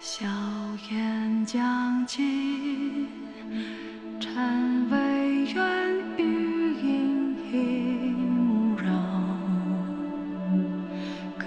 [0.00, 0.24] 硝
[0.92, 3.08] 烟将尽，
[4.20, 5.60] 禅微远，
[6.16, 8.92] 余音萦绕。
[11.36, 11.46] 隔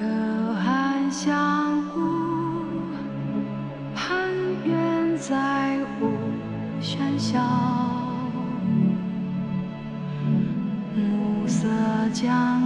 [0.59, 2.01] 岸相顾，
[3.95, 4.29] 攀
[4.65, 6.11] 援再无
[6.81, 7.39] 喧嚣。
[10.93, 11.69] 暮色
[12.13, 12.60] 将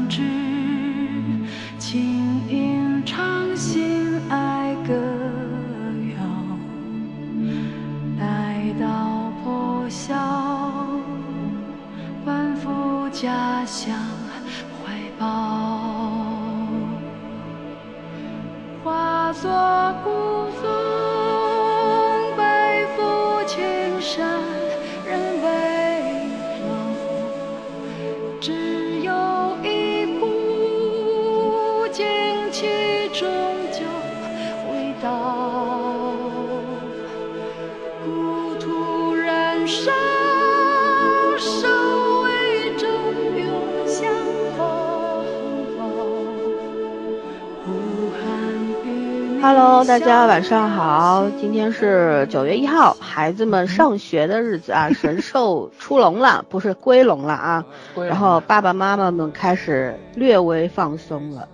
[49.95, 57.65] 大家晚上好，今天是九月一号，孩子们上学的日子啊， 神兽出笼了，不是归笼了啊。
[57.95, 61.47] 然后爸爸妈妈们开始略微放松了，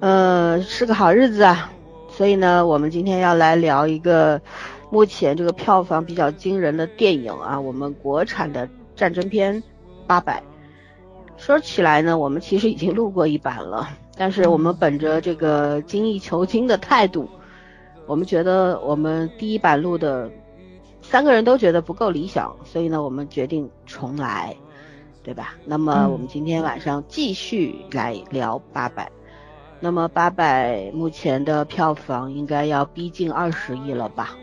[0.00, 1.70] 呃，是个好日子啊。
[2.08, 4.40] 所以呢，我们今天要来聊一个
[4.90, 9.54] 目前这个票房比较惊人的电影啊，我们国产的战争片
[10.08, 10.42] 《八佰》。
[11.40, 17.28] 说起来呢，我们其实已经录过一版了，但是我们本着这个精益求精的态度，
[18.10, 20.28] 我们觉得我们第一版录的
[21.00, 24.56] 三个人都觉得不够理想，所以呢，我们决定重来，
[25.22, 25.54] 对吧？
[25.64, 29.04] 那么我们今天晚上继续来聊《八百》。
[29.78, 34.36] 那么《八百》目前的票房应该要逼近二十亿了吧？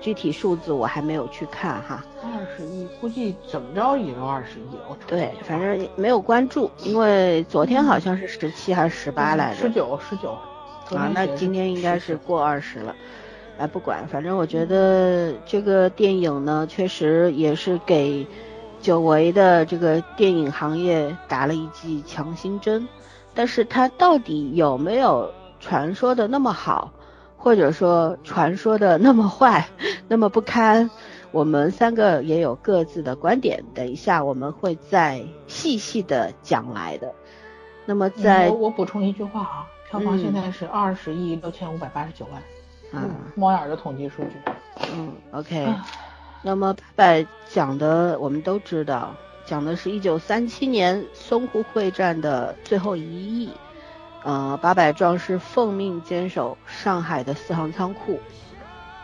[0.00, 2.04] 具体数字我还没有去看哈。
[2.22, 4.78] 二十亿，估计怎么着也要二十亿。
[4.88, 9.62] 我对，反正没有关注，因为昨天好像是十七还是十八来着。
[9.62, 10.38] 十九，十九。
[10.96, 12.94] 啊，那今天应该是过二十了。
[13.58, 18.26] 哎，不管，反正我觉得这个电影呢，确实也是给
[18.80, 22.86] 久违的这个电影行业打了一剂强心针。
[23.34, 26.92] 但是它到底有没有传说的那么好，
[27.36, 29.68] 或者说传说的那么坏，
[30.06, 30.90] 那么不堪？
[31.30, 37.12] 我们三个也有各自的观点，等一下我们会再细细的讲来的。
[37.84, 42.42] 那么在我我补充一句话啊，票房嗯现在是二十亿六千五百八十九万，
[42.92, 44.52] 啊，猫眼儿的统计数据。
[44.94, 45.74] 嗯，OK。
[46.42, 53.50] 那么八佰讲的我们都知道，讲的是一九三七年淞沪会战的最后一役。
[54.24, 58.18] 呃，八百壮士奉命坚守上海的四行仓库，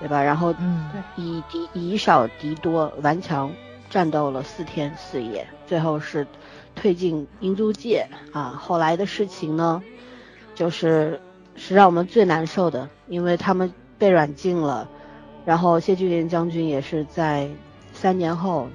[0.00, 0.22] 对吧？
[0.22, 3.50] 然后嗯，以敌以少敌多，顽强
[3.88, 6.26] 战斗了四天四夜，最后是
[6.74, 8.60] 退进英租界啊。
[8.60, 9.82] 后来的事情呢，
[10.54, 11.20] 就是
[11.56, 14.88] 是让我们最难受的，因为他们被软禁了，
[15.44, 17.48] 然后谢巨连将军也是在
[17.92, 18.69] 三年后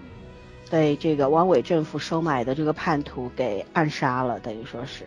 [0.69, 5.03] 被这个汪伪政府收买的这个叛徒给暗杀了，等于说是。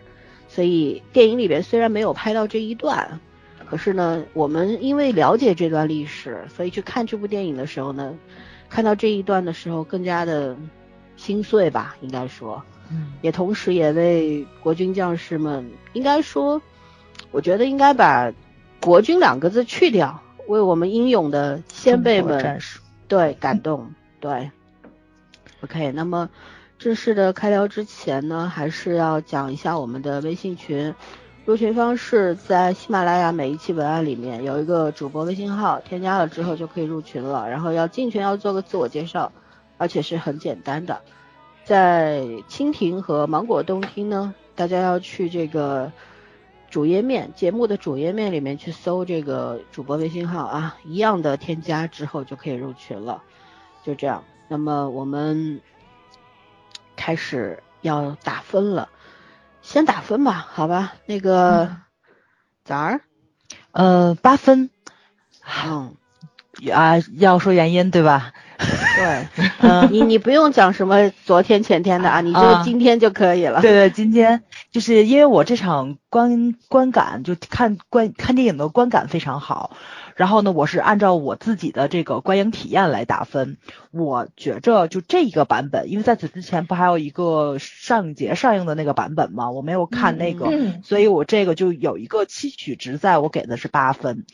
[0.49, 3.21] 所以电影里边虽然没有拍到这一段，
[3.65, 8.15] 可是呢，我们因为了解这段历史，所以去看这部电影的时候呢，
[8.69, 10.55] 看到这一段的时候更加的
[11.17, 16.61] 心碎吧，应该说，嗯，也同时也为国军将士们，应该说，
[17.31, 18.33] 我觉得应该把
[18.83, 22.61] “国军”两个字去掉，为我们英勇的先辈们
[23.09, 24.51] 对感动，对。
[25.63, 26.29] OK，那么
[26.79, 30.95] 正式的开聊之前呢，还是要讲一下我们的微信群。
[31.45, 37.49] 入群方式在喜马拉雅每一期文案里面有一个主播微信号，添加了之后就可以入群了。
[37.49, 39.33] 然后要进群要做个自我介绍，
[39.79, 41.01] 而且是很简单的。
[41.65, 45.93] 在蜻蜓和芒果动听呢，大家要去这个
[46.71, 53.23] 主页面节目的主页面里面去搜这个主播微信号啊，一样的添加之后就可以入群了。
[53.85, 55.61] 就这样，那么我们
[56.97, 58.89] 开始要打分了，
[59.61, 60.95] 先打分吧，好吧？
[61.07, 61.77] 那个
[62.65, 63.01] 咋儿？
[63.73, 64.71] 呃，八分
[65.65, 65.97] 嗯，
[66.73, 68.33] 啊，要说原因对吧？
[69.03, 73.61] 对，嗯，你你不用讲什么昨天前天的啊，你就啊今天就可以了。
[73.61, 79.77] 对 对，今天就是因为我这场观观感，就看观看电影的观感非常好，
[80.17, 83.59] 然后呢，我是按照我自己的这个观影体验来打分。
[83.91, 89.51] 我觉着就这一个版本，因为在此之前不还有一个上影节上映的那个版本吗？
[89.51, 94.25] 我没有看那个，嗯所以我这个就有一个期许值在，我给的是八分。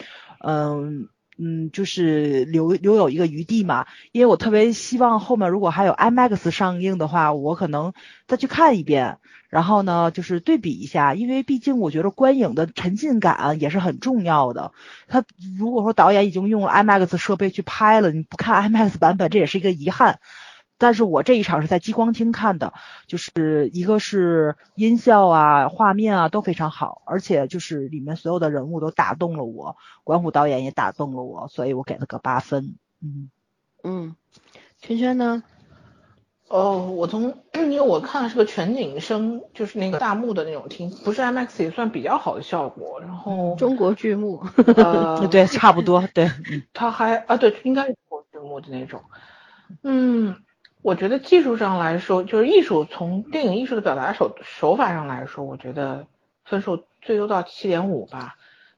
[0.41, 7.93] 嗯，嗯，就是留留有一个余地嘛，因为我特别希望后面如果还有 IMAX 上映的话，我可能
[8.27, 9.19] 再去看一遍，
[9.49, 14.73] 然后呢，就是对比一下，因为毕竟我觉得观影的沉浸感也是很重要的。
[15.07, 15.25] 他
[15.57, 20.19] 如果说导演已经用了 IMAX 设备去拍了，你不看 IMAX 版本，这也是一个遗憾。
[20.79, 22.73] 但是我这一场是在激光厅看的，
[23.07, 32.77] 就是一个是音效啊、画面啊都非常好，而且就是里面所有的人物都打动了我，管虎导演也打动了我，所以我给了个八分。
[33.03, 33.31] 嗯
[33.83, 34.17] 嗯，
[34.81, 35.43] 圈圈呢？
[36.49, 43.01] 哦，我从因为我看的是个全景声，就是那个大幕的那种厅，不是 IMAX 也算比较好的效果。
[43.01, 44.43] 然后中国剧目，
[44.77, 46.31] 呃， 对，差不多，对，
[46.73, 49.03] 他还啊，对，应该是中国剧目的那种，
[49.83, 50.37] 嗯。
[50.81, 56.07] 我觉得技术上来说，就是艺术从电影艺术的表达手手法上来说，我觉得
[56.45, 58.37] 分数最多到七点五吧。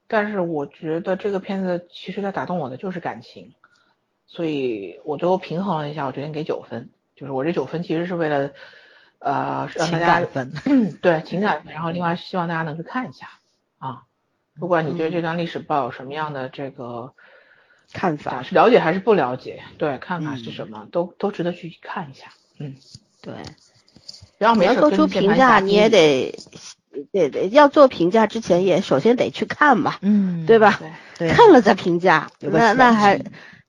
[0.08, 3.54] 但是我觉得这个片子其实它打动我的就是感情，
[4.26, 6.88] 所以我最后平衡了一下，我决定给九分。
[7.14, 8.50] 就是我这九分其实是为了
[9.18, 10.52] 呃让大家分
[11.02, 13.28] 对情感分，然后另外希望大家能去看一下
[13.78, 14.04] 啊。
[14.58, 17.12] 不管你对这段历史抱有什么样的这个。
[17.92, 19.62] 看法是了解还是不了解？
[19.78, 20.86] 对，看法是什么？
[20.92, 22.26] 都都值得去看一下。
[22.58, 22.76] 嗯，
[23.20, 23.34] 对。
[24.38, 26.34] 然后你要做出评价，你也得
[27.12, 29.96] 得得要做评价之前，也首先得去看嘛。
[30.00, 30.80] 嗯，对吧？
[31.18, 32.30] 对，看了再评价。
[32.38, 33.22] 那那还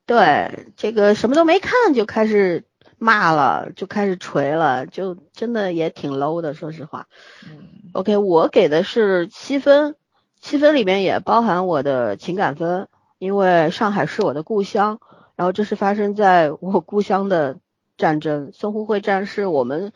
[0.06, 2.64] 对这个什么都没看就开始
[2.98, 7.06] 骂了，就开始锤了，就真的也挺 low 的，说实话。
[7.44, 7.68] 嗯。
[7.92, 9.96] OK，我给的是七分，
[10.40, 12.88] 七分里面也包含我的情感分。
[13.22, 14.98] 因为上海是我的故乡，
[15.36, 17.60] 然后这是发生在我故乡的
[17.96, 19.92] 战争，淞沪会战是我们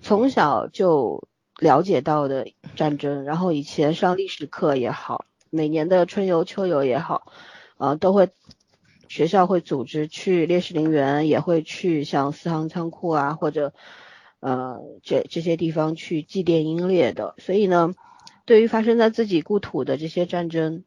[0.00, 1.28] 从小就
[1.58, 2.46] 了解到的
[2.76, 7.30] 战争，然后以前上历史课也好，每年的春游秋游也好，
[7.76, 8.30] 呃，都会
[9.08, 13.74] 学校会组织去烈士陵园，也会去像四行仓库啊，或者
[14.40, 17.92] 呃这这些地方去祭奠英烈的，所以呢，
[18.46, 20.84] 对于发生在自己故土的这些战争。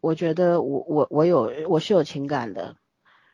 [0.00, 2.76] 我觉得我我我有我是有情感的，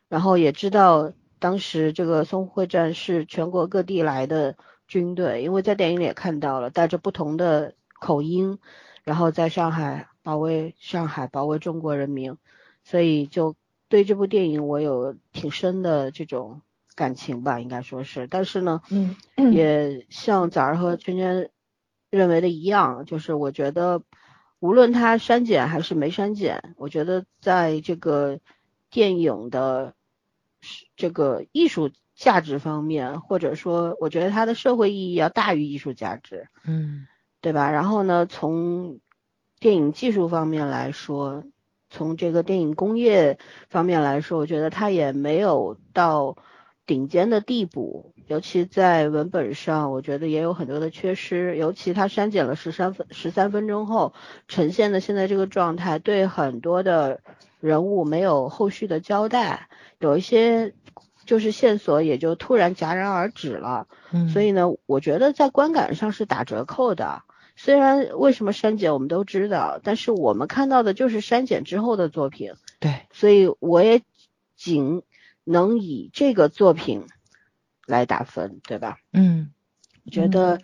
[0.09, 8.59] 然后也知道当时这个淞沪会战是全国各地来的军队，因为在电影里也看到了带着不同的口音，
[9.05, 12.37] 然后在上海保卫上海保卫中国人民，
[12.83, 13.55] 所以就
[13.87, 16.61] 对这部电影我有挺深的这种
[16.95, 18.27] 感情吧，应该说是。
[18.27, 19.15] 但是呢，嗯，
[19.53, 21.49] 也像早儿和圈圈
[22.09, 24.01] 认为的一样，就是我觉得。
[24.59, 28.39] 无论它删减还是没删减，我觉得在这个
[28.89, 29.93] 电影的
[30.95, 37.07] 这个艺术价值方面，或者说，我觉得它的社会意义要大于艺术价值，嗯，
[37.41, 37.71] 对吧？
[37.71, 38.99] 然后呢，从
[39.59, 41.43] 电影技术方面来说，
[41.89, 43.39] 从这个电影工业
[43.69, 46.37] 方面来说，我觉得它也没有到。
[46.87, 51.57] 顶尖的地步，尤其在文本上，我觉得也有很多的缺失。
[51.57, 54.13] 尤其他删减了十三分十三分钟后
[54.47, 57.21] 呈现的现在这个状态，对很多的
[57.59, 59.69] 人物没有后续的交代，
[59.99, 60.73] 有一些
[61.25, 63.87] 就是线索也就突然戛然而止了。
[64.11, 67.23] 嗯，所以呢，我觉得在观感上是打折扣的。
[67.55, 72.53] 虽然为什么删减我们都知道，但是我们看到的就是删减之后的作品。
[72.79, 74.01] 对，所以我也
[74.55, 75.03] 仅。
[75.49, 77.05] 能以这个作品
[77.87, 78.97] 来打分，对吧？
[79.11, 79.49] 嗯，
[80.05, 80.59] 我觉得，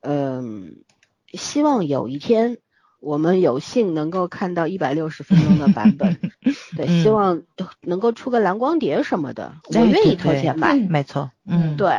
[0.00, 0.84] 嗯，
[1.32, 2.58] 希望有一天
[3.00, 6.18] 我们有幸能够看到一百六十分钟的版本，
[6.76, 7.42] 对，希望
[7.80, 10.74] 能够出个蓝光碟什么的，我愿意掏钱买。
[10.74, 11.92] 没错，嗯，对。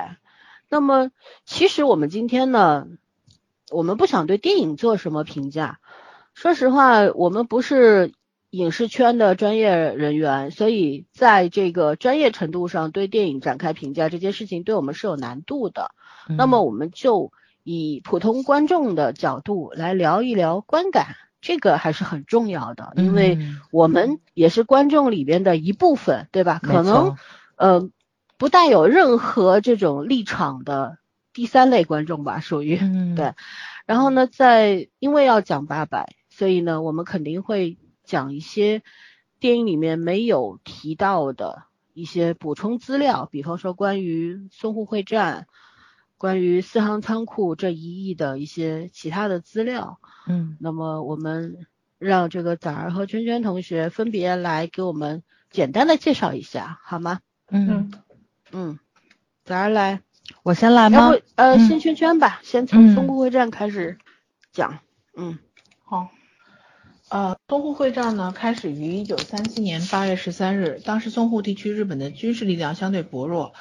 [0.69, 1.09] 那么，
[1.45, 2.85] 其实我们今天呢，
[3.71, 5.79] 我们不想对电影做什么评价。
[6.35, 8.13] 说实话，我们不是。
[8.51, 15.91] 影视圈的专业人员，所以在这个专业程度上对电影展开评价这件事情，对我们是有难度的。
[16.27, 17.31] 那么我们就
[17.63, 23.37] 以普通观众的角度来聊一聊观感，这个还是很重要的，因为
[23.71, 26.59] 我们也是观众里边的一部分，对吧？
[26.63, 27.17] 可能
[27.55, 27.87] 呃
[28.39, 30.97] 不带有任何这种立场的
[31.33, 32.77] 第三类观众吧，属于
[33.15, 33.33] 对。
[33.85, 37.77] 然后呢，在因为要讲八百，所以呢，我们肯定会。
[38.09, 38.81] 讲一些
[39.39, 45.45] 电影里面没有提到的一些补充资料，比方说关于淞沪会战、
[46.17, 49.99] 关于四行仓库这一役的一些其他的资料。
[50.27, 51.67] 嗯，那么我们
[51.99, 57.19] 让这个崽儿和圈圈同学分别来给我们简单的介绍一下，好吗？
[57.51, 57.91] 嗯
[58.51, 58.79] 嗯，
[59.45, 60.01] 崽儿来，
[60.41, 61.11] 我先来吗？
[61.35, 63.99] 呃，先圈圈吧，先从淞沪会战开始
[64.51, 64.79] 讲。
[65.15, 65.37] 嗯，
[65.85, 66.09] 好。
[67.09, 70.79] 呃，淞沪会战呢，开始于一九三七年八月十三日。
[70.85, 73.55] 当时淞沪地区日本的军事力量相对薄弱，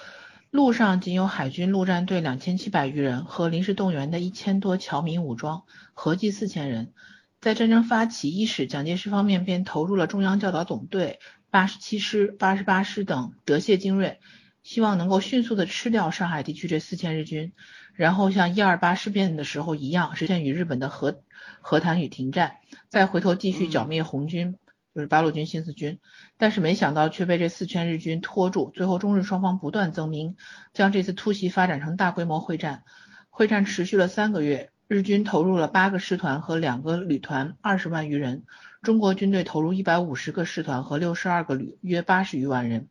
[0.51, 5.63] 陆上仅有海军陆战队两千七百余人和临时动员的一千多侨民武装，
[5.95, 6.93] 合计四千人。
[7.41, 14.21] 在战争发起伊始，蒋介石方面便投入了中央教导总队、八十七师、八十八师等德械精锐，
[14.63, 17.53] 希望能够迅速的吃掉上海地区这四千日军，
[17.95, 21.23] 然后像一二八事变的时候一样，实现与日本的和
[21.61, 22.57] 和谈与停战。
[22.89, 24.57] 再回头继续剿灭红军，
[24.95, 25.99] 就是八路军、新四军，
[26.37, 30.37] 但是没想到却被这四圈日军拖住，最后中日双方不断增兵，
[30.73, 32.85] 将这次突袭发展成大规模会战。
[33.31, 38.43] 会战持续了三个月，日军投入了八个师团和两个旅团，二十万余人；
[38.83, 42.89] 中国军队投入一百五十个师团和六十二个旅，约八十余万人。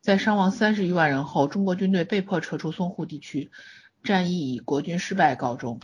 [0.00, 3.50] 在伤亡三十余万人后，中国军队被迫撤出淞沪地区，
[4.02, 5.80] 战役以国军失败告终。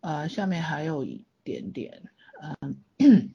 [0.00, 2.02] 呃，下面还有一点点。
[2.98, 3.30] 嗯，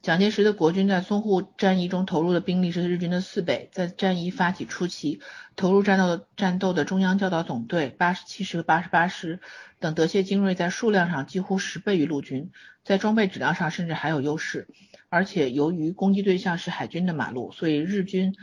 [0.00, 3.68] 蒋介石的国军在淞沪战役中投入的兵力是日军的四倍。
[3.72, 5.20] 在战役发起初期，
[5.56, 9.40] 投入战斗的战斗的中央教导总队、八十七师和八十八师
[9.78, 12.50] 等德械精锐，在数量上几乎十倍于陆军，
[12.82, 14.68] 在装备质量上甚至还有优势。
[15.08, 18.34] 而且由于攻击对象是海军的马路，所以日军、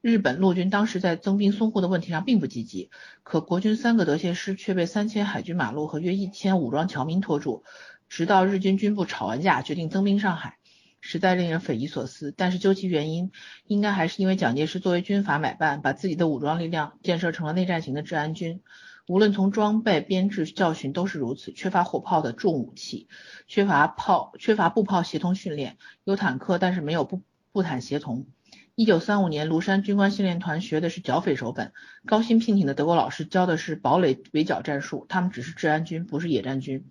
[0.00, 2.90] 日本陆军当时在增兵淞沪的问题上并不积极。
[3.22, 7.64] 可国军三个德械师却被三千海军马路和约一千武装侨民拖住。
[8.08, 10.58] 直到日军军部吵完架，决定增兵上海，
[11.00, 12.32] 实在令人匪夷所思。
[12.36, 13.30] 但是究其原因，
[13.66, 18.62] 应该还是因为蒋介石作为军阀买办，把自己的武装力量建设成了内战型的治安军。
[19.08, 23.06] 无论从装备、编制、教训都是如此，缺乏火炮的重武器，
[23.46, 27.22] 缺乏炮，缺乏步炮协同训练，有坦克，但是没有步
[27.52, 28.26] 步坦协同。
[28.74, 31.72] 一九三五年，庐山军官训练团学的是剿匪手本，
[32.04, 36.84] 高薪聘请的德国老师教的是堡垒围剿战术，他们只是治安军，不是野战军。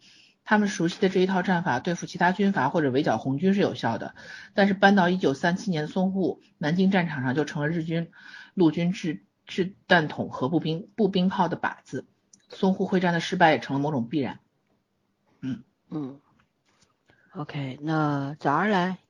[0.46, 4.16] 他们熟悉的这一套战法对付其他军阀或者围剿红军是有效的，
[4.54, 8.12] 但是搬到一九三七年淞沪、南京战场上就成了日军
[8.54, 12.06] 陆军制制弹筒和步兵步兵炮的靶子。
[12.52, 14.40] 淞沪会战的失败也成了某种必然。
[15.42, 16.22] 嗯嗯
[17.34, 19.05] ，OK，那早上来。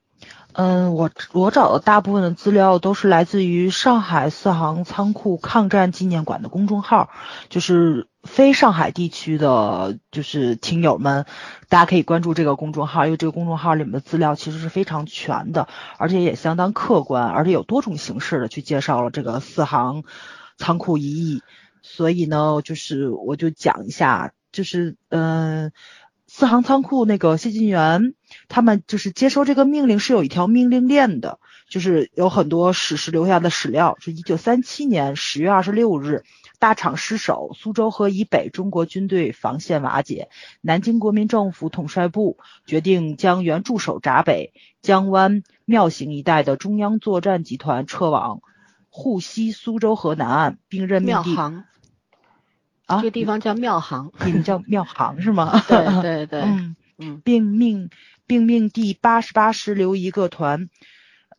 [0.58, 7.10] 嗯，我我找的大部分的资料都是来自于上海四行仓库抗战纪念馆的公众号，
[7.50, 11.26] 就是非上海地区的就是听友们，
[11.68, 15.68] 大家可以关注这个公众号，因为这个公众号里面的资料其实是非常全的，
[15.98, 20.06] 而且也相当客观，而且有多种形式的去介绍了这个四行
[20.58, 21.44] 仓库一役，
[21.82, 25.74] 所以呢，就是我就讲一下，就是嗯。
[26.38, 28.14] 四行仓库那个谢晋元，
[28.50, 31.40] 他们就是接收这个命令是有一条命令链的，
[31.70, 33.96] 就是有很多史实留下的史料。
[34.02, 36.26] 是一九三七年十月二十六日，
[36.60, 40.28] 大厂失守，苏州河以北中国军队防线瓦解，
[40.60, 44.52] 南京国民政府统帅部决定将原驻守闸北、
[44.82, 48.42] 江湾、庙行一带的中央作战集团撤往
[48.90, 51.34] 沪西苏州河南岸，并任命地。
[52.86, 55.64] 啊，这个地方叫庙行， 你们叫庙行是吗？
[55.68, 57.90] 对对对，嗯嗯，并命
[58.28, 60.70] 并命第八十八师留一个团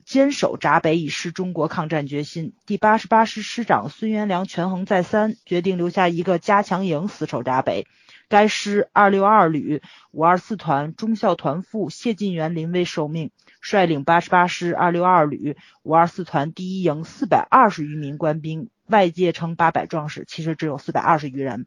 [0.04, 2.52] 坚守闸北，以示中国抗战决心。
[2.66, 7.86] 第八十八师师长孙元良权衡再三，决定留下一个加强营死守闸北。
[8.28, 18.68] 该师二六二旅五二四团中校团副谢晋元临危受命，率领八十八师二六二旅五二四团第一营四百二十余名官兵。
[18.86, 21.66] 外界称八百壮士，其实只有四百二十余人，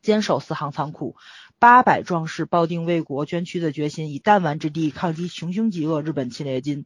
[0.00, 1.16] 坚守四行仓库。
[1.58, 6.84] 八百壮士抱定为国捐躯的决心，以弹丸之地抗击穷凶极恶日本侵略军，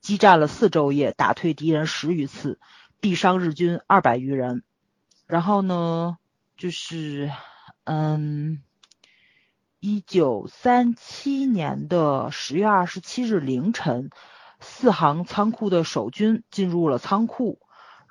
[0.00, 2.58] 激战了四昼夜，打退敌人十余次，
[3.00, 4.64] 毙伤日军二百余人。
[5.26, 6.18] 然后呢，
[6.56, 7.30] 就是
[7.84, 8.60] 嗯，
[9.78, 14.10] 一九三七年的十月二十七日凌晨，
[14.58, 17.60] 四行仓库的守军进入了仓库。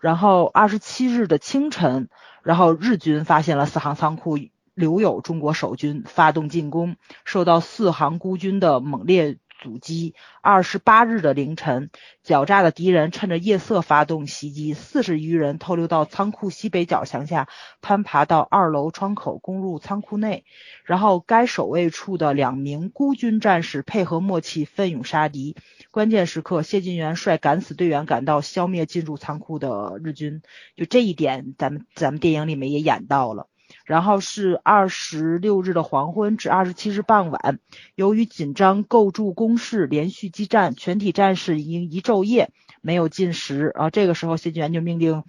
[0.01, 2.09] 然后二十七日的清晨，
[2.43, 4.37] 然后日军发现了四行仓库
[4.73, 10.15] 留有中国守军，发动进攻，受到四行孤军的猛烈阻击。
[10.41, 11.91] 二十八日的凌晨，
[12.25, 17.47] 狡诈的敌人趁着夜色发动袭击，四十余人偷溜到仓库西北角墙下，
[17.81, 20.45] 攀爬到二楼窗口攻入仓库内。
[20.85, 25.55] 然后该守卫处的两名孤军战士配合默契，奋勇杀敌。
[25.91, 30.41] 关键时刻，谢晋元率敢死队员赶到，消灭进入仓库的日军。
[30.75, 33.47] 就这一点，咱们咱们电影里面也演到了。
[33.85, 37.59] 然后是二十六日的黄昏至二十七日傍晚，
[37.95, 43.71] 由于紧张构筑工事，连续激战，全体战士已经一昼夜没有进食。
[43.75, 45.23] 啊，这个时候谢晋元就命令，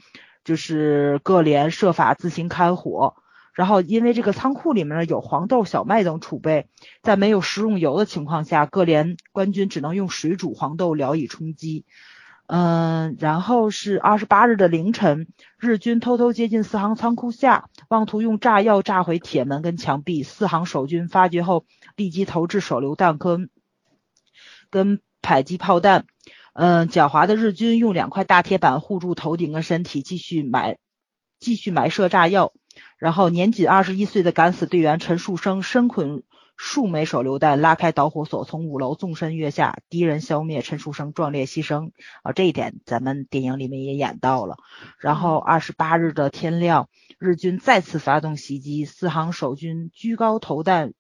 [0.45, 3.15] 就是各连设法自行开火。
[3.53, 6.69] 然后因为这个仓库里面呢有黄豆、小麦等储备，
[7.03, 11.85] 在没有食用油的情况下，各连官军只能用水煮黄豆聊以充饥。
[12.53, 20.25] 嗯，然后是二十八日的凌晨，日军偷偷接近四行仓库下，妄图用炸药炸毁铁门跟墙壁。
[20.25, 21.65] 四行守军发觉后，
[21.95, 23.51] 立即投掷手榴弹跟
[24.69, 26.07] 跟迫击炮弹。
[26.53, 30.77] 嗯，狡猾的日军用两块大铁板护住头顶跟身体，继续埋
[31.39, 32.53] 继续埋设炸药。
[32.99, 36.25] 然后年仅二十一岁的敢死队员陈树生身捆。
[36.63, 42.33] 数枚手榴弹拉开导火索，从五楼纵身跃下，敌人消灭，陈书生壮烈牺牲啊！
[42.33, 44.59] 这一点咱们电影里面也演到了。
[44.99, 50.93] 然后二十八日的天亮，日军再次发动袭击，四行守军居高投弹，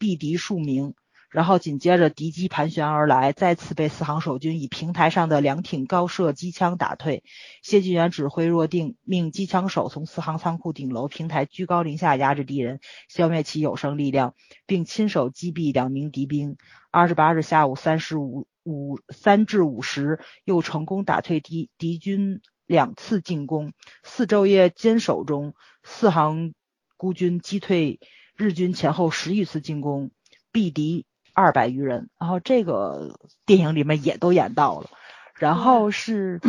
[0.00, 0.94] 毙敌数名。
[1.34, 7.24] 然后紧接着敌机盘旋而来，再次被四行守军以平台上的两挺高射机枪打退。
[7.60, 16.56] 谢晋元指挥若定，命机枪手从四行仓库顶楼平台居高临下压制敌人，消灭其有生力量，并亲手击毙两名敌兵。
[16.92, 23.72] 二十八日下午三时五五三至五时，又成功打退敌敌军两次进攻。
[24.04, 26.54] 四昼夜坚守中，四行
[26.96, 27.98] 孤军击退
[28.36, 30.12] 日军前后十余次进攻，
[30.52, 31.06] 毙敌。
[31.34, 34.88] 二百余人，然后这个电影里面也都演到了，
[35.34, 36.40] 然后是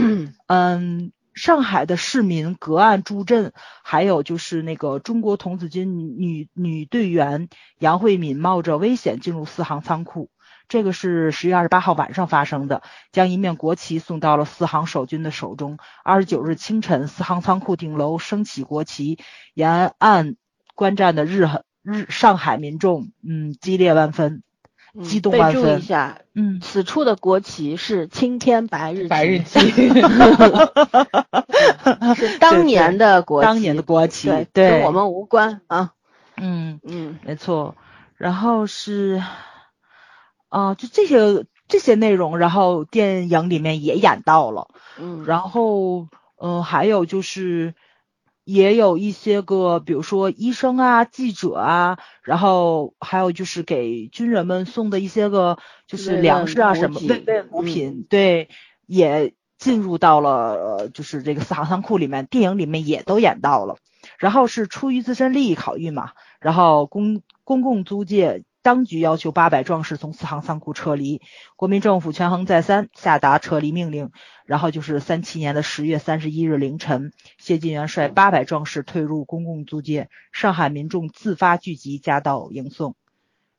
[0.47, 3.51] 嗯，上海的市民隔岸助阵，
[3.83, 10.29] 还有就是那个中国童子军女女队员杨慧敏冒着危险进入四行仓库，
[10.69, 15.77] 这个是十月二十八号晚上发生的，将一面国旗送到了四行守军的手中。
[16.05, 19.19] 二十九日清晨，四行仓库顶楼升起国旗，
[19.53, 20.37] 沿岸
[20.73, 21.49] 观战的日
[21.81, 24.41] 日上海民众嗯激烈万分。
[25.03, 25.63] 激动万分。
[25.63, 29.59] 备注一下，嗯，此处的国旗是青天白日白日旗，
[32.15, 35.91] 是当年的国当年的国旗，对，跟我们无关啊。
[36.37, 37.75] 嗯嗯，没错。
[38.17, 39.21] 然后是，
[40.49, 44.67] 啊，就这些这些内容，然后电影里面也演到了。
[44.99, 46.07] 嗯，然后，
[46.41, 47.73] 嗯，还有就是。
[48.45, 58.47] 也有一些个，比如说医生啊、记者啊，然后还有就是给军人们送的一些个，就是粮食啊什么慰问物品，对，
[58.85, 63.77] 也进入到了就是这个四行仓库里面，电影里面也都演到了。
[64.19, 68.43] 然后是出于自身利益考虑嘛，然后公公共租界。
[68.65, 71.21] 当局要求八百壮士从四行仓库撤离，
[71.55, 74.09] 国民政府权衡再三，下达撤离命令。
[74.43, 82.95] 然后就是三七年的十月三十一日凌晨，谢晋元率八百壮士退入公共租界，上海民众自发聚集，夹道迎送。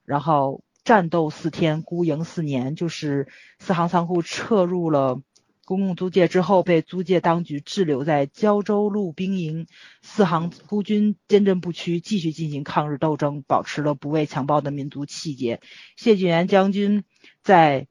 [0.05, 3.29] 然后战斗四天，孤营四年，就是
[3.61, 5.21] 四行仓库撤入了。
[5.67, 9.67] 公共租界之后，被租界当局滞留在胶州路兵营。
[10.01, 15.61] 四行孤军坚贞不屈，继续进行抗日斗争，保持了不畏强暴的民族气节。
[15.97, 17.03] 谢晋元将军
[17.43, 17.89] 在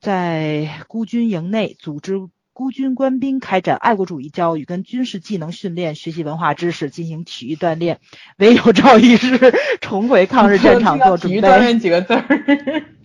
[0.00, 8.00] 在孤军营内组织孤军官兵开展爱国主义教育跟军事技能训练，学习文化知识，进行体育锻炼，
[8.36, 9.38] 唯有赵一师
[9.80, 11.40] 重回抗日战场做准备。
[11.40, 12.97] 体育锻炼几个字儿。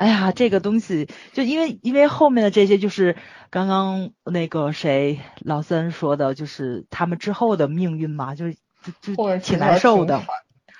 [0.00, 3.16] 哎呀，这个东西就因为因为后面的这些就是
[3.50, 8.56] 刚刚那个谁老三说的，就是他们之后的命运嘛，就是
[9.02, 10.22] 就就挺难受的。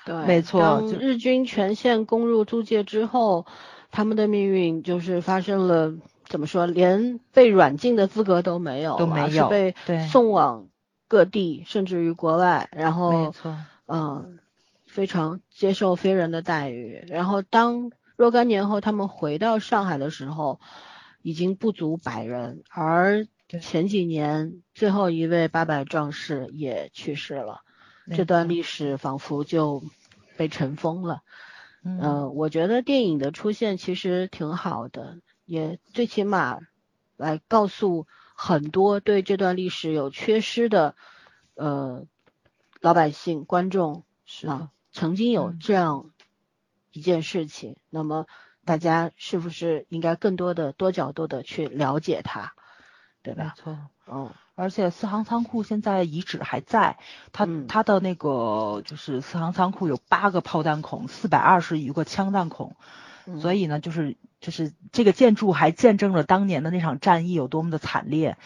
[0.07, 0.83] 对，没错。
[0.99, 3.45] 日军全线攻入租界之后，
[3.91, 5.93] 他们的命运就是发生了
[6.25, 9.75] 怎么说，连被软禁的资格都没有，都没有，是被
[10.09, 10.69] 送往
[11.09, 13.55] 各地，甚至于国外，然后没错，
[13.87, 14.39] 嗯，
[14.87, 17.91] 非常接受非人的待遇，然后当。
[18.21, 20.61] 若干年后，他们回到上海的时候，
[21.23, 22.65] 已经不足百人。
[22.69, 23.27] 而
[23.63, 27.63] 前几年，最后一位八百壮士也去世了，
[28.15, 29.83] 这段历史仿佛就
[30.37, 31.23] 被尘封了。
[31.83, 36.59] 嗯，我觉得电影的出现其实挺好的，也最起码
[37.17, 40.95] 来告诉很多对这段历史有缺失的
[41.55, 42.05] 呃
[42.83, 46.11] 老百姓、观众是啊，曾经有这样。
[46.93, 48.27] 一件事情，那么
[48.65, 52.53] 大家是不是应该更多的多角度的去了解它，
[53.23, 53.55] 对吧？
[53.57, 56.99] 没错，嗯，而且四行仓库现在遗址还在，
[57.33, 62.77] 它它的那个就是四行仓库有八个炮弹孔，四百二十余个枪弹孔，
[63.41, 68.37] 所以呢，就是就是这个建筑还见证了当年的那场战役有多么的惨烈。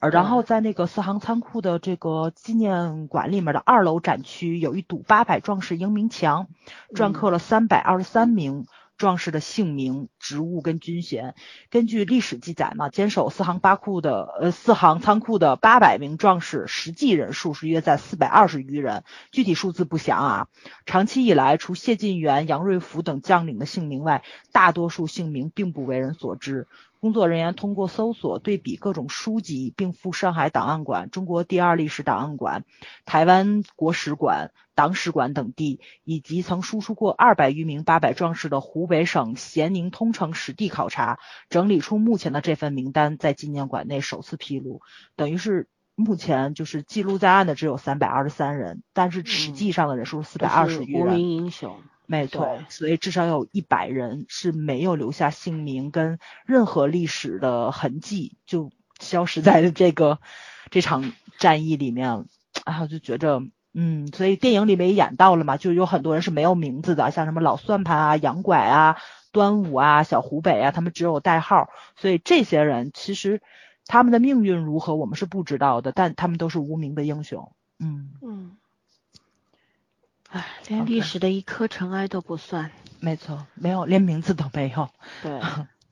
[0.00, 6.48] 而然后在那个四行仓库的这个纪念馆里面的二楼展区有一堵八百壮士英名墙，
[6.94, 11.34] 篆刻了三百二十三名壮士的姓名、职务跟军衔。
[11.68, 20.48] 根据历史记载嘛，坚守四行八库的呃四行仓库的八百名壮士，实际人数是约在四百二十余人，具体数字不详啊。
[20.86, 26.66] 长期以来，除谢晋元、杨瑞福等将领的姓名外，大多数姓名并不为人所知。
[27.00, 32.66] 工作人员通过搜索对比各种书籍，并赴上海档案馆、中国第二历史档案馆、
[33.06, 44.82] 台湾国史馆、党史馆等地，以及曾输出过二百余名八百壮士的湖北省咸宁通城实地考察，整理出目前的这份名单，在纪念馆内首次披露。
[45.16, 45.68] 等于是
[46.00, 51.06] 目前就是记录在案的只有三百二十三人，但是实际上的人数是四百二十余人。
[51.06, 51.76] 无名英雄。
[52.06, 60.18] 没错，所以至少有一百人是没有留下姓名跟任何历史的痕迹，就消失在这个
[60.70, 62.24] 这场战役里面。
[62.66, 63.40] 然后就觉着，
[63.74, 68.96] 嗯，所以电影里面也演到了嘛，就有很多人是没有名字的，像什么老算盘啊、杨拐啊、
[69.30, 71.68] 端午啊、小湖北啊，他们只有代号。
[71.96, 73.40] 所以这些人其实
[73.90, 77.50] 他们的命运如何，我们是不知道的，但他们都是无名的英雄。
[77.80, 78.12] 嗯。
[78.22, 78.56] 嗯。
[80.28, 84.88] 唉，连历史的一颗尘埃都不算，没错，没有，连名字都没有。
[85.24, 85.40] 对，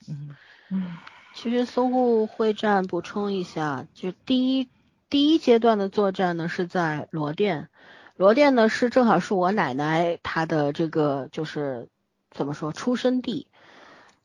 [0.07, 0.33] 嗯。
[0.71, 0.97] 嗯，
[1.35, 4.69] 其实淞沪会战补充一下，就第一
[5.09, 7.67] 第一阶段的作战呢是在罗店，
[8.15, 11.89] 罗店呢是正好是我奶奶她的这个就是
[12.31, 13.47] 怎么说出生地，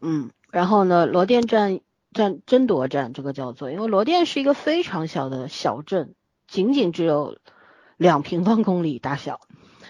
[0.01, 1.81] 嗯，然后呢罗店战
[2.15, 6.15] 战争夺战这个叫做，因为罗店是一个非常小的小镇，
[6.47, 7.37] 仅仅只有
[7.99, 9.41] 两平方公里大小。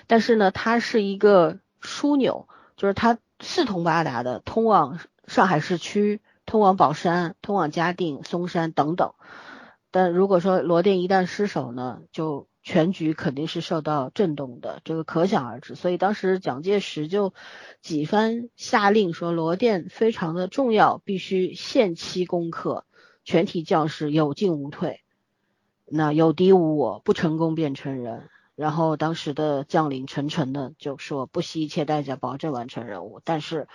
[0.09, 9.13] 但是呢，它是一个枢纽，就是它四通八达的，通往上海市区、通往宝山、通往嘉定、松山等等。
[9.91, 15.75] 但如果说罗店一旦失守呢，就全局肯定是受到震动的，这个可想而知。
[15.75, 17.35] 所以当时蒋介石就
[17.83, 22.87] 几番下令说，罗店非常的重要，必须限期攻克，
[23.23, 25.03] 全体将士有进无退，
[25.85, 28.31] 那有敌无我，不成功便成仁。
[28.57, 33.69] 然后当时的将领陈诚呢就说不惜一切代价保证完成任务，但是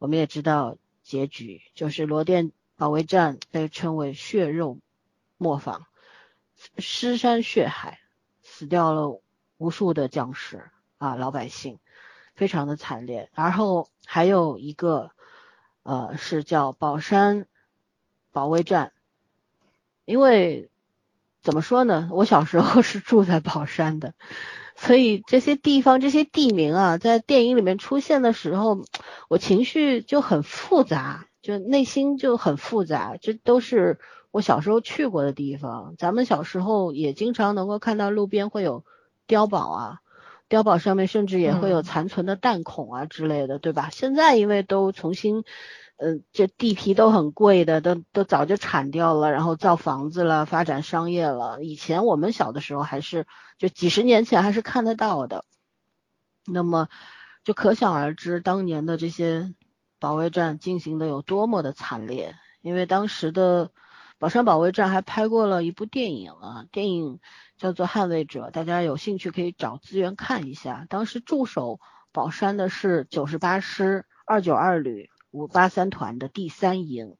[0.00, 4.78] 我们也知道结局就是罗店保卫战被称为血肉
[5.36, 5.86] 磨坊，
[6.78, 8.00] 尸山血海，
[8.62, 9.20] 死掉了
[9.58, 11.80] 无数的将士啊老百姓，
[12.36, 13.28] 非常的惨烈。
[13.34, 15.10] 然后还有一个
[15.82, 17.48] 呃是叫宝山
[18.30, 18.92] 保卫战，
[20.04, 20.68] 因为。
[21.42, 22.08] 怎么说呢？
[22.12, 24.14] 我小时候是住在宝山的，
[24.76, 28.84] 所以这些地方、这些地名啊，在电影里面出现的时候，
[29.28, 33.16] 我情绪就很复杂，就内心就很复杂。
[33.20, 33.98] 这都是
[34.30, 35.94] 我小时候去过的地方。
[35.98, 38.84] 咱们小时候也经常能够看到路边会有
[39.26, 39.98] 碉堡啊，
[40.48, 43.90] 碉堡上面甚至也会有残存的弹孔啊之类的，对吧？
[43.90, 45.44] 现在因为都重新。
[45.98, 51.62] 嗯，这地皮都很贵的，都都早就铲掉了，然后造房子了，发展商业了。
[51.62, 53.24] 以前我们小的时候还是，
[53.56, 55.44] 就几十年前还是看得到的。
[56.44, 56.88] 那么，
[57.44, 59.54] 就可想而知当年的这些
[60.02, 62.34] 保卫战进行的有多么的惨烈。
[62.60, 63.70] 因为当时的
[64.18, 67.20] 宝山保卫战还拍过了一部电影啊，电影
[67.56, 70.86] 叫做《捍卫者》，大家有兴趣可以找资源看一下。
[70.90, 71.78] 当时驻守
[72.10, 75.08] 宝山的是九十八师二九二旅。
[75.34, 77.16] 五八三团的第三营，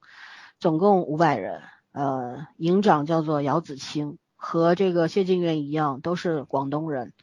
[0.61, 7.15] 总共五百人，呃，营长叫做姚子清，和这个谢晋元一样，都是广东人。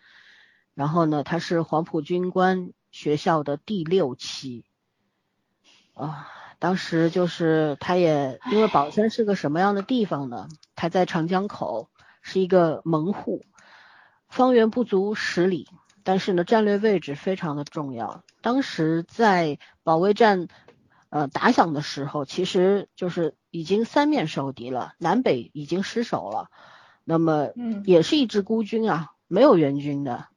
[0.74, 4.66] 然后呢，他是黄埔军官学校的第六期，
[6.00, 6.28] 啊，
[6.60, 10.48] 当时就是他也因为宝山是个什么样的地方呢？
[10.76, 11.90] 它在长江口，
[12.22, 13.44] 是一个门户，
[14.30, 15.68] 方圆不足十里，
[16.04, 18.24] 但是呢，战略位置非常的重要。
[18.42, 20.48] 当时在保卫战。
[21.12, 26.52] 呃，打响的时候，其实就是已经三面受敌了，南北已经失守了。
[27.04, 27.50] 那么，
[27.84, 30.28] 也是一支孤军啊，没有援军的。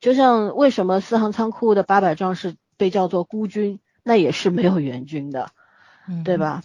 [0.00, 5.50] 就像为什么四行仓库的八百壮士被叫做孤军，那也是没有援军的，
[6.24, 6.62] 对吧？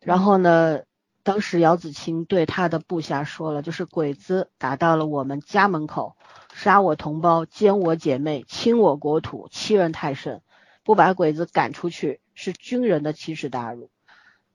[0.00, 0.80] 然后呢，
[1.22, 6.16] 当时姚子青对他的部下说了，就是鬼子打到了我们家门口，
[6.54, 10.40] 杀我同胞，奸我姐妹，侵我国土，欺人太甚，
[10.82, 12.20] 不把鬼子赶出去。
[12.32, 13.90] 是军人的奇耻大辱，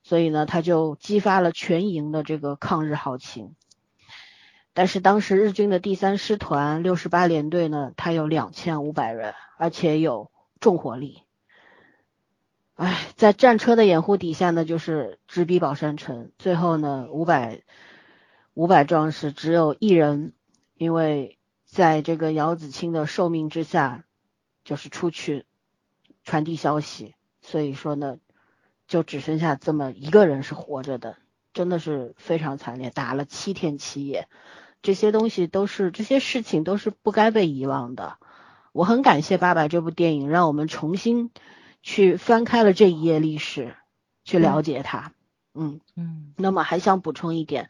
[0.01, 3.53] 所以呢，他就激发了全营的这个抗日豪情。
[4.73, 11.26] 但是当时日军的第三师团六十八联队呢，他有两千五百人，而且有重火力。
[12.77, 16.31] 哎，在战车的掩护底下呢，就是直逼宝山城。
[16.37, 17.63] 最后呢，五百
[18.53, 20.33] 五百壮士只有一人，
[20.75, 24.03] 因为在这个姚子清的受命之下，
[24.63, 25.45] 就是出去
[26.23, 27.15] 传递消息。
[27.41, 28.19] 所以说呢，
[28.87, 31.17] 就只剩下这么一个人是活着的，
[31.55, 34.27] 真的是非常惨烈，打了七天七夜，
[34.83, 38.17] 这些东西都是这些事情都是不该被遗忘的。
[38.71, 41.31] 我很感谢《爸爸》这部电影，让我们重新
[41.87, 43.73] 去翻开了这一页历史，
[44.25, 45.13] 去了解它。
[45.53, 47.69] 嗯嗯，那么还想补充一点，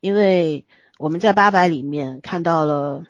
[0.00, 0.66] 因为
[0.98, 3.04] 我们在《八百》里面看到了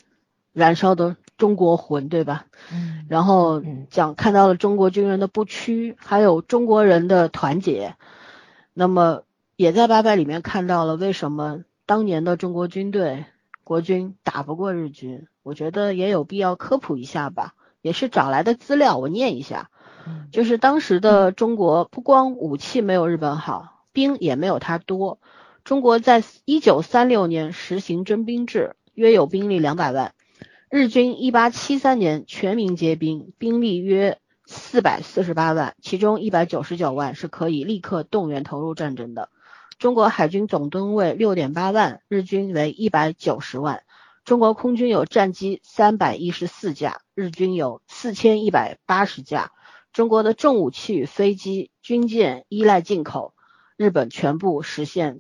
[0.53, 2.47] 燃烧的中国魂，对吧？
[2.73, 7.97] 嗯，然后讲看到了中国军人的不屈，还有中国人的团结。
[8.73, 9.25] 那么
[9.57, 13.25] 也在《八百》里面看到了为什么当年的中国军队
[13.65, 15.27] 国军打不过日军。
[15.43, 19.69] 我觉得也有必要科普一下吧，也是找来的资料，我念一下。
[20.31, 25.19] 就是当时的中国不光武器没有日本好，兵也没有它多。
[25.65, 30.13] 中国在一九三六年实行征兵制，约有兵力两百万。
[30.69, 39.31] 日军一八七三年全民皆兵，兵力约四百四十八万，其中一百九十九万是可以立刻动员投入战争的。
[39.79, 43.85] 中国海军总吨位六点八万，日军为一百九十万。
[44.25, 49.53] 中国空军有战机三百一十四架，日军有四千一百八十架。
[49.95, 53.33] 中国的重武器飞机、军舰依赖进口，
[53.79, 55.17] 日本全部实现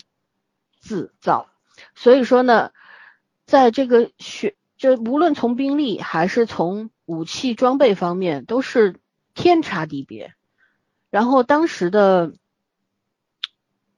[0.79, 1.49] 自造。
[1.95, 2.73] 所以说呢，
[3.47, 9.01] 在这个学，就无论从兵力还是从武器装备方面，都是
[9.33, 10.35] 天差地别。
[11.09, 12.35] 然后当时的。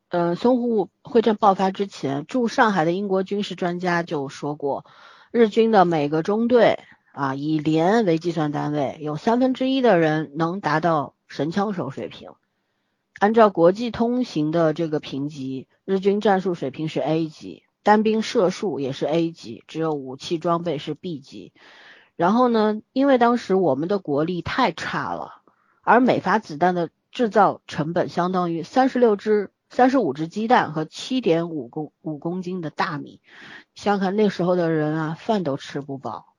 [0.09, 4.87] 呃，淞沪会战爆发之前，驻上海的英国军事专家就说过，
[5.33, 6.79] 日军的每个中队
[7.17, 12.33] 啊，以连为计算单位，有三分之一的人能达到神枪手水平。
[13.19, 21.55] 按照国际通行的这个评级，日军战术水平是 A 级，单兵射术也是 A 级，只有武器装备是 B 级。
[22.17, 25.41] 然后呢，因为当时我们的国力太差了，
[25.81, 29.51] 而每发子弹的制造成本相当于三十六支。
[29.71, 33.21] 三十五只鸡蛋和七点五公五公斤的大米，
[33.75, 36.36] 想想看那时候的人啊，饭都吃不饱，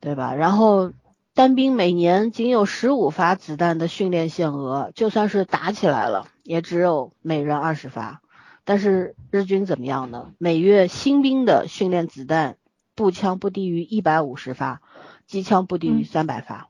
[0.00, 0.34] 对吧？
[0.34, 0.92] 然后
[1.34, 8.22] 单兵每年仅有十五发子弹的训练限额，就算是打起来了，也只有每人二十发。
[8.64, 10.32] 但是日军怎么样呢？
[10.38, 12.56] 每月新兵的训练子弹
[12.94, 14.82] 步枪不低于一百五十发，
[15.26, 16.68] 机枪不低于三百发，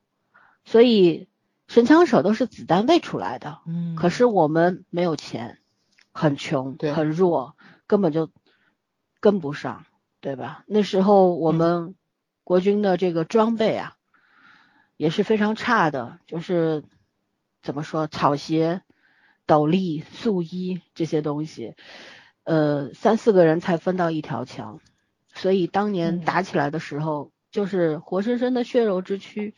[0.64, 1.29] 所以
[1.69, 3.59] 神枪手都是子弹喂出来的。
[3.66, 5.57] 嗯，可是我们没有钱。
[6.12, 7.55] 很穷，很弱，
[7.87, 8.31] 根本就
[9.21, 9.85] 跟不上，
[10.21, 10.64] 对吧？
[10.66, 11.95] 那时候我们
[12.51, 13.95] 国军的这个装备啊，
[14.97, 16.83] 也是非常差的，就是
[17.63, 18.83] 怎么说，草鞋、
[19.47, 21.77] 斗笠、素衣这些东西，
[22.43, 24.81] 呃，三四个人才分到一条枪，
[25.33, 29.55] 所以当年打起来的时候，就是活生生的血肉之躯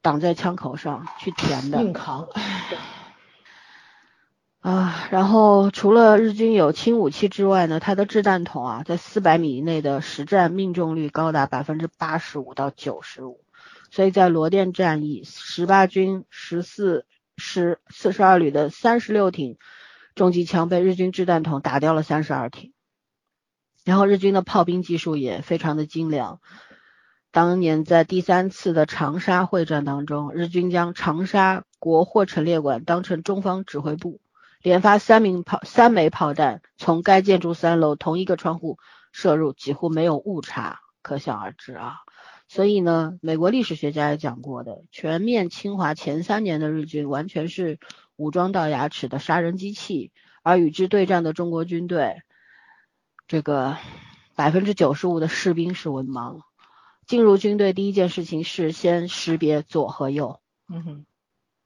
[0.00, 2.30] 挡在枪口上去填的，硬扛。
[4.60, 13.42] 啊，然后除了日军有轻武器之外呢，它的掷弹筒啊，在四百米以内的实战命中率高达百分之八十五到九十五，
[13.90, 17.06] 所以在罗店战役，十八军十四
[17.38, 19.56] 师四十二旅的三十六挺
[20.14, 22.74] 重机枪被日军掷弹筒打掉了三十二挺，
[23.86, 26.38] 然后日军的炮兵技术也非常的精良，
[27.32, 34.20] 当年在第三次的长沙会战当中，日军将长沙国货陈列馆当成中方指挥部。
[34.62, 38.78] 连发三名炮三枚炮弹，从该建筑三楼同一个窗户
[39.10, 41.96] 射入，几乎没有误差，可想而知啊。
[42.46, 47.78] 所以呢，美国历史学家也讲过的，全面侵华前三年的日军完全是
[48.16, 52.22] 武装到牙齿的杀人机器，而与之对战的中国军队，
[53.28, 53.78] 这个
[54.34, 56.40] 百分之九十五的士兵是文盲。
[57.06, 60.40] 进入军队第一件事情是先识别左和右。
[60.68, 61.06] 嗯哼，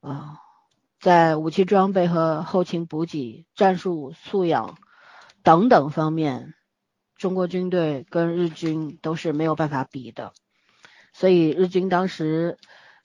[0.01, 0.44] 啊。
[1.05, 4.79] 在武器装备和后勤补给、战术素养
[5.43, 6.55] 等等方面，
[7.19, 10.33] 中国军队跟日军都是没有办法比的。
[11.13, 12.57] 所以日军当时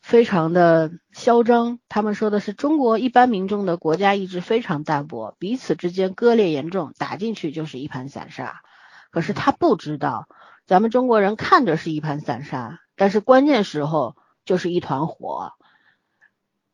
[0.01, 8.61] 非常的嚣张，他们说的是中国一般民众的国家意志非常淡薄，彼此之间割裂严重，打进去就是一盘散沙。
[9.11, 10.29] 可是他不知道，
[10.65, 15.51] 咱们中国人看着是一盘散沙，但是关键时候就是一团火，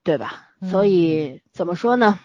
[0.03, 0.51] 对吧？
[0.69, 2.19] 所以怎么说呢？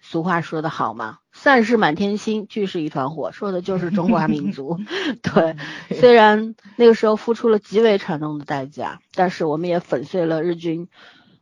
[0.00, 4.78] 俗话说得好嘛，“散是满天星，聚是一团火”，说的就是中华民族。
[5.22, 5.56] 对，
[5.96, 10.88] 虽然那个时候付出了极为惨重的代价，但是我们也粉碎了日军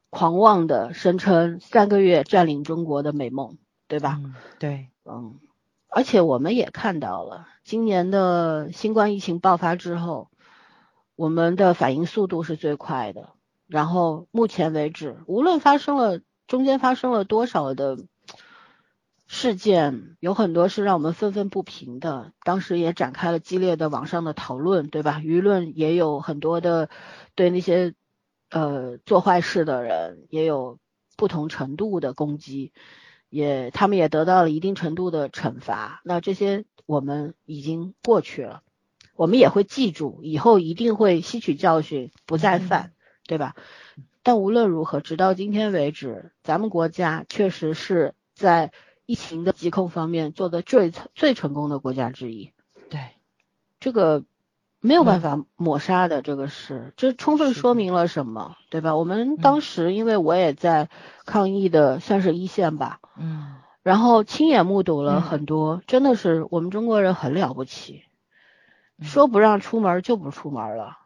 [0.09, 4.21] 狂妄的声称三个月占领中国的美梦，对吧？
[4.59, 5.39] 对，嗯，
[5.89, 10.31] 而且我们也看到了，今年的新冠疫情爆发之后，
[11.17, 13.31] 我们的反应速度是最快的。
[13.73, 17.97] 然后目前为止，无论发生了中间发生了多少的
[19.27, 22.35] 事件，有很多是让我们愤愤不平的。
[22.45, 25.21] 当时也展开了激烈的网上的讨论，对吧？
[25.21, 26.91] 舆论也有很多的
[27.35, 27.95] 对那些
[28.51, 30.79] 呃做坏事的人也有
[31.17, 32.75] 不同程度的攻击，
[33.31, 36.03] 也他们也得到了一定程度的惩罚。
[36.05, 38.61] 那这些我们已经过去了，
[39.17, 42.93] 我们也会记住，以后一定会吸取教训，不再犯，
[43.33, 43.55] 对吧？
[44.23, 48.73] 但无论如何，直到今天为止，咱们国家确实是在
[49.07, 52.53] 疫情的疾控方面做的最最成功的国家之一。
[52.91, 53.01] 对，
[53.81, 54.23] 这个
[54.81, 58.97] 没有办法抹杀的，这个是这充分说明了什么，对吧？
[58.97, 60.91] 我们当时因为我也在
[61.25, 68.05] 抗疫的算是一线吧，嗯然后亲眼目睹了嗯很多，真的是我们中国人很了不起，
[68.99, 70.99] 嗯说不让出门就不出门了，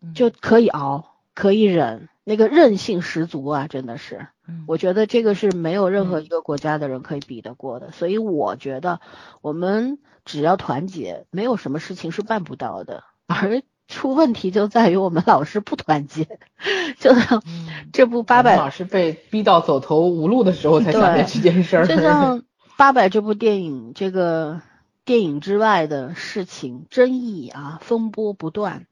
[0.00, 4.26] 嗯就可以熬，可以忍，那个韧性十足啊，真的是。
[4.48, 9.00] 嗯我觉得这个是没有任何嗯一个国家的人可以比得过的，所以我觉得
[9.40, 13.04] 我们只要团结，没有什么事情是办不到的。
[13.26, 16.38] 而出问题就在于我们老是不团结，
[16.98, 21.86] 就像嗯这部八百是被逼到走投无路的时候才想对起这件事儿。
[21.86, 22.40] 就像
[22.76, 24.60] 《八百》这部电影，这个
[25.04, 28.86] 电影之外的事情争议啊，风波不断。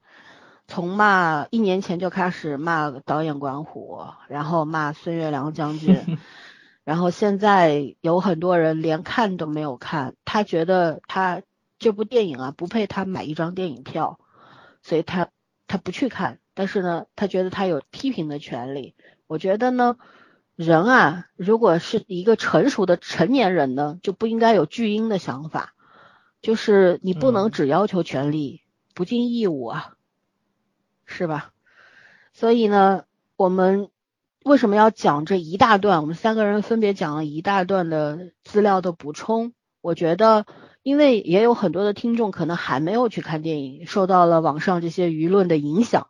[0.71, 6.17] 从骂一年前就开始骂导演管虎，然后骂孙月良将军，
[6.85, 11.41] 然后现在有很多人连看都没有看，他觉得他
[11.77, 14.17] 这部电影啊不配他买一张电影票，
[14.81, 15.27] 所以他
[15.67, 18.95] 他不去看，但是呢，他觉得他有批评的权利。
[19.27, 19.97] 我觉得呢，
[20.55, 25.73] 人啊，如果是一个成熟的成年人呢，就不应该有巨婴的想法，
[26.41, 27.51] 就是你不能嗯。
[27.51, 28.61] 只要求权利，
[28.95, 29.95] 不尽义务啊，
[31.11, 31.51] 是吧？
[32.33, 33.03] 所以呢，
[33.35, 33.89] 我们
[34.43, 36.01] 为什么要讲这一大段？
[36.01, 39.53] 我们三个人分别讲了一大段的资料的补充。
[39.81, 40.45] 我觉得，
[40.81, 46.07] 因为也有很多的听众可能还没有去看电影，受到了网上这些舆论的影响。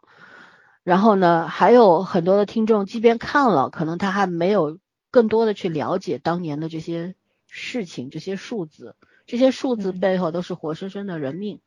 [0.84, 4.78] 然后呢，还有很多的听众，即便看了，可能他还没有
[5.10, 7.16] 更多的去了解当年的这些
[7.48, 11.60] 事情、这些数字，这些数字嗯背后都是活生生的人命。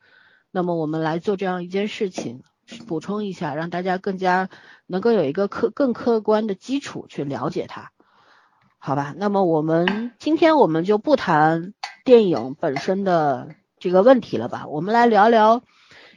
[0.51, 2.43] 那么我们来做这样一件事情，
[2.87, 4.49] 补充一下，让大家更加
[4.87, 7.91] 能够有一个客更客观的基础去了解它，
[8.79, 9.15] 好吧？
[9.17, 11.75] 那么我们今天我们就不谈
[12.05, 15.63] 电影本身的这个问题了吧，我们来聊聊。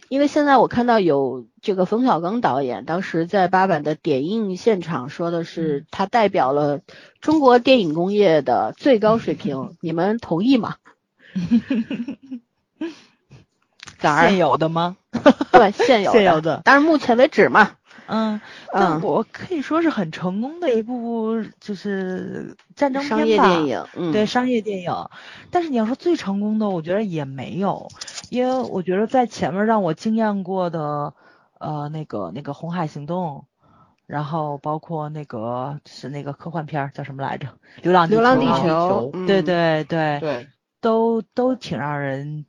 [0.10, 6.80] 因为现在我看到有这个冯小刚导演当时在八佰的点映现场说的是，他代表了
[7.20, 10.76] 中国电影工业的最高水平，你们同意吗？
[14.00, 14.98] 现有的吗？
[15.52, 16.62] 对现有现有的。
[16.64, 17.72] 但是目前为止嘛，
[18.08, 18.42] 嗯，嗯。
[18.74, 23.48] 但我可以说是很成功的一部就是战争商片吧。
[23.48, 24.94] 业电影，嗯，对商业电影，
[25.52, 27.88] 但是你要说最成功的，我觉得也没有，
[28.30, 31.14] 因为我觉得在前面让我惊艳过的，
[31.60, 33.46] 呃，那个那个《红海行动》，
[34.06, 37.48] 然后包括那个是那个科幻片儿叫什么来着，
[37.82, 40.48] 《流浪流浪地流浪地球对对对，对，
[40.82, 42.46] 都都挺让人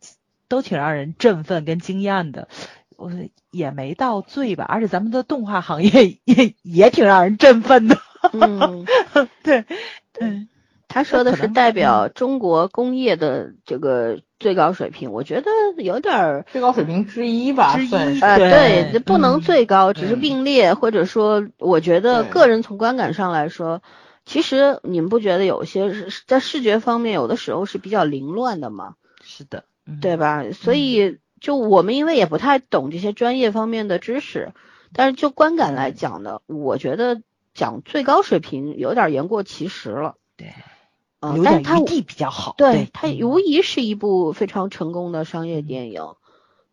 [0.49, 2.49] 都挺让人振奋跟惊艳的。
[2.97, 3.13] 我
[3.53, 7.97] 也没到最吧，而且咱们的动画行业也也挺让人振奋的。
[8.33, 8.85] 嗯，
[9.45, 9.65] 对，
[10.13, 10.49] 对，
[10.89, 16.45] 他说的是代表中国工业的这个最高水平，我觉得有点儿。
[16.51, 18.21] 最高水平之一吧，之一。
[18.21, 23.81] 呃，对不能嗯最高，只是嗯并列，或者说，我觉得个人从观感上来说，
[24.27, 28.95] 其实你们不觉得有些是在视觉方面有的时候是比较凌乱的吗？
[29.23, 29.63] 是的，嗯
[30.01, 30.45] 对吧？
[30.53, 34.53] 所以就我们因为也不太懂这些专业方面的知识，
[34.93, 37.23] 但是就观感来讲呢，我觉得
[37.55, 40.17] 讲最高水平有点言过其实了。
[40.37, 40.53] 对，
[41.21, 42.55] 嗯，但是它地比较好。
[42.59, 46.03] 对它嗯无疑是一部非常成功的商业电影，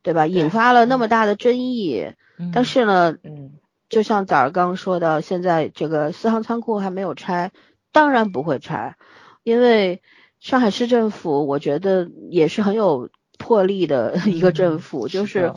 [0.04, 0.28] 对吧？
[0.28, 3.54] 引发了那么大的争议，嗯但是呢，嗯，
[3.90, 7.52] 就像早儿刚刚说的，现在这个四行仓库还没有拆，
[7.92, 8.98] 当然不会拆，
[9.44, 10.02] 因为
[10.46, 15.56] 上海市政府我觉得也是很有魄力的一个政府，就是的，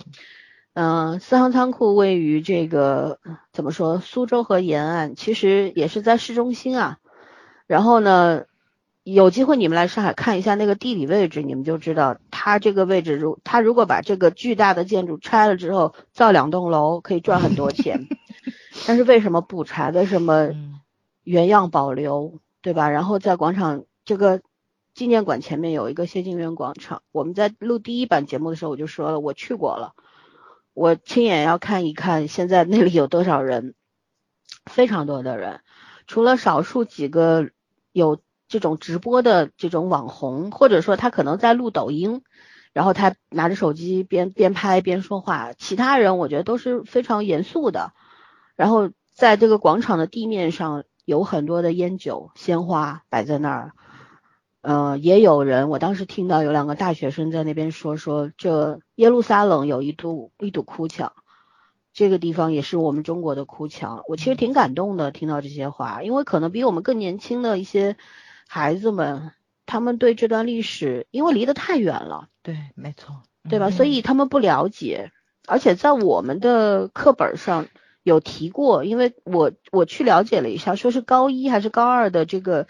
[0.72, 3.20] 嗯、四行仓库位于这个
[3.52, 6.96] 怎么说，苏州河沿岸，其实也是在市中心啊。
[7.66, 8.44] 然后呢，
[9.02, 18.08] 有机会你们来上海看一下那个地理位置，你们就知道它这个位置如它如果把这个巨大的建筑拆了之后，造两栋楼可以赚很多钱。
[18.88, 19.90] 但是为什么不拆？
[19.90, 20.80] 为什么嗯
[21.24, 22.88] 原样保留，对吧？
[22.88, 24.40] 然后在广场这个
[24.98, 29.94] 纪念馆前面有一个谢晋元广场，我们在录第一版节目的时候我就说了，我去过了，
[30.74, 33.76] 我亲眼要看一看现在那里有多少人，
[34.66, 35.60] 非常多的人，
[36.08, 37.48] 除了少数几个
[37.92, 38.18] 有
[38.48, 42.24] 这种直播的这种网红，或者说他可能在录抖音，
[42.72, 47.92] 然后他拿着手机边边拍边说话，其他人我觉得都是非常严肃的。
[48.56, 53.74] 然后在这个广场的地面上有很多的烟酒、鲜花摆在那儿。
[54.60, 61.12] 呃，也有人，我当时听到有两个大学生在那边说说，这耶路撒冷有一堵一堵哭墙，
[61.92, 64.02] 这个地方也是我们中国的哭墙。
[64.08, 67.96] 我其实挺感动的，听到这些话，因为可能比我们更年轻的一些
[68.48, 69.30] 孩子们，
[69.64, 73.70] 他们对这段历史，因为离得太远了，对，没错，对吧？
[73.70, 75.12] 所以他们不了解，
[75.46, 77.68] 而且在我们的课本上
[78.02, 82.66] 有提过，因为我我去了解了一下，说是高一还是高二的这个。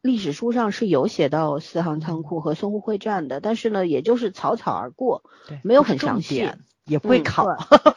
[0.00, 6.50] 历史书上是有写到四行仓库和淞沪会战的，但是呢，也就是草草而过，对，没有很详细，
[6.84, 7.46] 也不会考。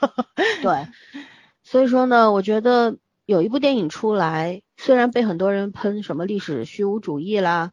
[0.63, 0.87] 对，
[1.63, 7.71] 所以说呢，我觉得有一部电影出来，虽然被很多人喷什么历史虚无主义啦，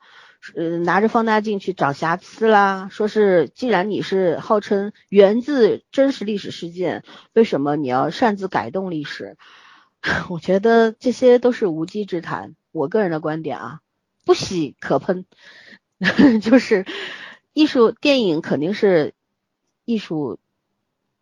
[0.55, 7.03] 呃，拿着放大镜去找瑕疵啦，说是既然你是号称源自真实历史事件，
[7.33, 9.39] 为什么你要擅自改动历史？
[10.29, 12.55] 我觉得这些都是无稽之谈。
[12.73, 13.81] 我个人的观点啊。
[14.29, 15.25] 不喜可喷，
[16.43, 16.85] 就是
[17.55, 19.15] 艺术电影肯定是
[19.87, 20.39] 艺术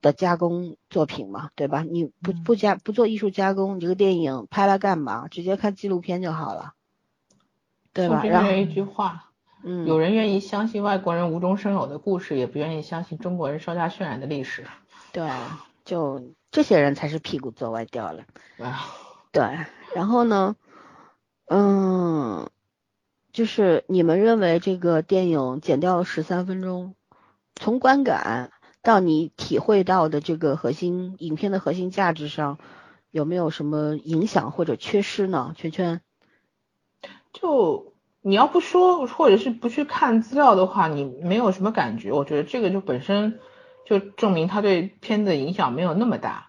[0.02, 1.84] 的加工作品嘛，对吧？
[1.84, 5.28] 你不不加不做艺术加工，你这个电影拍了干嘛？
[5.28, 6.74] 直接看纪录片就好了，
[7.92, 8.24] 对吧？
[8.24, 9.30] 然后一句话，
[9.62, 14.66] 嗯，有人愿意相信外国人无中生有的故事，也不愿意相信中国人稍加渲染的历史。
[15.12, 15.30] 对，
[15.84, 18.24] 就这些人才是屁股坐歪掉了。
[19.30, 19.58] 对，
[19.94, 20.56] 然后呢，
[21.46, 22.50] 嗯。
[23.36, 26.94] 就是你们认为这个电影剪掉了十三分钟，
[27.54, 32.56] 从观感到你体会到的这个核心影片的核心价值上，
[33.10, 35.52] 有没有什么影响或者缺失呢？
[35.54, 36.00] 圈圈，
[37.34, 42.12] 就你要不说或者是不去看资料的话，你没有什么感觉。
[42.12, 43.38] 我觉得这个就本身
[43.84, 46.48] 就证明他对片子影响没有那么大，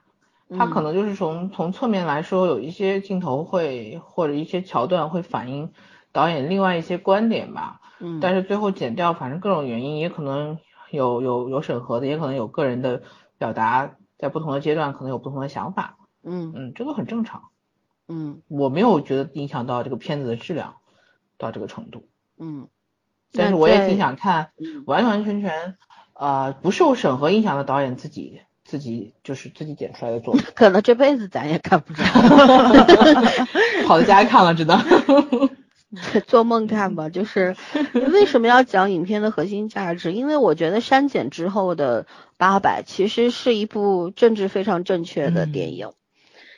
[0.57, 5.73] 他可能就是从从侧面来说，有一些镜头会或者一些桥段会反映。
[6.17, 10.57] 导演另外一些观点吧，嗯，但是最后剪掉，反正各种原因，也可能
[10.89, 13.03] 有有有审核的，也可能有个人的
[13.37, 16.53] 表达，在不同的阶段可能有不同的想法，嗯。
[16.55, 17.43] 嗯，这都很正常，
[18.07, 20.77] 嗯，我没有觉得影响到这个片子的质量
[21.37, 22.07] 到这个程度，
[22.39, 22.67] 嗯，
[23.31, 24.49] 但是我也挺想看
[24.87, 25.77] 完完全全
[26.13, 32.03] 啊不受审核影响的导演自己自己就是自己剪出来的作品， 可能这辈子咱也看不着，
[33.85, 34.79] 跑到家看了，知道。
[36.27, 37.55] 做梦看吧，就是
[38.11, 40.11] 为什么要讲影片的核心价值？
[40.11, 42.05] 因为我觉得删减之后的
[42.37, 45.91] 八百其实是一部政治非常正确的电影，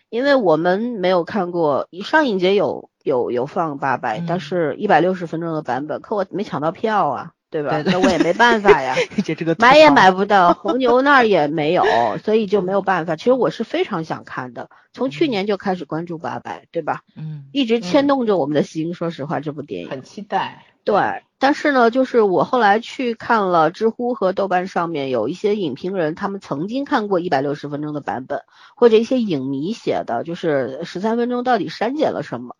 [0.09, 7.33] 因为我们没有看过上影节有有有放八百，但是一百六十分钟的版本，可我没抢到票啊。
[7.51, 7.81] 对吧？
[7.85, 8.95] 那我也没办法呀，
[9.57, 11.83] 买也买不到， 红牛那儿也没有，
[12.23, 13.15] 所以就没有办法。
[13.15, 17.01] 其实我是非常想看的，从去年就开始关注八佰，对吧？
[17.15, 18.93] 嗯，一直牵动着我们的心。
[18.93, 20.63] 说实话，这部电影很期待。
[20.83, 28.41] 对，但是呢，就是我后来去看了知乎和豆瓣上面有一些影评人，他们曾经看过一百六十分钟的版本，
[28.75, 32.55] 或者一些影迷写的，就是十三分钟到底删减了什么？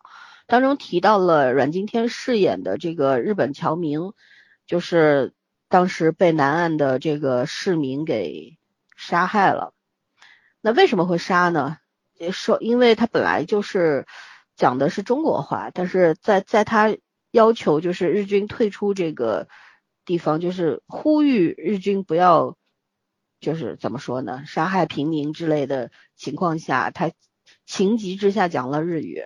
[0.46, 4.10] 当中提到了阮经天饰演的这个日本侨民。
[4.70, 5.32] 就是
[5.68, 8.56] 当时被南岸的这个市民给
[8.96, 9.74] 杀害了，
[10.60, 11.78] 那为什么会杀呢？
[12.30, 14.06] 说因为他本来就是
[14.54, 16.96] 讲的是中国话，但是在在他
[17.32, 19.48] 要求就是日军退出这个
[20.04, 22.56] 地方，就是呼吁日军不要，
[23.40, 27.10] 就是怎么说呢，杀害平民之类的情况下，他
[27.66, 29.24] 情急之下讲了日语，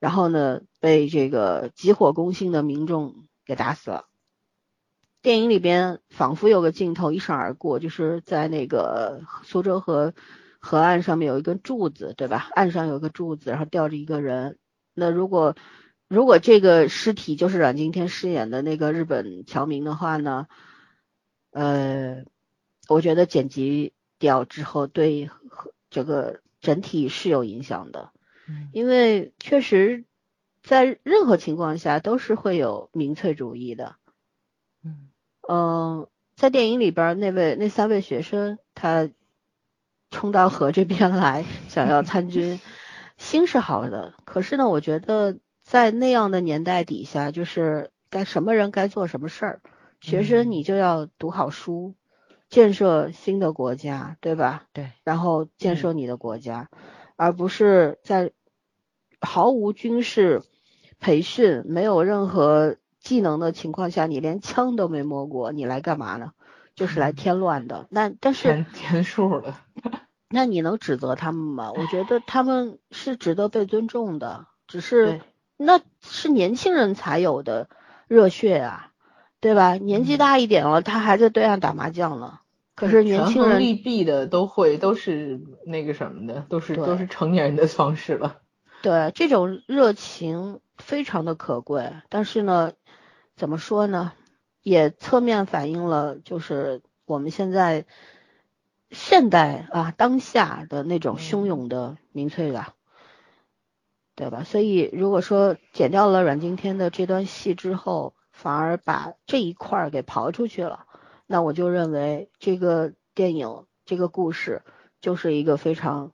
[0.00, 4.09] 然后呢被这个急火攻心的民众给打死了。
[5.22, 10.14] 电影里边仿佛有个镜头一闪而过，就是在那个苏州河
[10.58, 12.48] 河岸上面有一根柱子，对吧？
[12.54, 14.58] 岸上有个柱子，然后吊着一个人。
[14.94, 15.56] 那如果
[16.08, 20.46] 如果这个尸体就是阮经天饰演的那个日本侨民的话呢？
[21.52, 22.24] 呃，
[22.88, 25.28] 我觉得剪辑掉之后对
[25.90, 28.12] 这个整体是有影响的，
[28.72, 30.04] 因为确实
[30.62, 33.96] 在任何情况下都是会有民粹主义的。
[35.48, 39.08] 嗯，在电影里边，那位那三位学生，他
[40.10, 42.60] 冲到河这边来，想要参军，
[43.16, 44.14] 心是好的。
[44.24, 49.60] 可是呢，我觉得在那样的年代底下，就是该什么人该做什么事儿。
[50.00, 51.94] 学生你就要读好书，
[52.48, 54.64] 建设新的国家，对吧？
[54.72, 54.92] 对。
[55.04, 56.70] 然后建设你的国家，
[57.16, 58.32] 而不是在
[59.20, 60.42] 毫无军事
[60.98, 66.32] 培训、没有任何技能的情况下，你连枪都没摸过，你来干嘛呢？
[66.74, 67.86] 就是来添乱的。
[67.90, 69.54] 那但是填填数的，
[70.30, 71.72] 那你能指责他们吗？
[71.72, 75.20] 我觉得他们是值得被尊重的，只是
[75.56, 77.68] 那是年轻人才有的
[78.06, 78.92] 热血啊，
[79.40, 79.74] 对吧？
[79.74, 82.38] 年纪嗯大一点了，他还在对岸打麻将呢。
[82.76, 88.38] 可是年轻人利弊的都会都是那个什么的，都是都是成年人的方式了。
[88.82, 92.72] 对这种热情非常的可贵，但是呢，
[93.40, 94.12] 怎么说呢，
[94.60, 97.86] 也侧面反映了就是我们现在
[98.90, 102.74] 现代啊当下的那种汹涌的民粹感，
[104.14, 104.44] 对吧？
[104.44, 110.84] 所以如果说剪掉了阮经天的这段戏之后，反而把这一块儿给刨出去了，
[111.26, 114.60] 那我就认为这个电影这个故事
[115.00, 116.12] 就是一个非常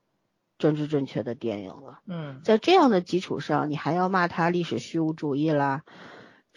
[0.59, 1.99] 政治正确的电影了。
[2.07, 5.83] 嗯在这样的基础上，你还要骂他历史虚无主义啦，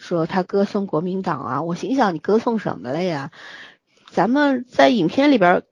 [0.00, 3.30] 说他歌颂国民党啊，我心想你歌颂什么了呀？
[4.10, 5.62] 咱们在影片里边儿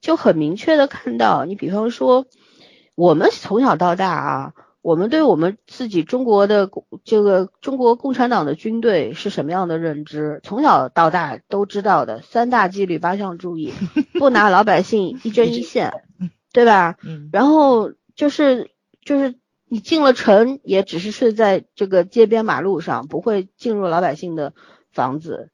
[0.00, 2.26] 就很明确的看到，你比方说，
[2.94, 6.70] 我们从小到大啊，我们对我们自己中国的
[7.02, 13.72] 这个中国共产党的军队是什么样的认知，从小到大都知道的，三大纪律八项注意，
[14.18, 15.92] 不拿老百姓一针 一线，
[16.52, 16.96] 对吧？
[17.02, 18.70] 嗯然后就是
[19.04, 19.34] 就是
[19.68, 24.54] 你进了城，也只是睡在这个街边马路上，不会进入老百姓的
[24.90, 25.50] 房子，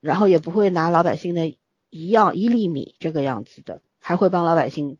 [0.00, 1.56] 然后也不会拿老百姓的
[1.88, 4.98] 一样一粒米这个样子的，还会帮老百姓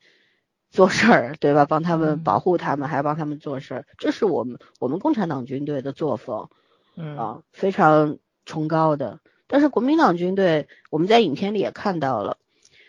[0.71, 1.65] 做事儿，对吧？
[1.65, 6.49] 帮他们嗯保护他们，还帮他们做事儿，这是我们我们共产党军队的作风。
[6.95, 9.21] 嗯啊，非常崇高的。
[9.47, 12.37] 但是国民党军队，我们在影片里也看到了，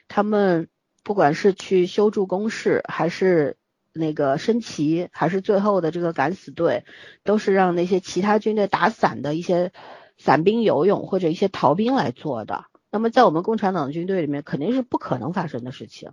[0.10, 0.68] 他们
[1.04, 3.56] 不管是去修筑工事，还是
[3.94, 6.84] 那个升旗，还是最后的这个敢死队，
[7.24, 9.72] 都是让那些其他军队打散的一些
[10.18, 12.66] 散兵游泳或者一些逃兵来做的。
[12.92, 16.12] 那么在我们共产党军队里面，肯定是不可能发生的事情。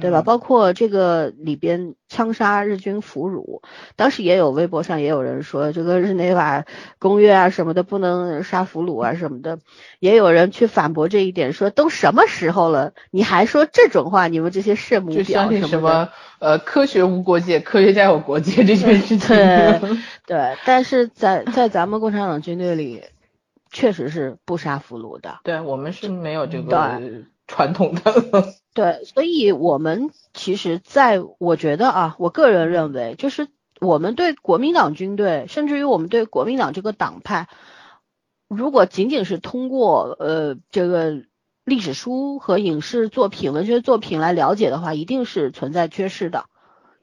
[0.00, 0.20] 对吧？
[0.20, 3.60] 嗯包括这个里边枪杀日军俘虏，
[3.96, 6.64] 当时也有微博上也有人说这个日内瓦
[6.98, 9.58] 公约啊什么的不能杀俘虏啊什么的，
[10.00, 14.28] 也有人去反驳这一点，说都什么时候了，你还说这种话？
[14.28, 15.68] 你们这些圣母婊什么的？
[15.68, 19.28] 什么呃科学无国界，科学家有国界这件事情。
[19.28, 19.80] 对
[20.26, 23.02] 对，但是在在咱们共产党军队里，
[23.70, 25.40] 确实是不杀俘虏的。
[25.44, 27.00] 对我们是没有这嗯个
[27.52, 28.54] 传统的。
[28.74, 33.48] 对，所以我们其实在我觉得啊，我个人认为，就是
[33.80, 37.48] 我们对国民党军队，甚至于我们对国民党这个党派，
[38.48, 41.22] 如果仅仅是通过呃这个
[41.64, 46.46] 历史书和影视作品、文学作品来了解的话，一定是存在缺失的。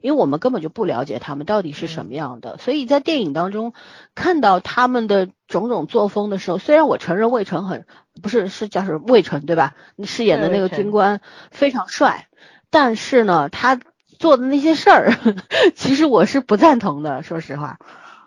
[0.00, 3.74] 因为我们根本就不了解他们到底是什么样的，所以在电影当中
[4.14, 7.86] 看到他们的种种作风的时候，虽然我承认魏晨很
[8.22, 9.74] 不是是叫什么魏晨对吧？
[9.96, 11.20] 你饰演的那个军官
[11.50, 12.28] 非常帅，
[12.70, 13.78] 但是呢，他
[14.18, 15.12] 做的那些事儿，
[15.76, 17.22] 其实我是不赞同的。
[17.22, 17.78] 说实话，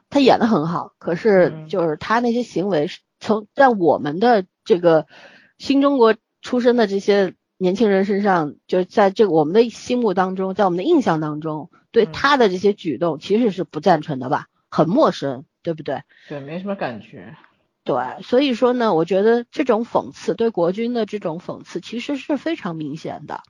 [0.10, 5.08] 他演的很好，可是嗯就是他那些行为是从在我们的这个
[5.58, 16.04] 新中国出生的这些年轻人身上，就在这个我们的心目当中，在我们的印象当中，对嗯他的这些举动其实是不赞成的吧，很陌生，对不对？
[16.28, 17.38] 对，没什么感觉。
[17.86, 23.44] 对，所以说呢，我觉得这种讽刺对国军的这种讽刺其实是非常明显的。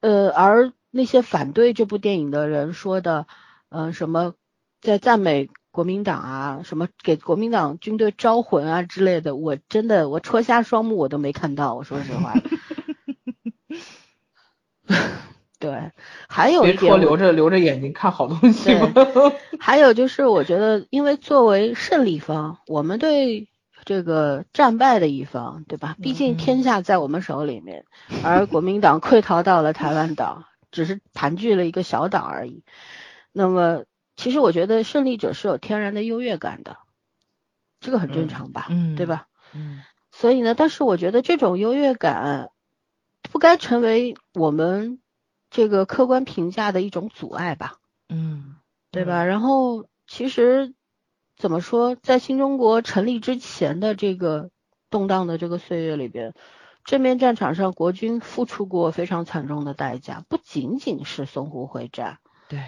[0.00, 3.26] 呃，而那些反对这部电影的人说的，
[3.68, 4.32] 呃，什么
[4.80, 12.32] 在赞美国民党啊，什么给国民党军队招魂啊之类的，我真的我戳瞎双目我都没看到，我说实话。
[15.60, 15.92] 对，
[16.28, 18.92] 还有别一点留着留着眼睛看好东西嘛。
[19.60, 23.48] 还有就是，我觉得，因为作为胜利方，我们对
[23.84, 25.96] 这个战败的一方，对吧？
[26.02, 27.84] 毕竟嗯天下在我们手里面，
[28.24, 32.64] 而国民党溃逃到了台湾岛，只是盘踞了一个小岛而已。
[33.32, 33.84] 那么，
[34.16, 36.78] 其实我觉得胜利者是有天然的优越感的，
[37.80, 38.66] 这个很正嗯常吧？
[38.70, 39.26] 嗯对吧？
[39.52, 42.50] 嗯所以呢，但是我觉得这种优越感
[43.30, 45.00] 不该成为我们
[45.50, 47.78] 这个客观评价的一种阻碍吧？
[48.08, 48.56] 嗯
[48.90, 49.24] 对吧？
[49.24, 50.74] 然后其实
[51.36, 54.50] 怎么说，在新中国成立之前的这个
[54.90, 56.34] 动荡的这个岁月里边，
[56.84, 62.18] 正面战场上国军付出过非常惨重的代价，不仅仅是淞沪会战，
[62.48, 62.64] 对，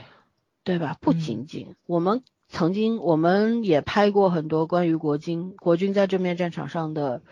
[0.63, 0.97] 对吧？
[1.01, 7.23] 不嗯仅仅，我们曾经我们也拍过很多关于国军国军在正面战场上的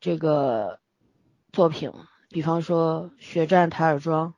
[0.00, 0.80] 这个
[1.52, 1.92] 作品，
[2.28, 4.28] 比方说《血战台儿庄》，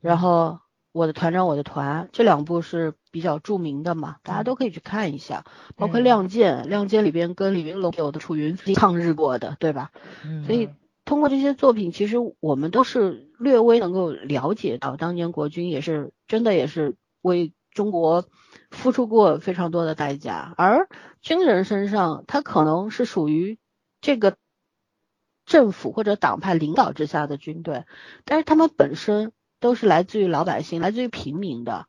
[0.00, 0.60] 然后
[0.92, 5.44] 我的团长我的团这两部是比较著名的嘛，大家都可以去看一下。
[5.76, 9.90] 包括《亮剑》，《亮剑》里边跟李云龙有的楚云飞抗日过的，对吧？
[10.24, 10.70] 嗯，所以
[11.04, 18.24] 通过这些作品，其实我们都是略微能够了解到，当年国军也是真的也是为中国
[18.70, 20.88] 付出过非常多的代价，而
[21.20, 23.58] 军人身上他可能是属于
[24.00, 24.36] 这个
[25.46, 27.84] 政府或者党派领导之下的军队，
[28.24, 31.86] 但是他们本身都是来自于老百姓，来自于平民的，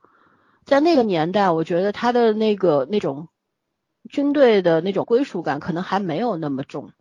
[0.63, 3.27] 在那个年代，我觉得他的那个那种
[4.09, 6.91] 军队的那种归属感可能还没有那么重。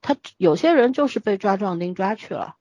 [0.00, 2.56] 他有些人就是被抓壮丁抓去了，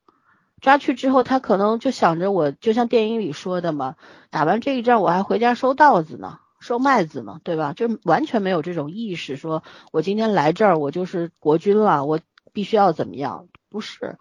[0.59, 3.95] 抓去之后，他可能就想着我就像电影里说的嘛，
[4.29, 7.73] 打完这一仗我还回家收稻子呢，收麦子呢，对吧？
[7.73, 12.19] 就完全没有这种意识，说我今天来这儿我就是国军了，我
[12.57, 13.49] 必须要怎么样？
[13.69, 14.17] 不是，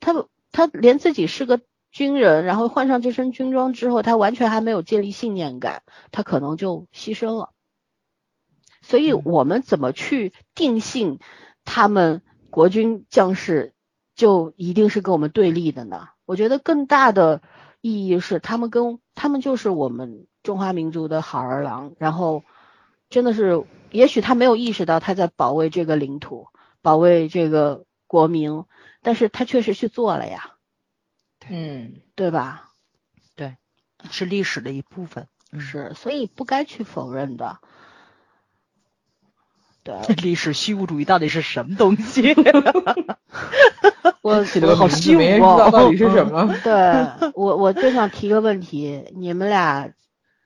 [0.00, 7.54] 他他连自己是个军人，然后换上这身军装之后，他完全还没有建立信念感，他可能就牺牲了。
[8.82, 11.20] 所以我们怎么去定性
[11.64, 12.20] 他们？
[12.50, 13.72] 国军将士
[14.14, 16.08] 就一定是跟我们对立的呢？
[16.26, 17.40] 我觉得更大的
[17.80, 21.94] 意义是，他们跟他们就是我们中华民族的好儿郎。
[21.98, 22.42] 然后，
[23.08, 26.48] 真的是，也许他没有意识到他在保卫这个领土，
[26.82, 28.64] 保卫这个国民，
[29.02, 30.52] 但是他确实去做了呀。
[31.48, 32.70] 嗯，对吧？
[33.36, 33.56] 对，
[34.10, 35.26] 是历史的一部分。
[35.58, 37.58] 是，所以不该去否认的。
[39.82, 42.34] 对， 历史虚无主义到底是什么东西？
[44.22, 46.54] 我我好虚无，到底是什么。
[46.62, 49.92] 对我，我就想提个问题，你们俩，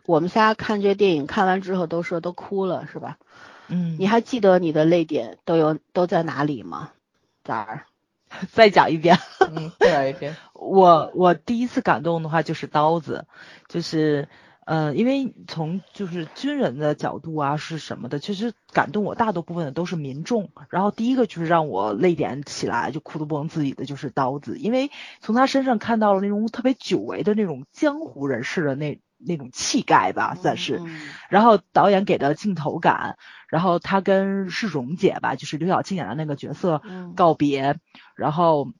[0.06, 3.18] 我们仨看这电影看完之后都说都哭了，是吧？
[3.68, 6.90] 嗯，你还记得你的泪点都有都在哪里吗？
[7.42, 7.86] 咋儿？
[8.52, 9.18] 再讲一遍。
[9.40, 10.36] 嗯，再来一遍。
[10.54, 13.26] 我我第一次感动的话就是刀子，
[13.68, 14.28] 就是。
[14.66, 20.48] 呃，因为从就是军人的角度啊，是什么的，其实感动我大多部分的都是民众。
[20.70, 24.90] 然后第一个就是让我泪点起来就哭得不能自己的，就是刀子，因为
[25.20, 30.80] 从他身上看到了那种特别久违的那种江湖人士的那那种气概吧，算是。
[31.28, 33.16] 然后导演给的镜头感，
[33.48, 36.82] 然后他跟是蓉姐吧，就是刘晓庆演的那个角色
[37.16, 37.76] 告别，
[38.16, 38.72] 然后。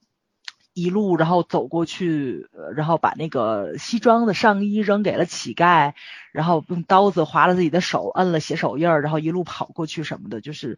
[0.77, 5.93] 一路，然后走过去，然后把那个西装的上衣扔给了乞丐，
[6.33, 10.77] 然后用刀子划了自己的手，摁了血手印儿，然后一路跑过去什么的，就是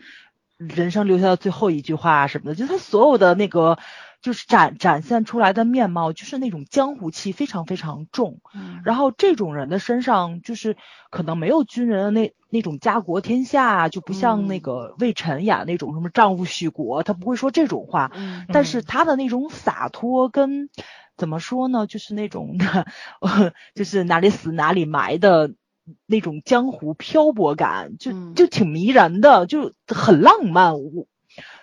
[0.59, 3.79] 人生留下的最后一句话什么的，就他所有的那个。
[4.23, 8.41] 就是展展现出来的面貌，就是那种江湖气非常非常重。
[8.55, 10.77] 嗯，然后这种人的身上，就是
[11.11, 18.11] 可能没有军人的那那种家国天下，就不像那个魏晨演那种什么丈夫许国，他不会说这种话。
[18.15, 20.71] 嗯，但是他的那种洒脱跟
[21.17, 22.59] 怎么说呢，就是那种
[23.75, 25.55] 就是哪里死哪里埋的
[26.05, 30.75] 那种江湖漂泊感，就就挺迷人的，就很浪漫。
[30.75, 31.07] 我。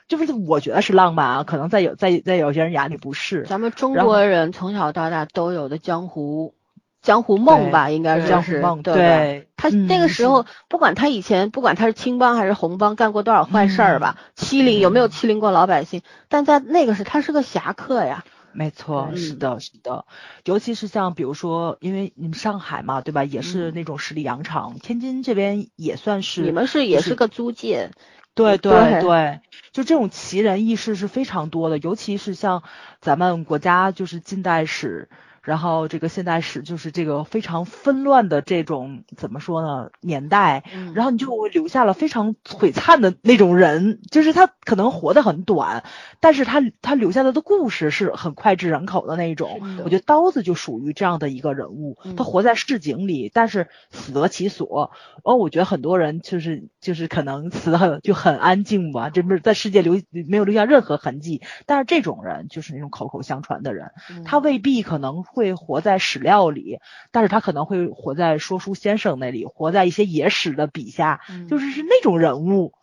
[0.08, 3.44] 就是我觉得是浪漫啊，可能在有在在有些人眼里不是。
[3.44, 6.54] 咱们中国人从小到大都有的江湖
[7.02, 8.82] 江湖梦吧，应该是江湖梦。
[8.82, 18.24] 对，他那个时候不管他以前不管他是青帮还是红帮，干过多少坏事儿吧，欺凌有没有欺凌过老百姓，但在那个时他是个侠客呀。
[18.56, 20.06] 没错，是的，是的，
[20.46, 23.24] 尤其是像比如说，因为你们上海嘛，对吧？
[23.24, 26.44] 也是那种十里洋场，天津这边也算是。
[26.44, 27.90] 你们是也是个租界。
[28.36, 29.40] 对对对，
[29.72, 32.64] 就这种奇人异事是非常多的，尤其是像
[33.00, 35.10] 咱们国家就是近代史。
[35.44, 40.64] 然后这个现代史就是这个非常纷乱的这种怎么说呢年代，
[40.96, 45.84] 然后你就会留下了非常璀璨的那种人，就是他可能活得很短，
[46.22, 49.60] 但是他他留下来的故事是很脍炙人口的那种。
[49.84, 54.92] 我觉得刀子就属于这样的一个人物，他活在市井里，但是死得其所。
[55.24, 63.92] 哦，我觉得很多人就是就是可能死的很就很安静吧，这不是在世界留没有留下任何痕迹，但是这种人就是那种口口相传的人，
[64.24, 65.22] 他未必可能。
[65.34, 66.80] 会活在史料里，
[67.12, 72.74] 但是他可能会活在说书先生那里，活在一些野史的笔下，就是是那种人物，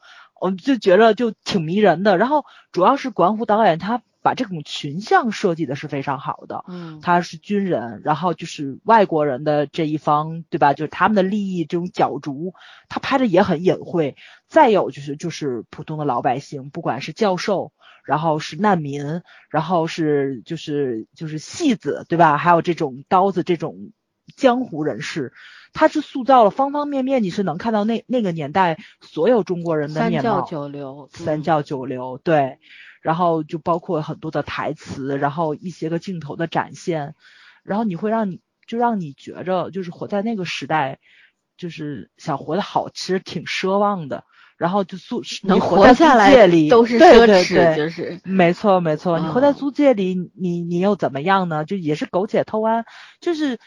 [0.40, 2.18] 我就觉得就挺迷人的。
[2.18, 10.74] 然后主要是管虎导演他把这种群像设计的是非常好的，嗯，他是军人，然后就是外国人的这一方，对吧？
[10.74, 12.52] 就是他们的利益这种角逐，
[12.88, 14.16] 他拍的也很隐晦。
[14.48, 17.72] 再有就是就是普通的老百姓，不管是教授。
[18.10, 22.38] 然后是难民，然后是就是就是戏子，对吧？
[22.38, 23.92] 还有这种刀子这种
[24.34, 25.32] 江湖人士，
[25.72, 30.40] 他是塑造了方方面面，你是能看到那那个年代所有中国人的面貌。
[30.40, 32.58] 三教九流，三教九流，对。
[33.00, 37.14] 然后就包括很多的台词，然后一些个镜头的展现，
[37.62, 40.98] 然后你会让你就让你觉着就是活在那个时代，
[41.56, 44.24] 就是想活得好，其实挺奢望的。
[44.60, 46.34] 然后就租能活下来
[46.68, 49.18] 都是奢侈，就是没错没错。
[49.18, 51.64] 你活在租界里，你你又怎么样呢？
[51.64, 52.84] 就也是苟且偷安。
[53.22, 53.58] 就是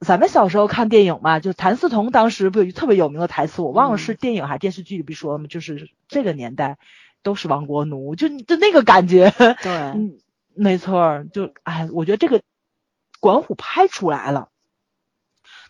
[0.00, 6.76] 咱们小时候看电影嘛，就谭嗣同当时不有特别有名的台词，我忘了是电影还是电视剧里边说嘛，就是这个年代
[7.22, 9.32] 都是亡国奴，就就那个感觉。
[9.62, 10.18] 对，嗯，
[10.56, 11.24] 没错。
[11.32, 12.42] 就哎，我觉得这个
[13.20, 14.48] 管虎拍出来了。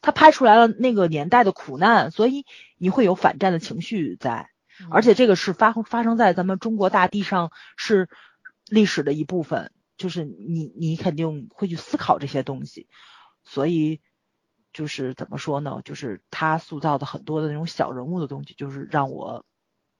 [0.02, 2.44] 他拍出来了那个年代的苦难，所以
[2.78, 4.50] 你会有反战的情绪在，
[4.90, 8.08] 而且这个是发发生在咱们中国大地上，是
[8.68, 12.88] 历史的一部分，就是你你肯定会去思考这些东西，
[13.44, 14.00] 所以
[14.72, 15.80] 就是怎么说呢？
[15.84, 19.44] 就是他塑造的很多的那种小人物的东西，就是让我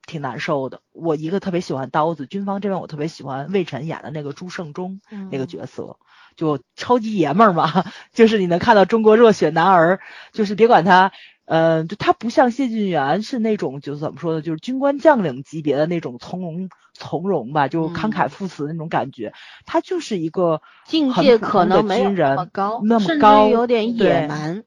[0.07, 0.83] 挺难受的。
[0.93, 5.01] 我一个特别喜欢刀子，军方这边我特别喜欢魏晨演的那个朱胜忠
[5.31, 5.99] 那个角色。
[6.37, 10.01] 就超级爷们儿嘛， 就是你能看到中国热血男儿，
[10.33, 11.13] 就是别管他，
[11.47, 19.33] 嗯，就他不像谢晋元是那种，就是怎么说呢，就是军官将领级别的那种从容从容吧，就慷慨赴死的那种感觉。
[19.65, 24.65] 他就是一个境界可能没有那么高，那么高，有点野蛮。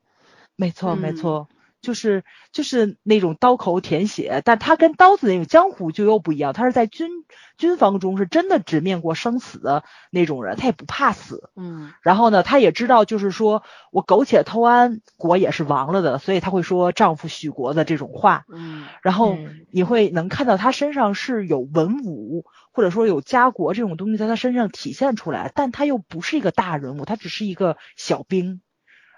[0.55, 1.47] 没错，没错。
[1.81, 7.09] 就是就是那种刀口舔血，但他跟刀子那种江湖就又不一样，他是在军
[7.57, 19.37] 军方中是真的直面过生死的那种人，他也不怕死，嗯，然后呢，他也知道就是说我苟且偷安，国也是亡了的，所以他会说丈夫许国的这种话，嗯，然后
[19.71, 28.61] 你会能看到他身上是有文武或者说有家国这种东西在他身上体现出来，但他又不是一个大人物，他只是一个小兵。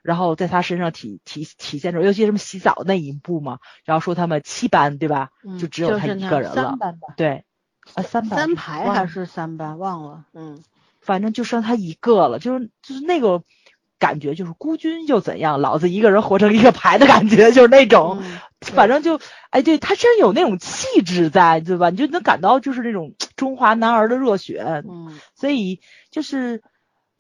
[0.02, 5.30] 然后在他身上体体体现出，尤其什么洗澡那一步嘛，然后说他们七班对吧？
[5.60, 6.56] 就只有他一个人了。
[6.56, 7.14] 三班吧。
[7.18, 7.46] 对，
[7.94, 8.40] 啊三班。
[8.40, 9.78] 三排还是三班？
[9.78, 10.26] 忘了。
[10.34, 10.62] 嗯，
[11.02, 13.44] 反正就剩他一个了，就是就是那个
[14.00, 15.62] 感觉，就是孤军又怎样？
[15.62, 18.24] 老子一个人活成一个排的感觉，就是那种，
[18.62, 19.20] 反正就
[19.52, 21.92] 哎，对他身上有那种气质在，对吧？
[21.92, 24.64] 你就能感到就是那种 中华男儿的热血。
[24.90, 25.80] 嗯，所以
[26.10, 26.64] 就是。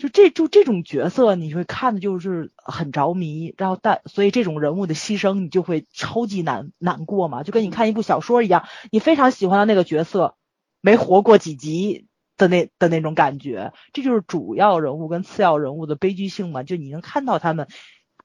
[0.02, 10.34] 就这就这种角色，你会看的就是很着迷，然后但所以这种人物的牺牲，你就会超级难难过嘛，就跟你看一部小说一样，你非常喜欢的那个角色，
[10.82, 17.68] 没活过几集的那的那种感觉，这就是主要人物跟次要人物的悲剧性嘛，就你能看到他们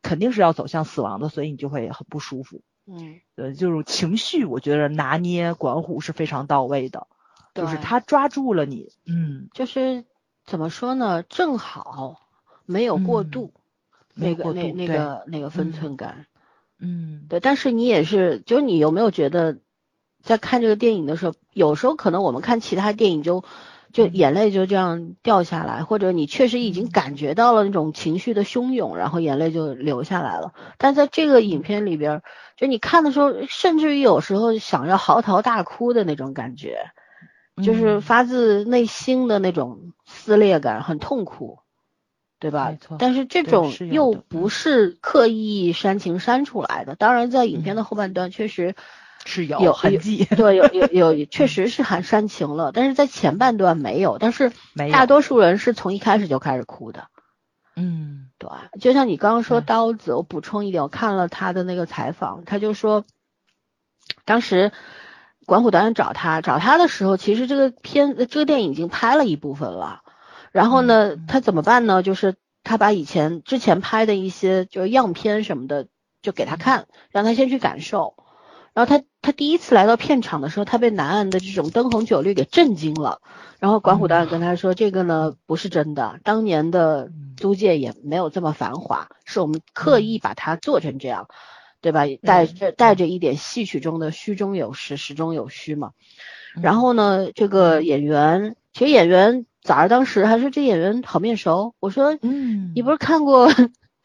[0.00, 2.62] 肯定是要走向死亡的，所以你就会很不舒服。
[2.86, 7.06] 嗯，呃，就是情绪，我觉得拿捏管虎是非常到位的，
[7.52, 10.06] 就是他抓住了你，嗯，就是。
[10.46, 11.24] 怎么说呢？
[11.24, 12.20] 正好
[12.64, 13.52] 没有过度，
[14.14, 16.26] 那个那那个那个分寸感，
[16.78, 17.40] 嗯，对。
[17.40, 19.58] 但是你也是，就是你有没有觉得，
[20.22, 23.44] 在看这个电影的时候，有时候可能我们看其他电影就
[23.92, 30.54] 就眼泪就这样掉下来，或者你确实已经感觉到了那种情绪的汹涌，然后眼泪就流下来了。
[30.78, 32.22] 但在这个影片里边，
[32.56, 36.92] 就你看的时候，甚至于有时候想要嚎啕大哭的那种感觉。
[37.62, 41.60] 就是发自内心的那种撕裂感，很痛苦，
[42.38, 42.68] 对吧？
[42.70, 42.98] 没错。
[42.98, 46.96] 但是这种又不是刻意煽情煽出来的。
[46.96, 48.74] 当然，在影片的后半段确实
[49.24, 52.72] 是有痕迹，对，有有有， 确实是很煽情了。
[52.72, 54.52] 但是在前半段没有，但是
[54.92, 57.06] 大多数人是从一开始就开始哭的。
[57.74, 58.50] 嗯，对。
[58.80, 63.06] 就像你刚刚说刀子，我补充一点，我看了他的那个采访，他就说，
[64.26, 64.72] 当时。
[65.46, 70.02] 管虎导演找他，找他的时候，其实这个片这个电影已经拍了一部分了。
[70.52, 72.02] 然后呢，他怎么办呢？
[72.02, 72.34] 就是
[72.64, 75.86] 他把以前之前拍的一些就是样片什么的，
[76.20, 78.14] 就给他看，让他先去感受。
[78.74, 83.20] 然后他他第一次来到片场的时候，他被南岸的这种灯红酒绿给震惊了。
[83.58, 91.28] 然后管虎导演跟他说：“这个呢不是真的，当年的租界也没有这么繁华，是我们刻意把它做成这样。”
[91.86, 92.02] 对吧？
[92.20, 95.92] 带着带着一点戏曲中的虚中有实，实中有虚嘛。
[96.60, 101.76] 然后呢，这个演员，其实演员早上当时还说这演员好面熟。
[101.78, 103.48] 我说，嗯，你不是看过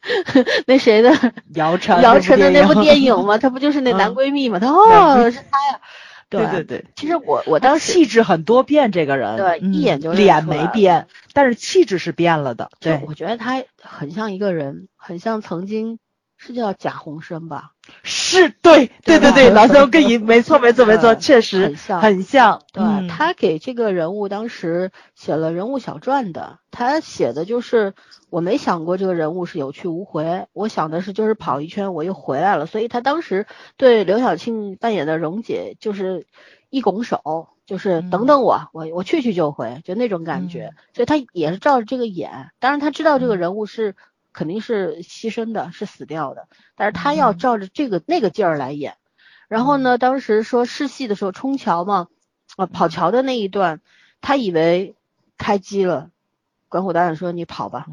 [0.68, 1.10] 那谁的
[1.54, 3.36] 姚晨姚晨的那部电影吗？
[3.36, 4.60] 她不就是那男闺蜜吗？
[4.60, 5.80] 他哦，是她呀。
[6.30, 6.84] 对对对。
[6.94, 12.70] 其实我我当时气质很多变，这个人对一眼就脸没变，但是气质是变了的。
[12.78, 15.98] 对，我觉得他很像一个人，很像曾经。
[16.44, 17.70] 是叫贾宏声吧？
[18.04, 22.62] 是对对对对，老三跟你没错没错没错，确实很像很像。
[22.72, 27.94] 对，他给这个人物当时写了人物小传的，他写的就是
[28.30, 36.26] 我没想过这个人物是有去无回，我想的是就是跑一圈我又回来了，所以他当时对刘晓庆扮演的蓉姐就是
[36.70, 42.50] 一拱手，就是等等我，我我去去就回，就那种感觉，所以他也是照着这个演。
[42.60, 43.96] 当然他知道这个人物是。
[44.32, 48.96] 肯定是牺牲的，是死掉的，但是他要照着这个那个劲儿来演。
[49.48, 52.08] 然后呢，当时说试戏的时候冲桥嘛，
[52.56, 53.80] 啊跑桥的那一段，
[54.22, 54.94] 他以为
[55.36, 56.10] 开机了，
[56.68, 57.86] 管虎导演说你跑吧，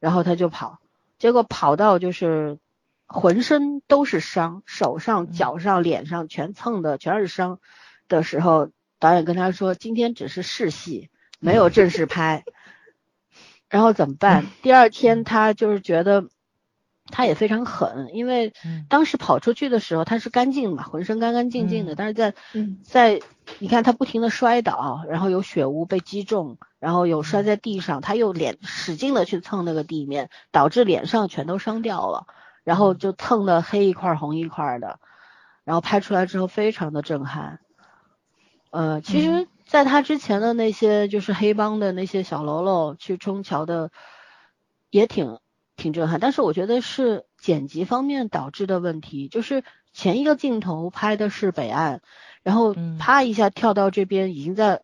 [0.00, 0.80] 然后他就跑，
[1.18, 2.58] 结果跑到就是
[3.06, 7.60] 浑身都是伤，手上、脚上、脸上全蹭的全是伤
[8.08, 12.44] 的时候，导演跟他说今天只是试戏，没有正式拍。
[13.68, 14.46] 然后怎么办？
[14.62, 16.28] 第二天他就是觉得。
[17.12, 18.54] 他也非常狠，因为
[18.88, 21.94] 当时跑出去的时候他是干净嘛，浑身干干净净的。
[21.94, 22.34] 但是在
[22.82, 23.20] 在
[23.58, 32.26] 你看他不停的摔倒，然后有血污被击中，然后有摔在地上，他又脸使劲的去蹭那个地面，导致脸上全都伤掉了，
[32.64, 34.98] 然后就蹭的黑一块红一块的，
[35.64, 37.60] 然后拍出来之后非常的震撼。
[38.70, 43.90] 呃，其实在他之前的那些就是黑帮的那些小喽啰去冲桥的
[44.90, 45.38] 也挺。
[45.76, 52.00] 挺震撼，但是我觉得是剪辑方面导致的问题，就是前一个镜头拍的是北岸，
[52.44, 54.82] 然后啪一下跳到这边，已经在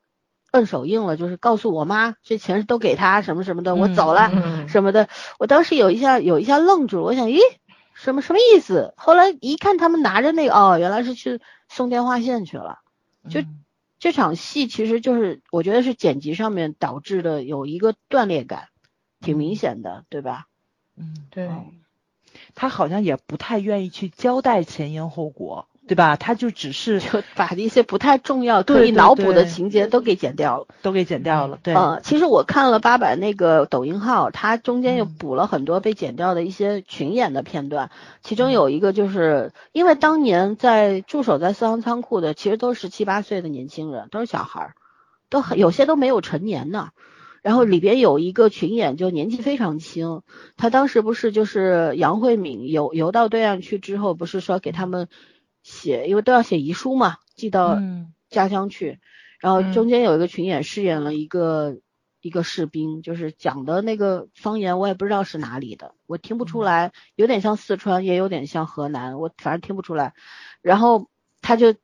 [0.50, 4.32] 摁手印了，就是告诉我妈这钱都给他什么什么的，我走了
[4.66, 5.08] 什么的。
[5.38, 7.38] 我当时有一下有一下愣住，我想，咦，
[7.94, 8.92] 什么什么意思？
[8.96, 12.80] 后来一看他们拿着那个，哦，原来是去送电话线去了。
[13.28, 13.42] 就
[14.00, 18.70] 这场戏其实就是我觉得是剪辑上面导致的有一个断裂感，
[19.20, 20.46] 挺明显的，对吧？
[20.96, 21.48] 嗯，对，
[22.54, 26.14] 他好像也不太愿意去交代前因后果，对吧？
[26.14, 31.58] 他就只是 就把一些不太重要可以脑补的情节都给剪掉了，都给剪掉了。
[31.64, 37.90] 对，嗯，其实我看了八百那个抖音号，它中间又补了很多被剪掉的一些群演的片段，
[38.22, 44.74] 其中有一个就是因为当年在驻守在四行仓库的，其实都是七八岁的年轻人，都是小孩儿，
[45.28, 46.90] 都很有些都没有成年呢。
[47.42, 50.20] 然后里边有一个群演，就年纪非常轻。
[50.56, 55.08] 他当时不是就是杨慧敏游游到对岸去之后，不是说给他们
[55.62, 57.78] 写，因为都要写遗书嘛，寄到
[58.28, 59.00] 家乡去。
[59.38, 61.78] 然后中间有一个群演饰演了一个
[62.20, 70.14] 一个士兵，就是讲的那个方言我也不知道是哪里的，我听不出来，有点像四川，也有点像河南，我反正听不出来。
[70.62, 71.08] 然后
[71.40, 71.74] 他就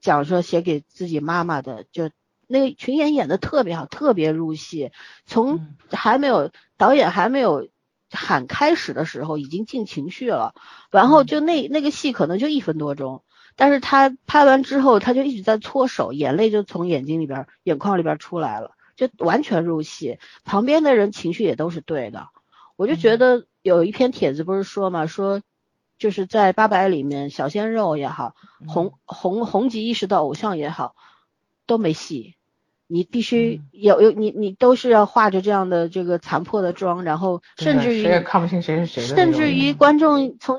[0.00, 2.10] 讲说写给自己妈妈的，就。
[2.48, 4.90] 那个群演演的特别好，特别入戏。
[5.24, 7.70] 从还没有导演还没有
[8.12, 10.54] 喊开始的时候，已经进情绪了。
[10.90, 13.24] 然后就那那个戏可能就一分多钟，
[13.56, 20.18] 但是他拍完之后，他就一直在搓手，眼泪就从眼睛里边、眼眶里边出来了，就完全入戏。
[20.44, 22.28] 旁边的人情绪也都是对的。
[22.76, 25.42] 我就觉得有一篇帖子不是说嘛，说
[25.98, 28.34] 就是在八百里面，小鲜肉也好，
[28.66, 30.96] 红红红极一时的偶像也好，
[31.66, 32.34] 都没戏。
[32.92, 40.58] 你必须有有你你都是要化着这样的这个残破的妆，然后甚至于谁也看不清谁是谁，甚至于观众从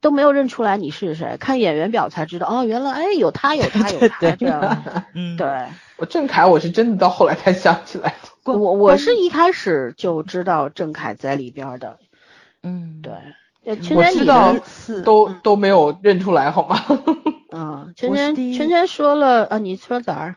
[0.00, 5.48] 都没有认出来你是谁，看演员表才知道哦，原来哎有他有他有他这样， 嗯，对。
[5.96, 8.14] 我郑恺我是真的到后来才想起来，
[8.44, 11.98] 我我是一开始就知道郑恺在里边的，
[12.62, 13.12] 嗯，对。
[13.66, 14.54] 我知道
[15.04, 16.78] 都都没有认出来好吗？
[17.50, 20.36] 嗯，全全全全说了啊，你说咋儿？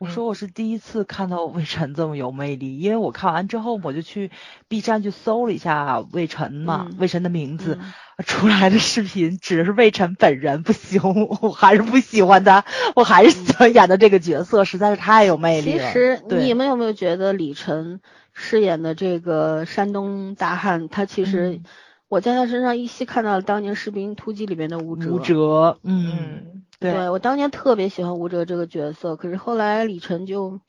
[0.00, 4.30] 我说我是第一次看到魏晨这么有魅力，因为我看完之后我就去
[4.66, 7.78] B 站去搜了一下魏晨嘛，魏晨的名字
[8.24, 11.02] 出来的视频只是魏晨本人不行，
[11.42, 12.64] 我还是不喜欢他，
[12.96, 15.88] 我还是喜欢演的这个角色，实在是太有魅力了。
[15.88, 18.00] 其实你们有没有觉得李晨
[18.32, 21.60] 饰演的这个山东大汉，他其实
[22.08, 25.10] 我在他身上依稀看到了当年《士兵突击》里面的吴哲。
[25.10, 26.62] 吴哲，嗯。
[26.80, 30.60] 对我当年特别喜欢吴哲这个角色，可是后来李晨就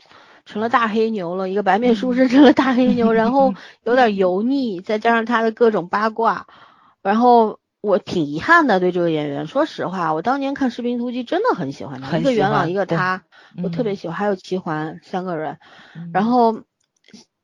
[0.46, 3.54] 成了大黑牛了，一个白面书生成了大黑牛，然后
[3.86, 6.48] 有点油腻，再加上他的各种八卦，
[7.02, 9.48] 然后我挺遗憾的对这个演员。
[9.48, 13.24] 说实话，我当年看《士兵突击》真的很喜欢他，一个元朗，一个他，
[13.64, 15.60] 我特别喜欢，还有齐桓三个人，
[16.12, 16.62] 然后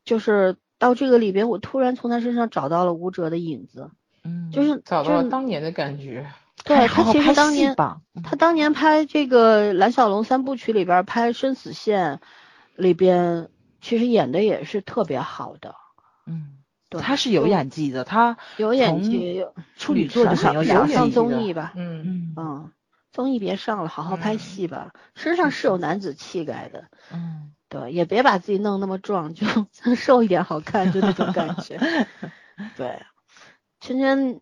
[0.03, 3.91] 就是到这个里边，我突然从他身上找到了吴哲的影子，
[4.23, 6.27] 嗯，就是找到了当年的感觉。
[6.63, 7.75] 对他其实当年，
[8.23, 12.19] 他当年拍这个蓝小龙三部曲里边拍生死线
[12.75, 13.49] 里边，
[13.81, 15.75] 其实演的也是特别好的。
[16.25, 16.57] 嗯，
[16.89, 19.45] 对，他是有演技的，他有演技，
[19.77, 21.73] 处女座就上有上综艺吧。
[21.75, 22.71] 嗯嗯嗯，
[23.11, 26.85] 综艺别上了，好好拍戏吧，身上是有男子气概的。
[27.13, 29.45] 嗯，对，也别把自己弄那么壮，就
[29.95, 31.79] 瘦一点好看，就那种感觉。
[32.75, 33.03] 对，
[33.79, 34.41] 圈圈。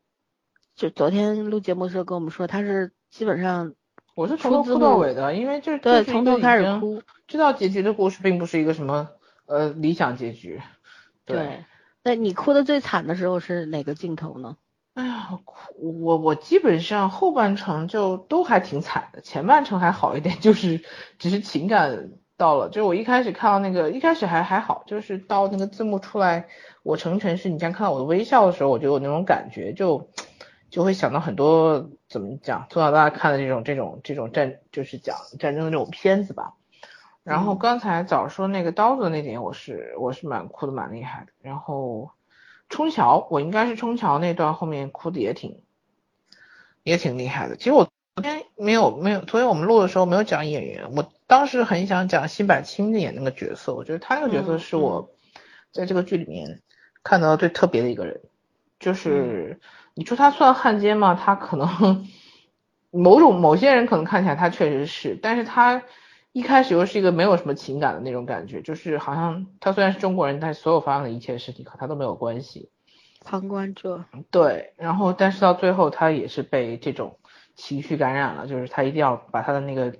[0.75, 3.73] 就昨天录节目的时候跟我们说，他是基本上
[4.13, 9.09] 我是从头哭到尾的，因为就是对从头开始哭，知道结局的故事并不是一个什么
[9.45, 10.61] 呃理想结局。
[11.25, 11.63] 对，
[12.03, 14.57] 那你哭的最惨的时候是哪个镜头呢？
[14.95, 15.55] 哎呀，哭
[16.03, 20.81] 我我基本上后半程就都还挺惨的，前半程还好一点，就是
[21.19, 26.47] 只是情感到了，就是我一开始看到那个一开始还还好，就是到那个字幕出来，
[26.83, 30.09] 我成全是你将看到我的微笑的时候，我就有那种感觉，就
[30.75, 36.55] 就会想到很多怎么讲，从小到大看的这种这种这种战，就是讲战争的这种片子吧。
[37.23, 41.31] 然后刚才早说那个刀子那点，我是我是蛮哭的蛮厉害的。
[41.41, 42.11] 然后
[42.67, 45.61] 冲桥，我应该是冲桥那段后面哭的也挺
[46.83, 47.55] 也挺厉害的。
[47.55, 55.09] 其实我昨天没有没有，昨天我们录的时候没有讲演员，我当时很想讲辛柏青演那个角色，我觉得他那个角色是我
[55.71, 56.61] 在这个剧里面
[57.01, 58.19] 看到最特别的一个人。
[58.77, 59.61] 就是
[59.95, 61.15] 你说他算汉奸吗？
[61.19, 62.07] 他可能
[62.91, 65.81] 某种某些人可能看起来他确实是，但是他。
[66.35, 72.69] 一开始又是一个没有什么情感的那种感觉，就是好像他虽然是中国人，但是所有发生的一切事情和他都没有关系，
[73.23, 74.03] 旁观者。
[74.31, 77.19] 对，然后但是到最后他也是被这种
[77.55, 79.95] 情绪感染了，就是他一定要把他的那个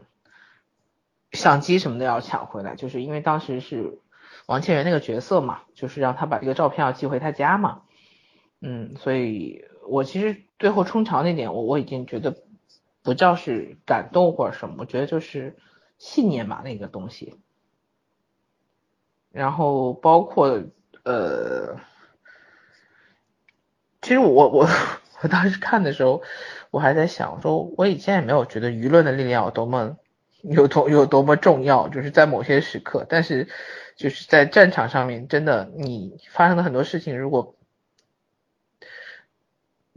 [1.32, 4.00] 相机什么的要抢回来，就是因为当时是
[4.46, 7.84] 王千源那个角色嘛，就是让他把这个照片要寄回他家嘛，
[8.60, 12.36] 嗯，所以我其实最后冲桥那点我我已经觉得
[13.03, 15.55] 不叫是感动或者什么，我觉得就是。
[15.97, 17.39] 信念吧，那个东西，
[19.31, 20.61] 然后包括
[21.05, 21.79] 呃，
[24.01, 24.67] 其实我我
[25.21, 26.21] 我当时看的时候，
[26.69, 29.97] 我还在想，说我以前也没有觉得舆论的力量有多么
[30.41, 33.47] 有多有多么重要，就是在某些时刻，但是
[33.95, 37.55] 就是在战场上面，真的你发生的很多事情，如果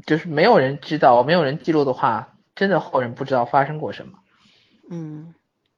[0.07, 4.19] 就是没有人知道，没有人记录的话，真的后人不知道发生过什么，
[4.91, 5.35] 嗯。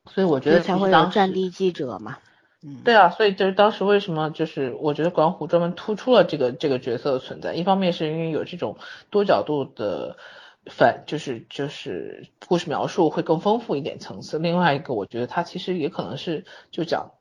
[0.06, 2.18] 所以我觉得才会有战地记者嘛，
[2.62, 8.78] 嗯，对啊，所以就是当时为什么就是我觉得管虎专门突出了这个这个角色的存在，一方面是因为有这种
[9.10, 10.16] 多角度的
[10.64, 17.12] 反，就是就是故事描述会更丰富一点层次，另外一个我觉得他其实也可能是就讲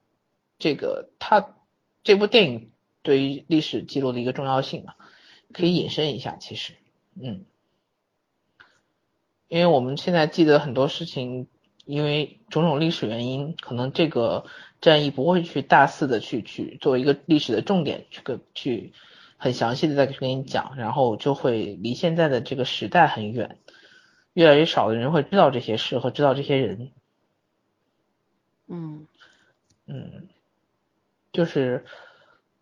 [0.58, 1.50] 这个他
[2.02, 2.72] 这部电影
[3.04, 4.94] 对于历史记录的一个重要性嘛，
[5.54, 6.74] 可以引申一下，其实，
[7.22, 7.46] 嗯，
[9.48, 11.48] 因为我们现在记得很多事情。
[11.86, 14.46] 因为种种历史原因，可能这个
[14.80, 18.94] 战役不会去大肆的去去作为一个历史的重点去跟去
[19.38, 23.58] 很详细的再去跟你讲，然后就会离现在的这个时代很远，
[24.34, 26.92] 越来越少的人会知道这些事和知道这些人。
[28.68, 29.08] 嗯
[29.88, 30.28] 嗯，
[31.32, 31.86] 就是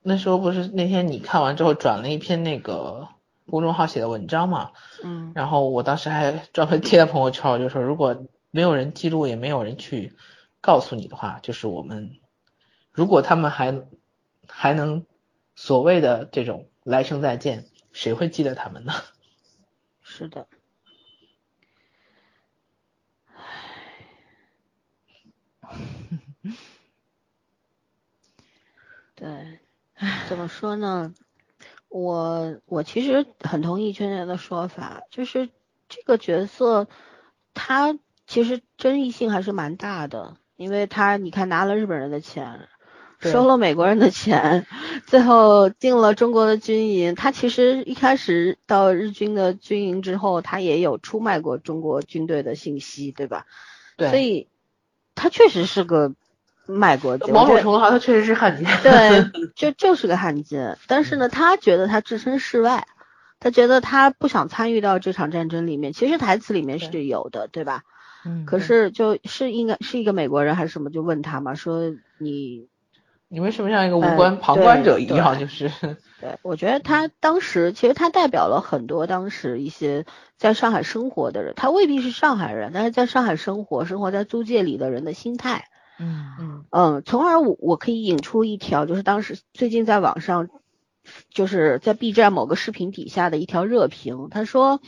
[0.01, 3.09] 那时候不是那天你看完之后转了一篇那个
[3.49, 4.71] 公众号写的文章嘛，
[5.03, 8.25] 嗯，然后我当时还专门贴在朋友圈，我就说如果。
[8.49, 10.15] 没有人记录，也没有人去
[10.61, 12.17] 告诉你的话，就是我们
[12.91, 13.83] 如果他们还
[14.47, 15.05] 还能
[15.53, 18.93] 所谓的这种来生再见，谁会记得他们呢？
[20.01, 20.47] 是的，
[29.13, 29.59] 对，
[30.29, 31.13] 怎么说呢？
[31.89, 35.49] 我我其实很同意圈圈的说法，就是
[35.89, 36.87] 这个角色
[37.53, 37.97] 他。
[38.29, 42.67] 其实争议性还是蛮大的，因为他你看拿了日本人的钱，
[43.21, 44.67] 收了美国人的钱，
[45.07, 47.15] 最后进了中国的军营。
[47.15, 53.45] 他其实一开始到日军的军营之后，他也有出卖过中国军队的信息，对吧？
[53.95, 54.09] 对。
[54.09, 54.49] 所以
[55.15, 56.13] 他确实是个
[56.67, 57.31] 卖国贼。
[57.31, 58.67] 某种程度上，他确实是汉奸。
[58.83, 60.77] 对，就就是个汉奸。
[60.87, 62.85] 但是呢，他觉得他置身事外，
[63.39, 65.93] 他觉得他不想参与到这场战争里面。
[65.93, 67.83] 其实台词里面是有的，对吧？
[68.25, 72.67] 嗯可是就是应该是一个美国人还是什么，就问他嘛，说你
[73.29, 75.39] 你为什么像一个无关旁观者一样？
[75.39, 75.69] 就是，
[76.19, 80.05] 对我觉得他当时其实他代表了很多当时一些
[80.35, 85.65] 在上海生活的人，他未必是上海人，但是在上海生活生活在租界里的人的心态，
[85.99, 90.49] 嗯嗯嗯，从而我我可以引出一条，就是当时最近在网上
[91.29, 94.81] 就是在 B 站某个视频底下的一条热评，他说。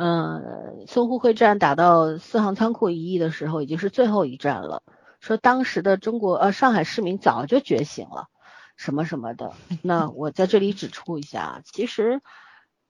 [0.00, 4.84] 嗯，淞沪会战打到四行仓库一役的时候，已经是最后一战了。
[5.18, 8.28] 说当时的中国呃上海市民早就觉醒了，
[8.76, 9.54] 什么什么的。
[9.82, 12.20] 那我在这里指出一下，其实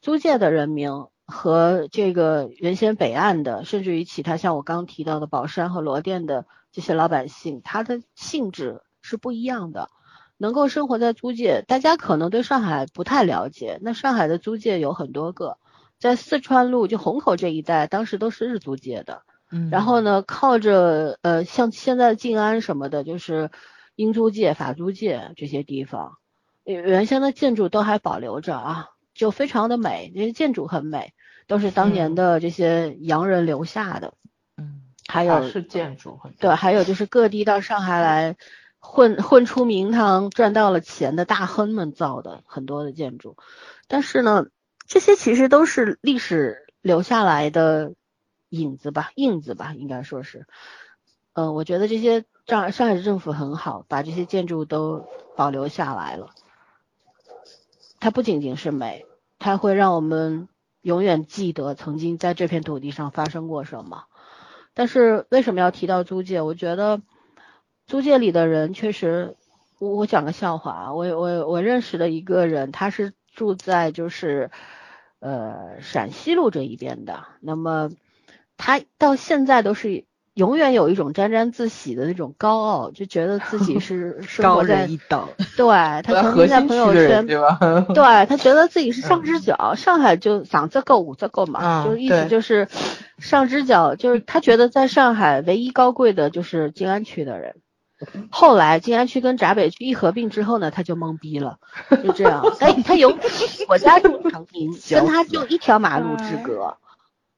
[0.03, 0.91] 租界的人民
[1.29, 9.91] 和这个原先北岸的，甚至于其他像我刚提到的宝山和罗店的这些老百姓，他的性质是不一样的。
[10.39, 13.79] 能够生活在租界，大家可能对上海不太了解。
[13.83, 15.59] 那上海的租界有很多个。
[16.01, 23.51] 在四川路就虹口这一带，当时都是日租界的，嗯，然后呢，靠着呃像现在静安什么的，就是
[23.97, 26.19] 英租界、法租界这些地方，
[26.63, 31.15] 原先的建筑都还保留着啊，就非常的美，那些建筑很美，
[31.49, 34.15] 都是当年的这些洋人留下的。
[34.57, 38.37] 嗯，还有是建筑，对，还有就是各地到上海来
[38.79, 43.37] 混混出名堂、赚到了钱的大亨们造的很多的建筑，
[43.89, 44.47] 但是呢，
[44.87, 47.95] 这些其实都是历史留下来的
[48.51, 50.47] 影子吧、印子吧，应该说是。
[51.33, 56.31] 嗯，我觉得这些上上海市政府很好，把这些建筑都保留下来了。
[58.01, 59.07] 它不仅仅是美，
[59.39, 60.49] 它会让我们
[60.83, 64.05] 永远记得曾经在这片土地上发生过什么。
[64.75, 66.41] 但是为什么要提到租界？
[66.41, 67.01] 我觉得
[67.87, 69.37] 租界里的人确实，
[69.79, 74.51] 我我讲个笑话啊，我我我认识的一个人，他是住在就是
[75.21, 77.91] 呃陕西路这一边的，那么
[78.57, 80.08] 他到现在都是。
[80.39, 85.27] 永远有一种沾沾自喜的那种高傲，就觉得自己是 生活在一等。
[85.57, 85.67] 对
[86.03, 87.59] 他曾经在朋友圈，对吧？
[87.93, 92.69] 对他觉得自己是上 只脚，上海就嗓子够五子够嘛，就意思就是
[93.19, 97.57] 上只脚，就是他觉得在上海唯一高贵的就是静安区的人。
[98.31, 101.59] 后来静安区跟闸北区一合并之后呢，他就懵逼了，
[102.05, 102.45] 就这样。
[102.61, 103.19] 哎，他有
[103.69, 106.77] 我家住长宁，跟他就一条马路之隔。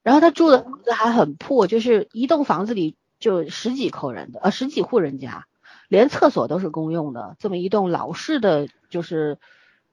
[0.03, 5.47] 然后他住的房子还很破，就是一栋房子里就十几口人的，呃十几户人家，
[5.89, 9.39] 连厕所都是公用的，这么一栋老式的，就是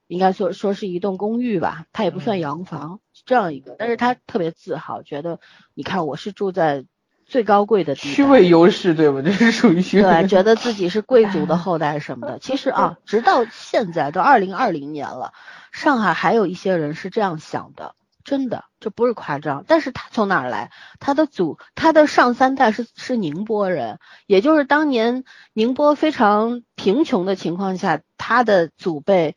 [0.06, 5.40] 应该说说是一栋公寓吧，它也不算洋房，这样一个，但是他特别自豪，觉得
[5.74, 6.86] 你看我是住在
[7.26, 9.20] 最高贵的地区位优势对吗？
[9.20, 12.38] 这是属于虚对，觉得自己是贵族的后代什么的。
[12.38, 15.34] 其实啊， 直到现在都二零二零年了，
[15.70, 17.94] 上海还有一些人是这样想的。
[18.28, 19.64] 真的，这不是夸张。
[19.66, 20.70] 但是他从哪儿来？
[21.00, 25.24] 他的祖，他的上三代是是宁波人，也就是当年
[25.54, 29.34] 宁波非常贫穷的情况下，他的祖辈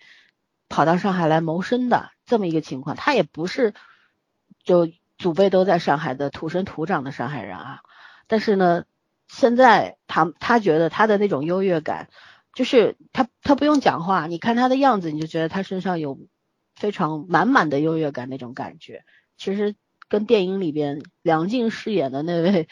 [0.67, 2.97] 跑到上海来谋生的这么一个情况。
[2.97, 3.73] 他也不是
[4.61, 7.79] 就祖辈都在上海的土生土长的上海人啊。
[8.27, 8.83] 但是呢，
[9.29, 12.09] 现在他他觉得他的那种优越感，
[12.53, 16.19] 就是他他不用讲话，你看他的样子，你就觉得他身上有。
[16.81, 19.03] 非常满满的优越感那种感觉，
[19.37, 19.75] 其实
[20.09, 22.67] 跟电影里边梁静饰演的那位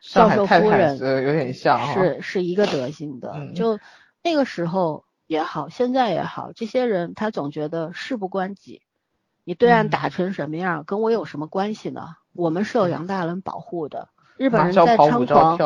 [0.00, 3.34] 教授夫人有点像，是是一个德行的。
[3.54, 3.78] 就
[4.22, 8.80] 那个时候也好，现在也好，这些人他总觉得事不关己，
[9.44, 12.16] 你对岸打成什么样，跟我有什么关系呢？
[12.32, 15.58] 我们是有杨大人保护的，日本人在猖狂，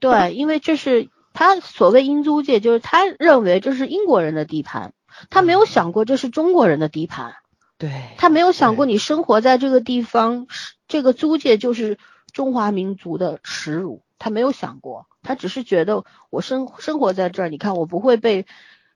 [0.00, 4.94] 对，因为这是他所谓英租界，就是他认为这是英国人的地盘。
[5.30, 7.34] 他没有想过这是中国人的地盘，
[7.76, 10.46] 对他没有想过你生活在这个地方，
[10.86, 11.98] 这个租界就是
[12.32, 14.02] 中华民族的耻辱。
[14.18, 18.46] 他没有想过，他只是觉得我生生活在这儿，你看我不会被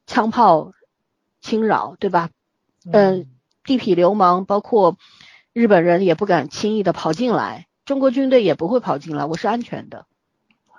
[0.07, 0.73] 枪炮
[1.41, 2.31] 侵扰，对吧？
[2.91, 3.31] 嗯，
[3.65, 4.97] 地痞流氓包括
[5.53, 10.07] 日本人也不敢轻易的跑进来，中国军队也不会跑进来，我是安全的。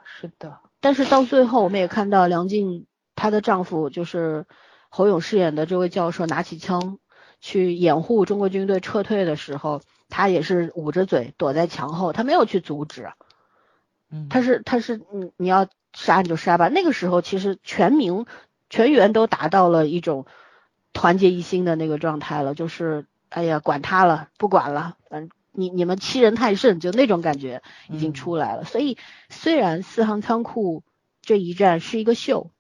[0.04, 2.86] 是的，但是到最后我们也看到梁静
[3.16, 4.46] 她的丈夫就是。
[4.96, 7.00] 侯勇饰演的这位教授拿起枪
[7.42, 13.10] 去掩护中国军队撤退的时候，他也是捂着嘴躲在墙后，他没有去阻止。
[14.12, 16.68] 嗯，他是他是你你要杀你就杀吧。
[16.68, 18.28] 那个时候其实全民
[18.70, 20.28] 全员都达到了一种
[20.94, 28.64] 团结一心的那个状态了，就是哎呀管他了不管了，嗯你你们欺人太甚，就那种感觉已经出来了。
[28.64, 30.84] 所以虽然四行仓库
[31.24, 32.52] 这一战是一个秀。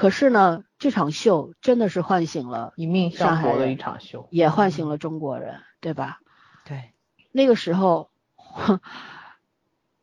[0.00, 6.20] 可是呢，这场秀真的是唤醒了一命相搏的一场秀，也唤醒了中国人，对吧？
[6.64, 6.94] 对，
[7.32, 8.08] 那个时候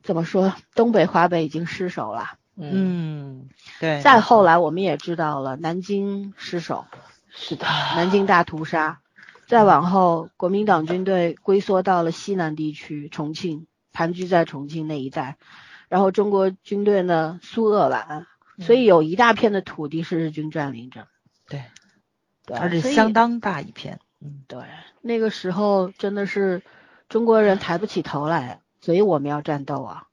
[0.04, 2.38] 怎么说，东北、华北已经失守了。
[2.56, 3.50] 嗯，
[3.80, 4.00] 对。
[4.02, 6.86] 再后来，我们也知道了南京失守，
[7.30, 7.66] 是的，
[7.96, 9.00] 南京大屠杀。
[9.48, 15.38] 再往后，国民党军队龟缩到了西南地区，重庆盘踞在重庆那一带，
[15.90, 18.28] 然后中国军队呢，苏鄂皖。
[18.60, 21.08] 所以有一大片的土地是日军占领着，
[21.48, 21.64] 对，
[22.44, 24.64] 对，而且相当大一片，嗯，对，
[25.02, 26.64] 那个时候真的是
[27.08, 30.08] 中国人抬不起头来，所以我们要战斗啊，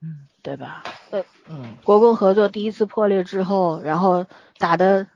[0.00, 0.84] 嗯，对吧？
[1.10, 4.26] 对，嗯，国共合作第一次破裂之后，然后
[4.58, 5.08] 打的，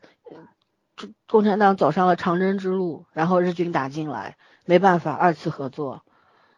[0.96, 6.02] 共共产党走上了长征之路，然后日军打进来，没办法，二次合作，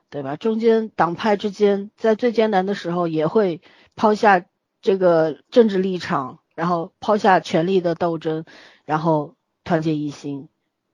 [0.08, 0.36] 对吧？
[0.36, 3.60] 中间党派之间在最艰难的时候也会
[3.94, 4.46] 抛下。
[4.80, 8.44] 这个政治立场，然后抛下权力的斗争，
[8.84, 9.34] 然后
[9.64, 10.48] 团结一心，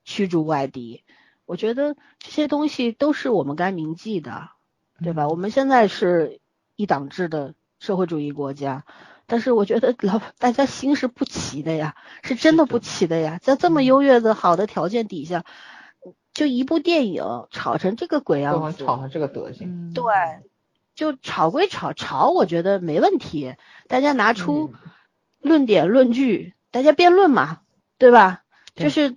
[0.05, 1.03] 驱逐外敌。
[1.47, 4.49] 我觉得这些东西都是我们该铭记的，
[5.03, 5.29] 对吧？
[5.29, 6.41] 我们现在是
[6.75, 8.85] 一党制的社会主义国家，
[9.27, 15.45] 但是我觉得老大家心是不齐的呀，是真的不齐的呀，在这么优越的好的条件底下，
[16.33, 19.91] 就一部电影炒成这个鬼样子，能炒成这个德行。
[19.91, 20.05] 嗯，对，
[20.95, 23.55] 就吵归吵，吵我觉得没问题，
[23.89, 24.79] 大家拿出嗯
[25.41, 27.61] 论点论据，大家辩论嘛，
[27.99, 28.43] 对吧？
[28.75, 29.17] 对就是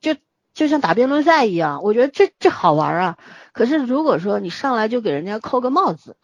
[0.00, 0.16] 就
[0.54, 3.18] 就像打辩论赛一样，我觉得这这好玩啊。
[3.52, 6.16] 可是如果说你上来就给人家扣个帽子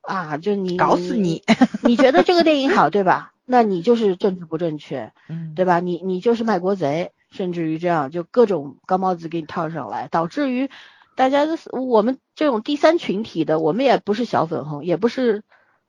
[0.00, 1.42] 啊，就你搞死你，
[1.82, 3.32] 你觉得这个电影好，对吧？
[3.44, 5.80] 那你就是政治不正确， 嗯，对吧？
[5.80, 10.70] 你你就是卖国贼，甚至于这样就各种高帽子给你套上来，导致于
[11.18, 15.42] 大家的我们这种第三群体的，我们也不是小粉红，也不是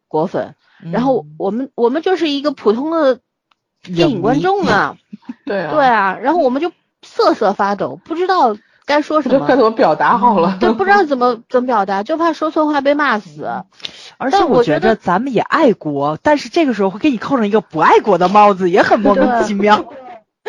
[0.08, 0.56] 果粉，
[0.92, 3.20] 然后嗯我们我们就是一个普通的
[3.84, 4.98] 电影观众啊，
[5.46, 6.72] 对啊，对啊，然后我们就
[7.04, 8.58] 瑟瑟发抖，不知道
[8.88, 10.58] 该说什么该，怎么表达好了。
[10.60, 13.48] 对，不知道怎么怎么表达，就怕说错话被骂死。
[14.18, 19.86] 而且我觉得咱们也爱国，但是这个时候会给你扣上一个不爱国的帽子，也很莫名其妙。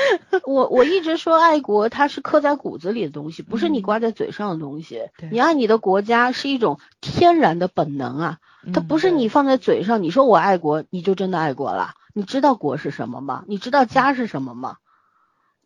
[0.47, 5.11] 我我一直说爱国，它是刻在骨子里的东西，不是你嗯挂在嘴上的东西。
[5.19, 8.39] 对你爱你的国家是一种天然的本能啊，
[8.73, 11.95] 它嗯不是你放在嘴上，你说我爱国，你就真的爱国了。
[12.13, 13.45] 你知道国是什么吗？
[13.47, 14.77] 你知道家是什么吗？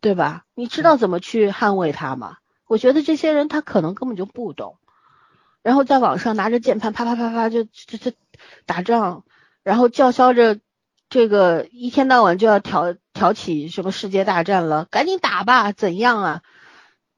[0.01, 0.43] 对吧？
[0.53, 2.37] 你知道怎么去捍卫它吗？
[2.67, 4.77] 我觉得这些人他可能根本就不懂，
[5.61, 8.11] 然后在网上拿着键盘啪啪啪啪就就就
[8.65, 9.23] 打仗，
[9.63, 10.59] 然后叫嚣着
[11.09, 16.41] 这个一天到晚就要挑挑起什么世界大战了，赶紧打吧，怎样啊？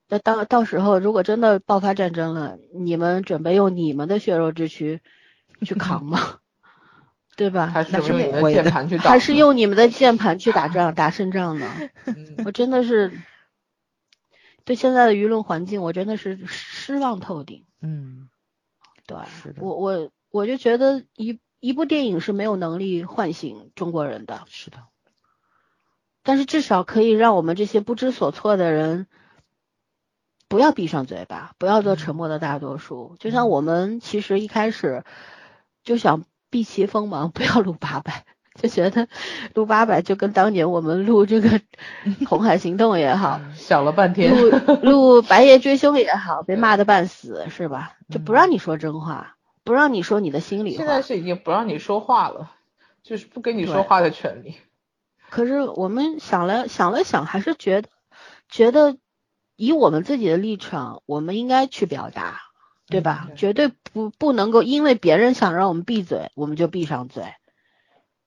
[0.09, 5.01] 那到到时候如果真的爆发战争了，你们准备用你们的血肉之躯
[5.63, 6.39] 去扛吗？
[7.35, 7.67] 对吧？
[7.67, 11.69] 还是用你的不会的键盘去打，还是用你们的键盘去打 仗，打胜仗呢？
[12.05, 13.11] 嗯 我真的是
[14.65, 17.65] 对现在的舆论环境，我真的是失望透顶。
[17.81, 18.29] 嗯，
[19.05, 19.17] 对
[19.59, 24.77] 我我我就觉得一一部电影是没有能力唤醒中国人的，是的，
[26.23, 29.07] 但是至少可以让我们这些不知所措的人
[30.47, 33.15] 不要闭上嘴巴，不要做沉默的大多数。
[33.19, 35.03] 就像我们其实一开始
[35.83, 38.25] 就想避其锋芒，不要录八百，
[38.55, 39.07] 就觉得
[39.53, 41.49] 录八百就跟当年我们录这个
[42.27, 44.49] 《红海行动》也好，想了半天，录
[44.83, 47.93] 录《白夜追凶》也好，被骂的半死是吧？
[48.09, 49.36] 就不让你说真话，
[49.67, 50.77] 不让你说你的心里话。
[50.77, 52.51] 现在是已经不让你说话了，
[53.03, 54.55] 就是不跟你说话的权利。
[55.29, 57.89] 可是我们想了想了想，还是觉得
[58.47, 58.97] 觉得
[59.57, 62.39] 以我们自己的立场，我们应该去表达，
[62.87, 63.27] 对吧？
[63.35, 67.25] 绝对不不能够因为别人想让我们闭嘴，我们就闭上嘴。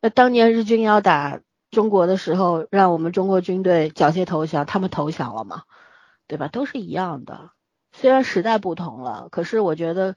[0.03, 1.41] 那当年日军要打
[1.71, 5.62] 中国的时候，让我们中国军队缴械投降，他们投降了吗？
[6.27, 6.49] 对吧？
[6.49, 7.51] 都是一样的。
[7.93, 10.17] 虽然时代不同了，可是我觉得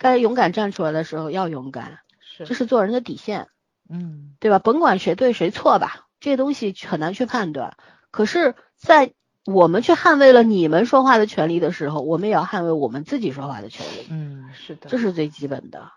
[0.00, 3.46] 该勇敢站出来的时候要勇敢，是这是做人的底线。
[3.92, 4.58] 嗯对吧？
[4.60, 7.76] 甭管谁对谁错吧，这些东西很难去判断。
[8.10, 9.12] 可是，在
[9.44, 15.90] 我们去捍卫了你们说话的权利的时候，我们也要捍卫我们自己说话的权利，嗯，是的，这是最基本的。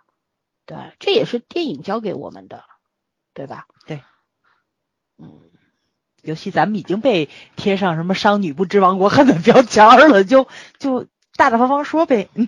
[0.65, 2.63] 对，这也是电影教给我们的，
[3.33, 3.67] 对吧？
[3.85, 4.01] 对，
[5.19, 5.39] 嗯，
[6.23, 10.47] 尤其咱们已经被贴上什么“商女不知亡国恨”的标签儿了，就
[10.79, 11.05] 就
[11.35, 12.29] 大大方方说呗。
[12.33, 12.47] 嗯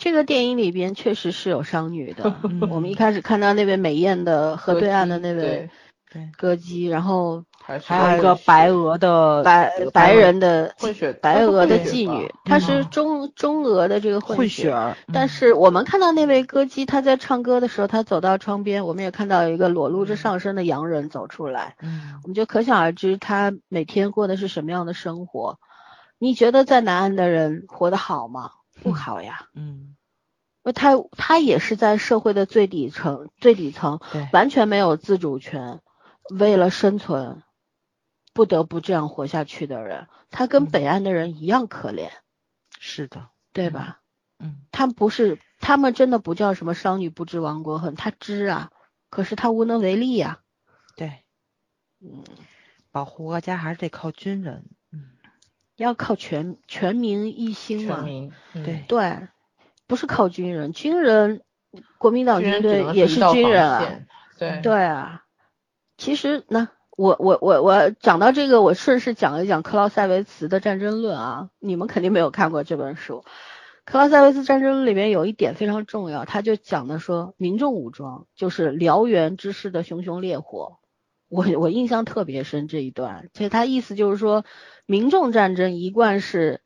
[0.00, 2.34] 这个电影里边确实是有商女的。
[2.48, 5.68] 嗯我们一开始看到那位美艳的河对岸的那位
[6.38, 7.44] 歌姬，然后
[7.84, 25.58] 还有一个白俄的白白人的混血白俄的妓女，她是嗯中中俄的这个混血血儿，但嗯是我们看到那位歌姬，她在唱歌的时候，她走到窗边，我们也看到有一个裸露着上身的洋人走出来，嗯我们就可想而知她每天过的是什么样的生活。
[26.18, 28.52] 你觉得在南岸的人活得好吗？
[28.82, 29.96] 不好呀，嗯，
[30.62, 35.80] 那他他也是在社会的最底层最底层，对，完全没有自主权，
[36.28, 37.42] 为了生存，
[38.32, 40.70] 不得不这样活下去的人，他跟嗯。
[40.70, 42.10] 北岸的人一样可怜，
[42.78, 44.00] 是的，对吧？
[44.38, 48.70] 嗯他不是，他们真的不叫什么商女不知亡国恨，他知啊，
[49.10, 50.40] 可是他无能为力呀、
[50.96, 51.24] 对，
[52.00, 52.24] 嗯，
[52.90, 54.64] 保护国家还是得靠军人。
[55.80, 59.28] 嗯，要靠全全民一心嘛，全民，嗯对对，
[59.86, 61.40] 不是靠军人，军人，
[61.98, 64.06] 国民党军队也是军人啊，线，
[64.38, 65.24] 对对啊，
[65.96, 73.24] 其实呢，我我我我讲到这个，我顺势讲一讲克劳塞维茨的《战争论》啊，你们肯定没有看过这本书。
[73.86, 80.78] 克劳塞维茨《战争论》里面有一点非常重要，他就讲的说，民众武装就是燎原之势的熊熊烈火。
[81.28, 84.44] 我我印象特别深这一段，其实他意思就是说，
[84.90, 86.62] 民众战争一贯是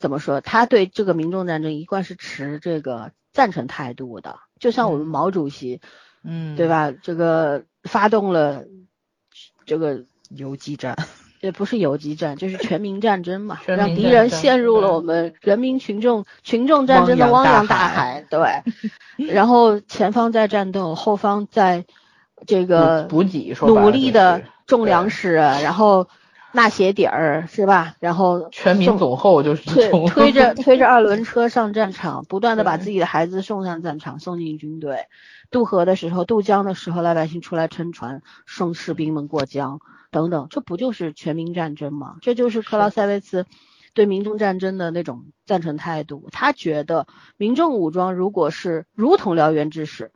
[0.00, 0.40] 怎么说？
[0.40, 5.80] 他对这个民众战争一贯是持这个赞成态度的，就像我们嗯毛主席，
[6.24, 6.66] 嗯，对？
[6.66, 6.90] 吧？
[6.90, 8.64] 这个发动了
[9.64, 10.96] 这个游击战，
[11.40, 18.40] 也不是游击战，就是全民战争嘛， 让敌人陷入了我们人民群众群众战争的汪洋大大海海，对。
[19.32, 21.84] 然后前方在战斗，后方在
[22.46, 26.08] 这个补补给说努力的种粮食，然后
[26.52, 27.94] 纳鞋底儿是吧？
[28.00, 35.06] 然后全民送总后就是推推着推着二轮车上战场，不断的把自己的孩子送上战场，送进军队。
[35.50, 42.16] 渡河的时候，渡江的时候，老百姓出来撑船，送士兵们过江，等等，这不就是全民战争吗？
[42.20, 43.46] 这就是克劳塞维茨
[43.92, 46.28] 对民众战争的那种赞成态度。
[46.30, 47.06] 他觉得
[47.36, 50.12] 民众武装如果是如同燎原之势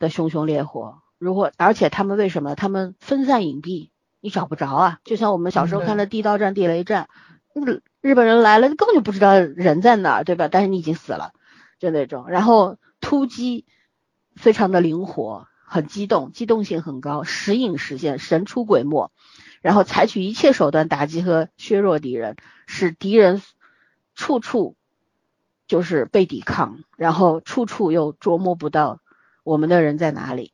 [0.00, 3.90] 的熊熊烈火，如果而且他们为什么他们分散隐蔽，
[4.24, 4.98] 你找不着啊？
[5.04, 7.10] 就像我们小时候嗯看的地道战、地雷战，
[7.54, 10.48] 嗯日本人来了根本就不知道人在哪儿，对吧？
[10.48, 11.32] 但是你已经死了，
[11.78, 12.30] 就那种。
[12.30, 13.66] 然后突击
[14.34, 19.12] 非常的灵活，很机动，机动性很高，时隐时现，神出鬼没。
[19.60, 22.36] 然后采取一切手段打击和削弱敌人，
[22.66, 23.42] 使敌人
[24.14, 24.74] 处处
[25.66, 29.00] 就是被抵抗，然后处处又捉摸不到
[29.44, 30.52] 我们的人在哪里。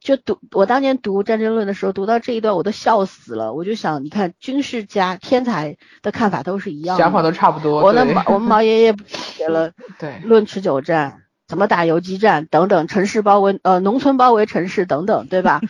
[0.00, 3.52] 就读我当年读《战争论》的时候，读到这一段我都笑死了。
[3.52, 7.82] 我就想，你看军事家天才的看法都是一样的，想法都差不多。
[7.82, 15.60] 对我那毛我们毛爷爷不写了 对论持久战，怎么打游击战等等，城市包围呃农村包围城市等等，对吧？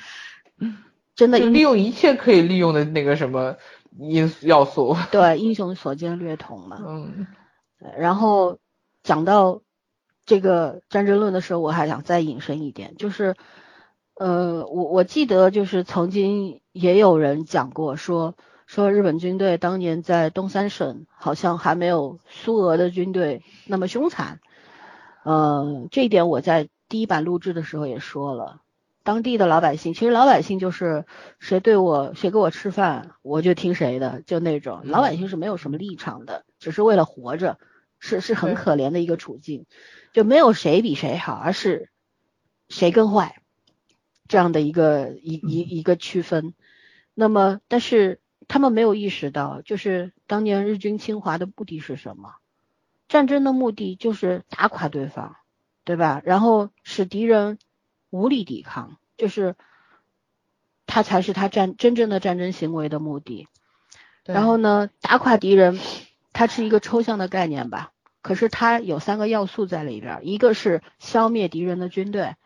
[1.15, 3.57] 真的 利用一切可以利用的那个什么
[3.99, 4.97] 因素要素。
[5.11, 6.79] 对英雄所见略同嘛。
[6.81, 7.27] 嗯，
[7.79, 8.59] 对然后
[9.03, 9.63] 讲到
[10.25, 13.35] 这个战争论的时候，我还想再引申一点，就是
[14.15, 18.35] 呃，我我记得就是曾经也有人讲过说
[18.67, 24.41] 说日本军队当年在东三省好像还没有苏俄的军队那么凶残，
[25.25, 28.61] 呃，这一点我在第一版录制的时候也说了。
[29.05, 31.07] 当地的老百姓，其实老百姓就是
[31.41, 37.59] 谁对我谁给我吃饭，我就听谁的，就那种老百姓是没有什么立场的，只是为了活着，
[37.99, 39.67] 是是很可怜的一个处境，
[40.13, 41.91] 就没有谁比谁好，而是
[42.69, 43.41] 谁更坏
[44.29, 46.55] 这样的一个一一一个区分。
[47.15, 52.35] 那么，但是他们没有意识到，就是当年日军侵华的目的是什么？
[53.09, 55.37] 战争的目的就是打垮对方，
[55.85, 56.23] 对吧？
[56.25, 57.59] 然后使敌人
[58.09, 59.55] 无力抵抗，就是
[60.87, 63.49] 他才是他战真正的战争行为的目的。
[64.25, 65.79] 然后呢，打垮敌人，
[66.33, 67.92] 它是一个抽象的概念吧？
[68.23, 72.37] 可是它有三个要素在里边，一个是消灭敌人的军队，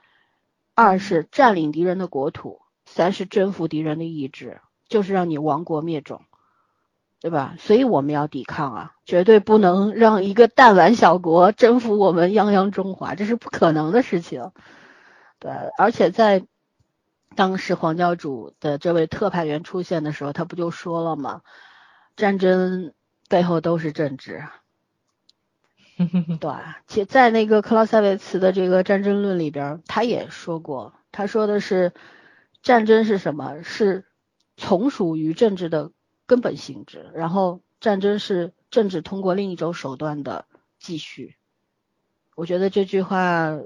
[0.74, 6.22] 二是占领敌人的国土，三是征服敌人的意志，就是让你亡国灭种，
[7.20, 7.56] 对吧？
[7.58, 14.50] 所以我们要抵抗啊，绝对不能让一个弹丸小国征服我们泱泱中华，这是不可能的事情。
[15.38, 16.46] 对，而且在
[17.34, 21.42] 当时黄教主的这位特派员出现的时候，他不就说了吗？
[22.16, 22.94] 战争
[23.28, 24.42] 背后都是政治。
[26.40, 26.50] 对，
[26.86, 31.94] 其在那个克劳塞维茨的这个战争论里边，他也说过，他说的是
[32.62, 33.62] 战争是什么？
[33.62, 34.04] 是
[34.56, 35.90] 从属于政治的
[36.26, 40.44] 根本性质，然后战争是政治通过另一种手段的
[40.78, 41.36] 继续。
[42.34, 43.58] 我觉得这句话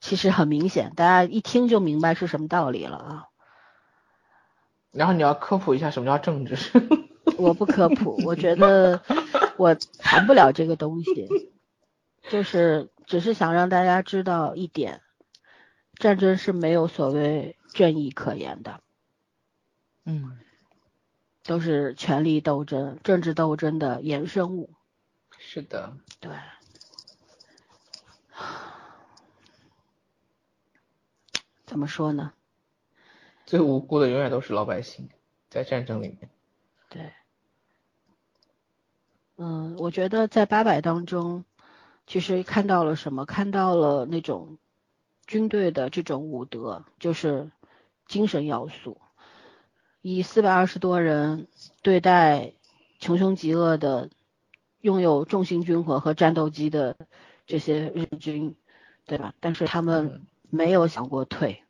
[0.00, 3.26] 其实很明显，大家一听就明白是什么道理了啊。
[4.92, 6.56] 然后你要科普一下什么叫政治。
[7.38, 9.02] 我不科普，我觉得
[9.56, 11.28] 我谈不了这个东西，
[12.28, 15.02] 就是只是想让大家知道一点，
[15.94, 18.80] 战争是没有所谓正义可言的，
[20.04, 20.38] 嗯，
[21.44, 24.70] 都是权力斗争、政治斗争的衍生物。
[25.38, 26.30] 是的，对，
[31.66, 32.32] 怎么说呢？
[33.44, 35.08] 最无辜的永远都是老百姓，
[35.50, 36.30] 在战争里面。
[36.88, 37.12] 对，
[39.36, 41.44] 嗯，我觉得在八百当中，
[42.06, 43.24] 其实看到了什么？
[43.24, 44.58] 看到了那种
[45.26, 47.50] 军队的这种武德，就是
[48.06, 49.00] 精神要素。
[50.00, 51.48] 以四百二十多人
[51.82, 52.52] 对待
[52.98, 54.10] 穷凶极恶的、
[54.80, 56.96] 拥有重型军火和战斗机的
[57.46, 58.56] 这些日军，
[59.06, 59.34] 对吧？
[59.40, 61.62] 但是他们嗯没有想过退，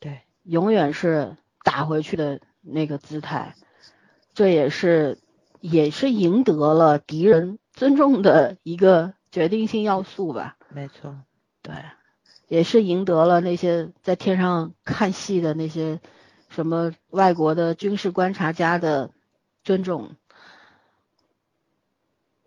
[0.00, 3.54] 对，永远是打回去的那个姿态。
[4.34, 5.18] 这也是
[5.62, 10.56] 也是赢得了敌人尊重的一个决定性要素吧。
[10.68, 11.16] 没错，
[11.62, 11.72] 对，
[12.48, 16.00] 也是赢得了那些在天上看戏的那些
[16.48, 19.10] 什么外国的军事观察家的
[19.62, 20.16] 尊重。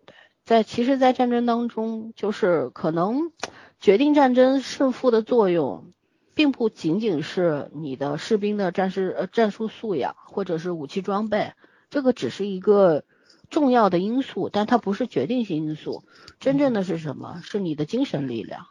[0.05, 0.13] 对，
[0.43, 3.31] 在其实，在战争当中，就是可能
[3.79, 5.93] 决定战争胜负的作用，
[6.33, 11.53] 并不仅仅是你的士兵的战士呃战术素养或者是武器装备，
[11.95, 13.05] 这个只是一个
[13.49, 16.03] 重要的因素，但它不是决定性因素。
[16.41, 17.39] 真正的是什么？
[17.41, 18.67] 是你的精神力量。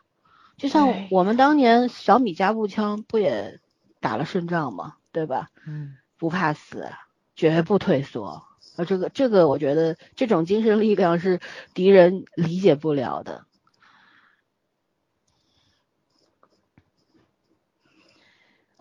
[0.58, 3.60] 就像我们当年小米加步枪不也
[3.98, 4.96] 打了胜仗吗？
[5.10, 5.48] 对吧？
[5.66, 6.90] 嗯不怕死，
[7.34, 8.42] 绝不退缩。
[8.76, 11.40] 呃，这个这个，我觉得这种精神力量是
[11.72, 13.46] 敌人理解不了的。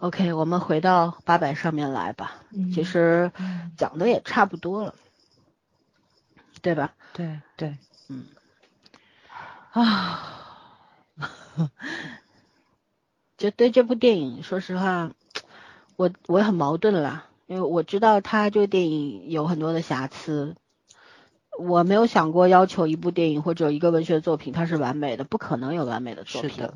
[0.04, 2.34] OK，我们回到八百上面来吧。
[2.74, 4.96] 其嗯实嗯讲的也差不多了，
[6.62, 6.94] 对吧？
[7.14, 7.78] 对对，
[8.10, 8.26] 嗯，
[9.72, 10.42] 啊，
[13.38, 15.12] 就对这部电影，说实话，
[15.96, 20.58] 我我很矛盾啦，因为我知道它这个电影有很多的瑕疵，
[21.58, 26.52] 我没有想过要求一部电影或者一个文学作品它是完美的，不可能有完美的作品。
[26.52, 26.74] 是的，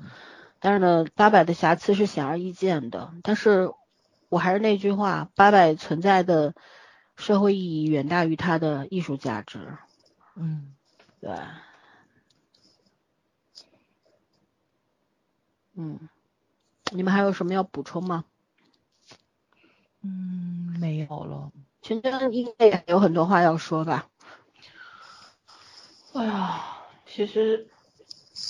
[0.59, 3.13] 但是呢，八百的瑕疵是显而易见的。
[3.23, 3.71] 但是
[4.29, 6.53] 我还是那句话，八百存在的
[7.15, 9.77] 社会意义远大于它的艺术价值。
[10.35, 10.75] 嗯
[11.19, 11.31] 对，
[15.75, 16.09] 嗯，
[16.91, 18.25] 你们还有什么要补充吗？
[20.01, 21.51] 嗯，没有了。
[21.81, 24.07] 群真应该也有很多话要说吧？
[26.13, 27.67] 哎呀，其实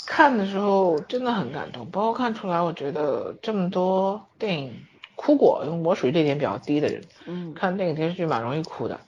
[0.05, 4.73] 看的时候真的很感动，包括看出来，我觉得这么多电影
[5.15, 8.99] 哭过，因为我属于泪点比较低的人，嗯看电影电视剧蛮容易哭的，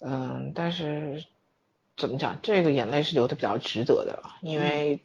[0.00, 1.24] 嗯，但是
[1.96, 5.00] 怎么讲，这个眼泪是流的比较值得的，因为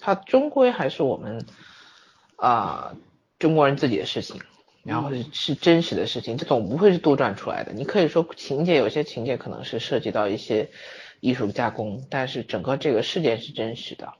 [0.00, 1.44] 它终归还是我们
[2.36, 2.96] 啊、
[3.38, 4.40] 中国人自己的事情，
[4.82, 7.72] 然后是是真实的事情，这总不会是杜撰出来的。
[7.72, 10.70] 你可以说情节有些情节可能是涉及到一些
[11.20, 14.12] 艺术加工，但是整个这个事件是真实的。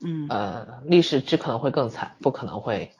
[0.00, 2.92] 嗯呃，历史只可能会更惨，不可能会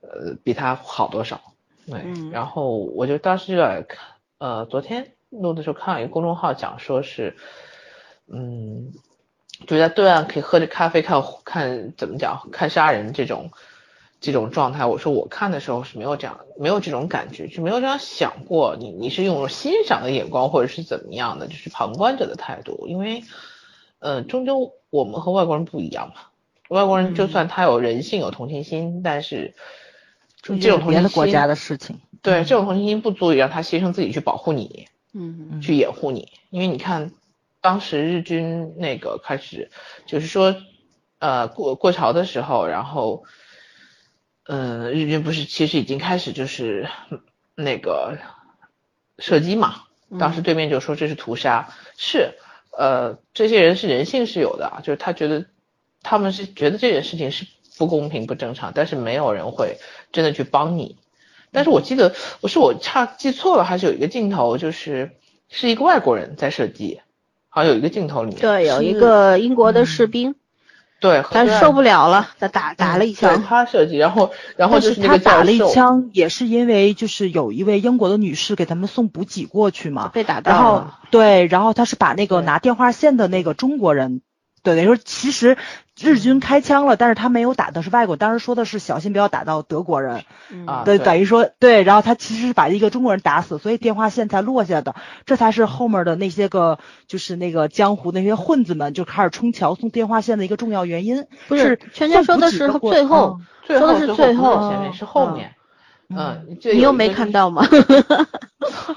[0.00, 1.40] 呃比他好多少。
[1.86, 3.98] 对，嗯然后我就当时就在看，
[4.38, 7.36] 呃，昨天录的时候看到一个公众号讲说是，
[8.28, 8.92] 嗯，
[9.66, 13.50] 就在对岸可以喝着咖啡看看怎么讲看杀人这种
[14.20, 14.86] 这种状态。
[14.86, 18.76] 我说我看的时候是没有这样没有这种感觉，就没有这样想过。
[18.78, 23.24] 你你是用欣赏的眼光或者是怎么样的，就是旁观者的态度，因为
[24.02, 26.14] 呃，终究我们和外国人不一样嘛。
[26.68, 29.54] 外国人就算他有人性、有同情心，但是
[30.42, 32.00] 这种同情心，别的国家的事情。
[32.20, 36.32] 对这种同情心不足以让他牺牲自己去保护你，嗯嗯去掩护你。
[36.50, 37.12] 因为你看，
[37.60, 39.70] 当时日军那个开始，
[40.04, 40.56] 就是说，
[41.20, 43.22] 呃，过过朝的时候，然后，
[44.46, 46.88] 呃，日军不是其实已经开始就是
[47.54, 48.18] 那个
[49.18, 49.82] 射击嘛，
[50.18, 52.34] 当时对面就说这是屠杀，是，
[52.82, 55.46] 呃，这些人是人性是有的啊，就是他觉得
[56.02, 57.46] 他们是觉得这件事情是
[57.78, 59.78] 不公平不正常，但是没有人会
[60.10, 60.96] 真的去帮你。
[61.52, 65.12] 但是我记得我是我差记错了，还是有一个镜头就是
[65.48, 67.00] 是一个外国人在射击，
[67.48, 70.34] 好像有一个镜头里面对，有一个英国的士兵，
[71.02, 73.42] 对，他受不了了，他打打了一对枪。
[73.42, 84.22] 他设计，然后然后就是是他打了一枪，也是因为就是有一位英国的女士给他们送补给过去嘛，被打到然后了，对，然后他是把那个拿电话线的那个中国人，
[84.62, 85.56] 对，等于说其实
[86.00, 90.66] 日军开枪了，但是他没有打的是外国，当时说的是小心不要打到德国人，嗯。
[90.66, 94.94] 对，啊对等于说对，然后他其实是把一个中国人打死，所以电话线才落下的，
[95.26, 101.26] 这才是后面的那些个就是那个江湖那些混子们就开始冲桥送电话线的一个重要原因。
[101.48, 105.54] 不是圈圈说的是最后，最说的是最最后不是前面是后嗯面，
[106.16, 107.66] 嗯你又没看到吗？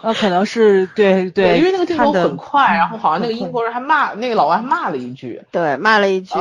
[0.02, 6.36] 呃， 可能是对对，因为那个镜头很快，然后好像那个英国人还骂那个老外还骂了一句，对，骂了一句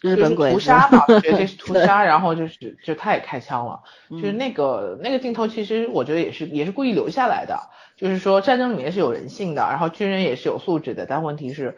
[0.00, 0.54] 日本鬼子。
[0.54, 3.80] 屠杀嘛，觉得这是 屠杀，然后就是就他也开枪了，
[4.10, 11.76] 就是嗯那个那个镜头，其实我觉得也是也是故意留下来的，就是说战争里面是有人性的，然后军人也是有素质的，但问题是，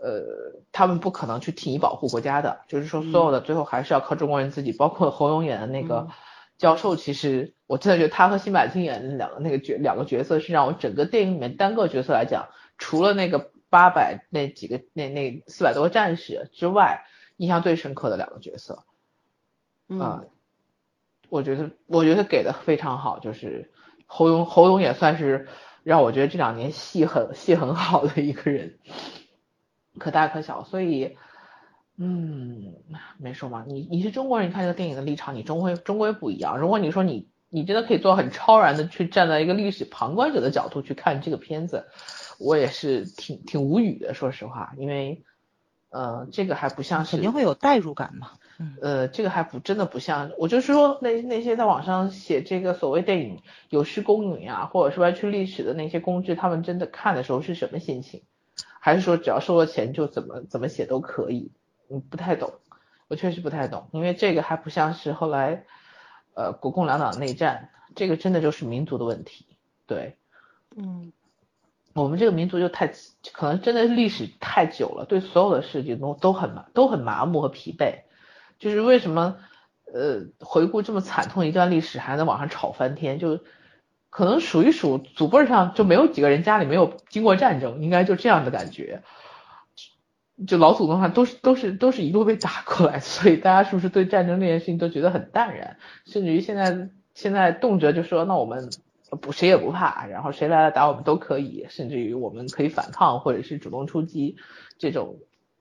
[0.00, 0.22] 呃，
[0.72, 6.14] 他们不可能去替你保护国家的，就是说所有的最后还是要靠中国人自己，包括侯勇演的那个嗯
[6.58, 12.48] 教授，其实我真的觉得他和辛柏青演的两个那个角两个角色是让我整个电影里面单个角色来讲，
[12.78, 17.04] 除了那个八百那几个那那四百多个战士之外，
[17.36, 18.84] 印象最深刻的两个角色。
[19.88, 20.28] 啊、嗯，
[21.28, 23.72] 我觉得我觉得给的非常好，就是
[24.06, 25.48] 侯勇侯勇也算是
[25.82, 28.78] 让我觉得这两年戏很戏很好的一个人，
[29.98, 31.16] 可大可小，所以
[31.96, 32.74] 嗯
[33.18, 36.58] 没说嘛，你你是中国人，你看这个电影的立场，你终归终归不一样。
[36.58, 41.86] 如果你说你你真的可以做很超然的去站在一个历史旁观者的角度去看这个片子，
[42.38, 45.24] 我也是挺挺无语的，说实话，因为
[45.88, 48.32] 呃这个还不像是肯定会有代入感嘛。
[48.82, 58.22] 呃，这个还不真的不像，我就是说那那些在网上写这个所谓电影有失公允啊，或者是歪曲历史的那些公知，他们真的看的时候是什么心情？
[58.80, 61.52] 还是说只要收了钱就怎么怎么写都可以？
[61.88, 62.52] 嗯，不太懂，
[63.08, 65.64] 我确实不太懂，因为这个还不像是后来
[66.36, 69.46] 呃国共两党内战，这个真的就是民族的问题，
[69.88, 70.16] 对，
[70.76, 71.12] 嗯。
[71.94, 72.92] 我们这个民族就太
[73.32, 78.00] 可能真的历史太久了，对所有的事情都都很麻都很麻木和疲惫。
[78.58, 79.38] 就是为什么
[79.94, 83.40] 呃回顾这么惨痛一段历史还在网上吵翻天，就
[84.10, 89.02] 可能数一数祖辈上就没有几个人家里没有经过战争，应该就这样的感觉。
[90.46, 98.70] 就老祖宗话都是都是都是一路被打过来，所以大家是不是对战争这件事情都觉得很淡然，甚至于现在现在动辄就说那我们。
[99.22, 104.36] 不，谁也不怕，然后谁来了打我们都可以，甚至于我们可以反抗或者是主动出击，
[104.78, 105.20] 这种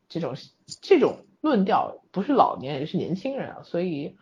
[0.09, 0.33] 这种
[0.81, 4.17] 这种论调不是老年人是年轻人啊，所以，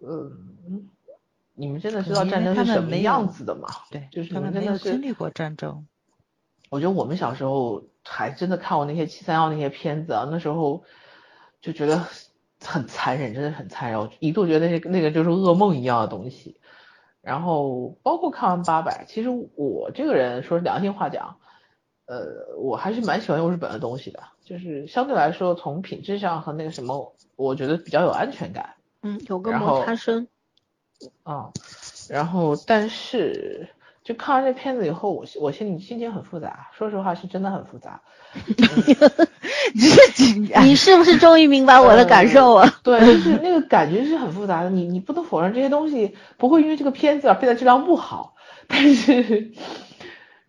[0.00, 0.88] 嗯，
[1.54, 3.68] 你们真的知道战争是什么样子的吗？
[3.92, 5.86] 对，就是他们真的是经历过战争。
[6.68, 10.84] 我觉得我们小时候还真的看过那些七三幺那些片子啊，那时候
[11.60, 12.04] 就觉得
[12.60, 16.56] 很残忍，真的很残忍，我一度觉得那那个就是噩梦一样的东西。
[17.20, 21.36] 然后包括看完八百，其实我这个人说良心话讲，
[22.06, 28.74] 呃，我还是蛮喜欢用日本的东西的，就是相对来说从品质上和那个什么，我觉得比较有安全感。
[29.02, 30.26] 嗯，有个摩擦声。
[31.22, 31.52] 啊，
[32.08, 33.68] 然后但是。
[34.12, 36.68] 就看完这片子以后，我我心里心情很复杂。
[36.76, 38.02] 说实话，是真的很复杂。
[39.74, 42.68] 你是你是不是终于明白我的感受了？
[42.82, 44.68] 对，就是那个感觉是很复杂的。
[44.68, 48.34] 你你不能否认这些东西不会因为这个片子而变得质量不好，
[48.68, 49.52] 但是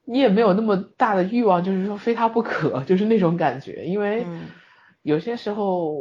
[0.03, 3.85] 你也没有那么大的欲望，就是说非它不可，就是那种感觉。
[3.85, 4.25] 因为
[5.03, 5.95] 有些时候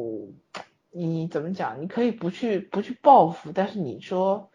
[0.91, 4.49] 你怎么讲，你可以不去不去报复，但是你说。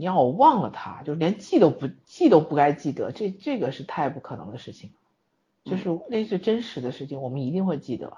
[0.00, 4.90] 你要我忘了他，就是连记都不记都不该记得，这这个是太不可能的事情，
[5.64, 8.14] 就是那是真实的事情，我们一定会记得。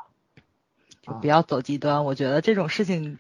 [1.03, 3.19] 就不要走极端，我觉得这种事情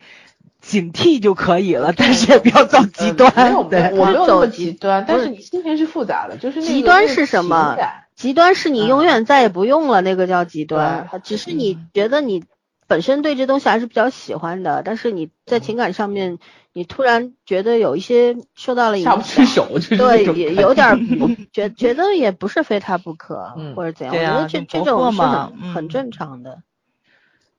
[0.60, 3.34] 警惕就可以了，但是也不要走极端。
[3.34, 3.60] 没有，
[3.96, 7.76] 我没有走极端，但是你心情是复杂的，就是那极端是什么？
[8.14, 11.10] 极端是你永远再也不用了，那个叫极端。
[11.24, 12.44] 只是你觉得你
[12.92, 16.38] 本身对这东西还是比较喜欢的，但是你在情感上面。
[16.74, 20.98] 你突然觉得有一些受到了影响，下不去手， 对，也有点
[21.52, 26.62] 觉觉得也不是非他不可，或者怎样，我觉得这这种是很很正常的。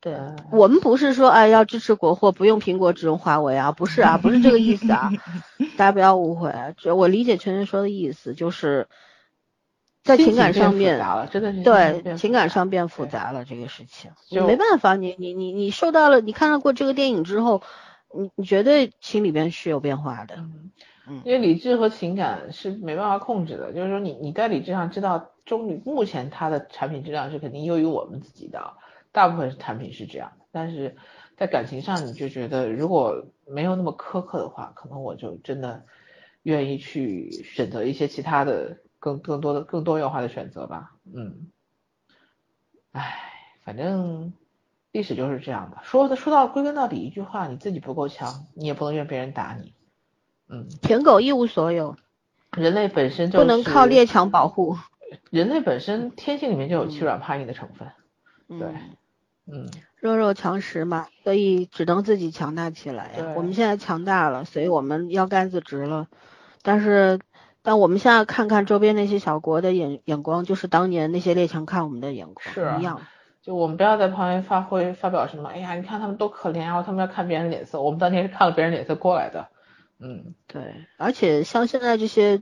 [0.01, 0.18] 对，
[0.51, 5.11] 我们不是说哎要支持国货，不用苹果只用华为啊，不是啊，不是这个意思啊，
[5.77, 6.51] 大家不要误会。
[6.95, 8.88] 我理解全全说的意思，就是
[10.04, 11.00] 在情感上面，
[11.32, 14.12] 真的是对情感上变复杂了这个事情，
[14.46, 17.64] 没办法，你你你你受到了，你看到过这个电影之后。
[18.16, 20.36] 你你绝对心里边是有变化的，
[21.08, 28.76] 嗯，因为理智和情感是没办法控制的，就是说你你在理智上知道中目前它的产品质量是肯定优于我们自己的，
[29.12, 30.96] 大部分产品是这样的，但是
[31.38, 35.84] 在感情上你就觉得如果没有那么苛刻的话，可能我就真的
[36.44, 41.50] 愿意去选择一些其他的更更多的更多元化的选择吧，嗯，
[42.94, 43.18] 唉，
[43.66, 44.32] 反正。
[44.94, 49.74] 历史就是这样的，说的说到归根到底一句话，你自己不够强，你也不能怨别人打你。
[50.48, 51.96] 嗯，舔狗一无所有，
[52.56, 54.78] 人类本身就不能靠列强保护。
[55.32, 57.92] 人类本身天性里面就有欺软怕硬的成分。
[58.60, 58.68] 对，
[59.48, 59.68] 嗯，
[60.00, 63.34] 弱肉强食嘛，所以只能自己强大起来呀。
[63.36, 66.08] 我们现在强大了，所以我们腰杆子直了。
[66.62, 67.20] 但是，
[67.64, 73.02] 但我们现在看看周边那些小国的眼眼光，就是当年那些列强看我们的眼光一样。
[73.41, 79.48] 就我们不要在旁边发挥发表什么，哎呀，你看他们多可怜然后他们要看别人脸色，我们当年是看了别人脸色过来的，
[79.99, 82.41] 嗯，对，而且像现在这些，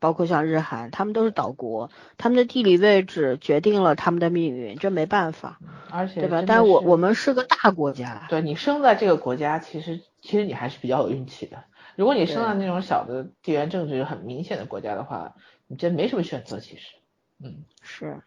[0.00, 5.58] 包括像日韩，他们都是岛国，他们的地理位置决定了他们的命运，这没办法，
[5.90, 6.44] 而且对吧？
[6.46, 11.64] 但是我我们是个大国家，对你生在这个国家，其实其实你还是比较有运气的。
[11.98, 15.34] 如果你生在那种小的地缘政治很明显的国家的话，
[15.66, 16.94] 你真没什么选择，其实，
[17.42, 18.20] 嗯，是。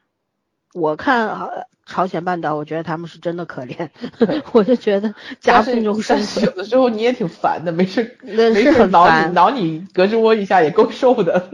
[0.73, 1.49] 我看
[1.85, 3.87] 朝鲜半岛，我觉得他们是真的可怜，
[4.51, 6.45] 我就觉得夹缝中生存。
[6.45, 11.49] 有的时候你也挺烦的，没事没事很烦，挠你胳肢窝一下也够受的。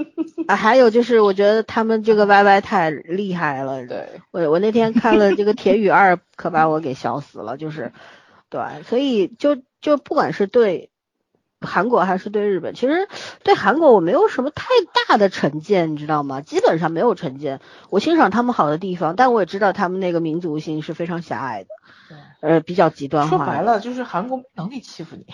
[0.47, 3.85] 啊，还有就是我觉得他们这个 YY 太厉害了。
[3.85, 7.57] 对，我我那天看了这个铁雨二，可把我给笑死了。
[7.57, 7.91] 就是，
[8.49, 10.89] 对，所以就就不管是对。
[11.67, 12.73] 韩国还是对日本？
[12.73, 13.07] 其实
[13.43, 14.65] 对韩国我没有什么太
[15.07, 16.41] 大的成见，你知道吗？
[16.41, 17.59] 基本上没有成见。
[17.89, 21.69] 我欣赏他们好的地方，但我也知道他们那个民族性是非常狭隘的，
[22.41, 23.37] 呃，比较极端化。
[23.37, 25.25] 说白了就是韩国没能力欺负你。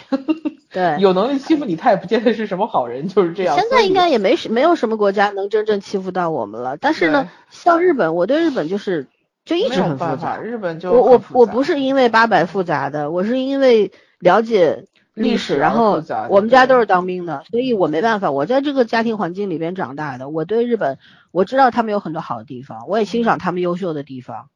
[0.71, 3.55] 对， 有能力欺负你，他也不见得是什么好人，就是这样。
[3.55, 6.77] 现在应该也没没有什么国家能真正欺负到我们了。
[6.77, 9.07] 但是呢，像日本，我对日本就是
[9.45, 10.39] 就一直很复杂。
[10.39, 20.97] 日本就我我我不是因为八百复杂的，我是因为了解历史，然后我们家都是当兵的，所以我没办法，我在这个家庭环境里边长大的，我对日本
[21.31, 24.49] 我知道他们有很多好的地方，我也欣赏他们优秀的地方，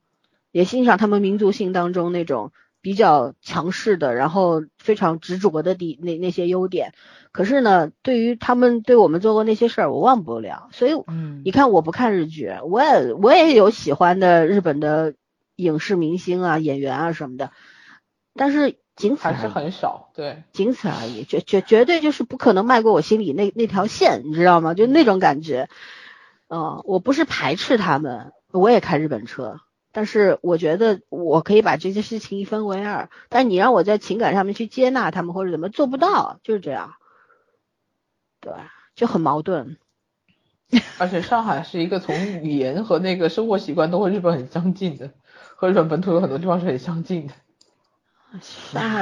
[0.52, 2.52] 也欣赏他们民族性当中那种。
[2.80, 6.94] 比较强势的，然后非常执着的地那那些优点，
[7.34, 10.70] 可是呢，对于他们对我们做过那些事儿，我忘不了。
[10.72, 15.16] 所以，嗯，你看我不看日剧，我也我也有喜欢的日本的
[15.58, 17.52] 影视明星啊、演员啊什么的，
[18.36, 24.74] 但是仅此还是很少，对，仅此而已，绝绝绝对就是不可能迈过我心里那那条线，你知道吗？
[24.74, 25.70] 就那种感觉，
[26.50, 29.62] 嗯，我不是排斥他们，我也开日本车。
[29.94, 36.94] 但是我觉得我可以把这些事情一分为二，但你让我在情感上面去接纳他们或者怎么做不到，就是这样，
[38.42, 38.54] 对，
[38.96, 39.78] 就很矛盾。
[40.98, 45.12] 而且上海是一个从语言和那个生活习惯都和日本很相近的，
[45.56, 47.34] 和日本本土有很多地方是很相近的。
[48.42, 49.00] 上海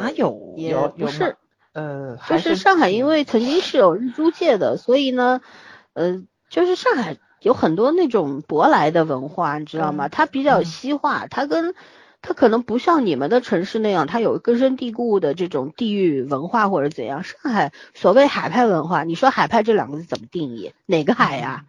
[0.00, 0.54] 哪有？
[0.56, 1.36] 也不是，
[1.72, 5.40] 呃，就是上海因为曾经是有日租界的，所以呢，
[5.94, 7.16] 呃，就是上海。
[7.40, 10.08] 有很多那种舶来的文化，你知道吗？
[10.08, 11.72] 它比较西化，它跟
[12.20, 17.22] 它可能不像你们的城市那样，它有根深蒂固的这种地域文化或者怎样。
[17.22, 20.72] 上海所谓海派文化，你说海派这两个字怎么定义？
[20.84, 21.64] 哪个海呀？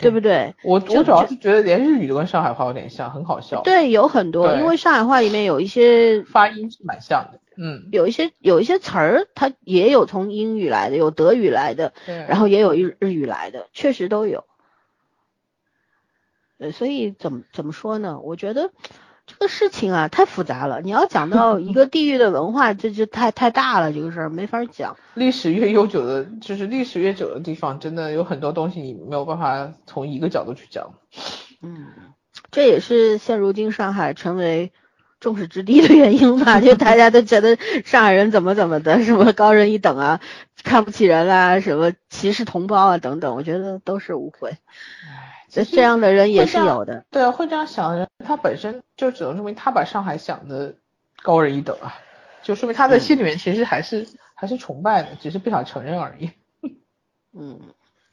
[0.00, 0.54] 对不对？
[0.64, 3.62] 我我主要是觉得连日语都跟上海话有点像，很好笑。
[3.62, 7.40] 对，有很多，因为上海话里面有一些发音是蛮像的。
[7.56, 14.44] 嗯，有一些有一些词儿，它也有从英语来的，有德语来的，然后也有日日语来的，确实都有。
[16.58, 18.18] 呃，所以怎么怎么说呢？
[18.20, 18.70] 我觉得
[19.30, 20.80] 这个事情啊太复杂了。
[20.80, 24.96] 你要讲到一个地域的文化，这就太太大了，这个事儿没法讲。
[25.14, 30.94] 历史越悠久的，就是历史越久的地方，真的有很多东西你没有办法从一个角度去讲。
[31.62, 31.86] 嗯，
[32.50, 34.72] 这也是现如今上海成为
[35.20, 36.60] 众矢之的的原因吧？
[36.60, 40.20] 就大家都觉得上海人怎么怎么的，什么高人一等啊，
[40.64, 44.56] 看不起人啦，什么歧视同胞啊等等，我觉得都是误会。
[45.50, 50.76] 这这样的人也是有的，对啊，会这样想的人，他本身就只能说明他把上海想的
[51.22, 51.98] 高人一等啊，
[52.42, 56.30] 就说明他在心里面其实还是还是崇拜的，只是不想承认而已。
[57.36, 57.60] 嗯，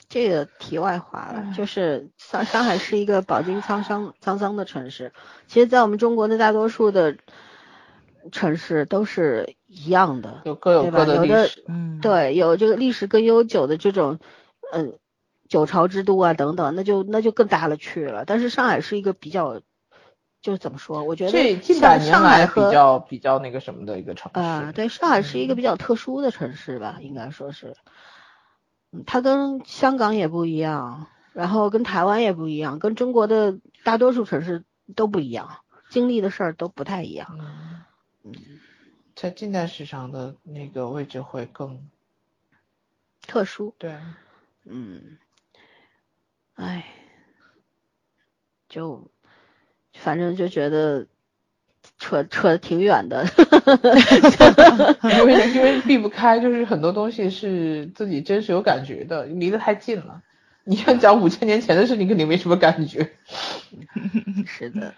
[0.10, 5.14] 这个题外话了，就是上上海是一个饱经沧桑沧桑的城市，
[5.48, 7.18] 其实，在我们中国的大多数的
[8.32, 14.20] 城市都是一样的，有各有各的历史，嗯，对，有这个历史更悠久的这种，
[14.72, 14.98] 嗯。
[15.50, 18.26] 九朝之都啊，等等，那就那就更大了去了。
[18.26, 19.62] 但是上海是一个比较，
[20.42, 21.04] 就是怎么说？
[21.04, 27.76] 我觉得这近百年来比较比较那个什么的一个城市啊，对，上海是一个比较特殊的城市吧，应该说是，
[29.06, 34.64] 它跟香港也不一样，然后跟台湾也不一样，跟中国的大多数城市
[34.96, 35.60] 都不一样，
[35.90, 37.38] 经历的事儿都不太一样。
[38.24, 38.34] 嗯，
[39.16, 41.90] 在近代史上的那个位置会更
[43.22, 43.74] 特殊。
[43.78, 43.98] 对，
[44.66, 45.18] 嗯。
[46.58, 46.84] 哎，
[48.68, 49.12] 就
[49.94, 51.06] 反正就觉得
[52.00, 53.26] 扯扯的挺远的
[55.20, 60.24] 因为因为避不开，就是很多东西是自己真实有感觉的，离得太近了。
[60.64, 63.12] 你要讲五千年前的事，情肯定没什么感觉。
[64.48, 64.96] 是的，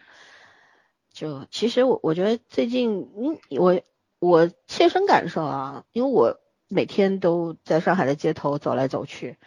[1.11, 3.81] 就其实我我觉得最近，嗯，我
[4.19, 9.38] 我切身感受啊，因为我每天都在上海的街头走来走去，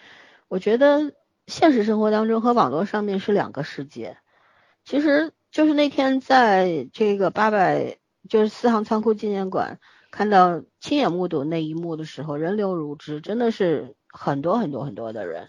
[0.49, 1.15] 我觉得。
[1.47, 4.17] 现实生活当中和网络上面是两个世界，
[4.85, 7.99] 其实就是那天在这个八百
[8.29, 15.49] 就是四行仓库纪念馆看到亲眼目睹那一幕的时候，人流如织，真的是很多很多很多的人。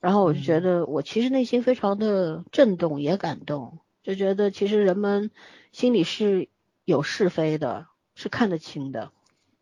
[0.00, 5.30] 然后我就觉得我其实内心非常的震动也感动，就觉得其实人们
[5.72, 6.48] 心里是
[6.84, 9.10] 有是非的，是看得清的，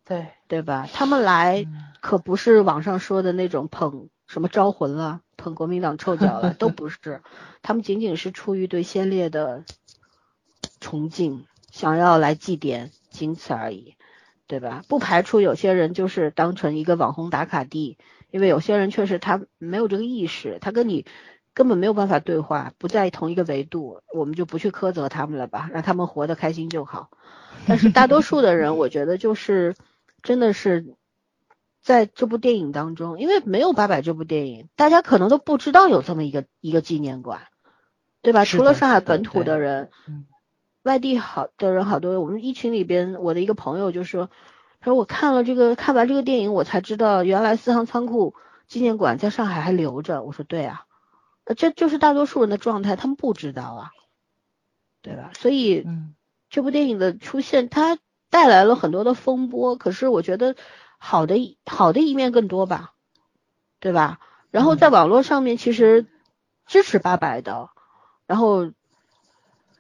[0.05, 0.89] 对对吧？
[0.93, 1.65] 他们来
[2.01, 4.09] 可不是网上说的那种捧。
[4.33, 7.21] 什么招魂了，捧国民党臭脚了，都不是，
[7.61, 9.65] 他们仅仅是出于对先烈的
[10.81, 13.95] 崇敬，想要来祭奠，仅此而已，
[14.47, 14.85] 对吧？
[14.89, 17.99] 不排除有些人就是当成一个网红打卡地，
[18.31, 21.05] 因为有些人确实他没有这个意识，他跟你
[21.53, 27.11] 根本没有办法对话，不在同一个维度，我们就不去苛责他们了吧，让他们活得开心就好。
[27.67, 29.75] 但是大多数的人，我觉得就是
[30.23, 30.95] 真的是。
[31.83, 37.43] 在这部电影当中，因为没有八佰这部电影，大家可能都不知道有这么一个一个纪念馆，
[38.23, 38.45] 对吧？
[38.45, 40.27] 除了上海本土的人，嗯
[40.85, 42.21] 外地好的人好多。
[42.21, 44.31] 我们一群里边，我的一个朋友就说，
[44.81, 48.35] 他说我看了这个，看完这个电影，我才知道原来四行仓库
[48.67, 50.23] 纪念馆在上海还留着。
[50.23, 50.87] 我说对啊，
[51.45, 53.91] 呃这就是大多数人的状态，他们不知道啊，
[55.03, 55.31] 对吧？
[55.35, 56.15] 所以嗯
[56.51, 57.99] 这部电影的出现，它
[58.29, 60.57] 带来了很多的风波，可是我觉得
[61.05, 62.93] 好的一好的一面更多吧，
[63.81, 64.21] 对吧？
[64.53, 66.07] 然后在网络上面，其实
[66.65, 67.71] 支持八百的，
[68.27, 68.71] 然后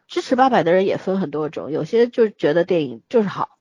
[0.08, 3.56] 支持八百的人也分很多种，有些就觉得电影就是好，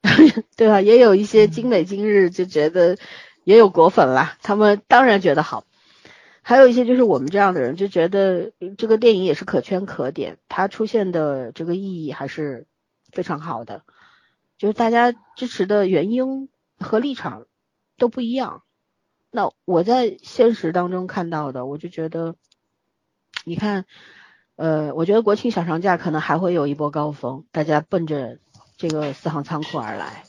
[0.56, 0.80] 对吧？
[0.80, 2.96] 也有一些精美今日就觉得
[3.44, 5.64] 也有果粉啦，他们当然觉得好。
[6.40, 12.66] 还有一些就是我们这样的人就觉得呃这个电影也是可圈可点，它出现的这个意义还是
[13.12, 13.82] 非常好的，
[14.56, 16.48] 就是大家支持的原因
[16.84, 17.46] 和立场
[17.98, 18.62] 都不一样。
[19.30, 22.36] 那我在现实当中看到的，我就觉得，
[23.44, 23.84] 你看，
[24.54, 28.38] 呃，我觉得国庆小长假可能还会有一波高峰，大家奔着
[28.76, 30.22] 这个四行仓库而来。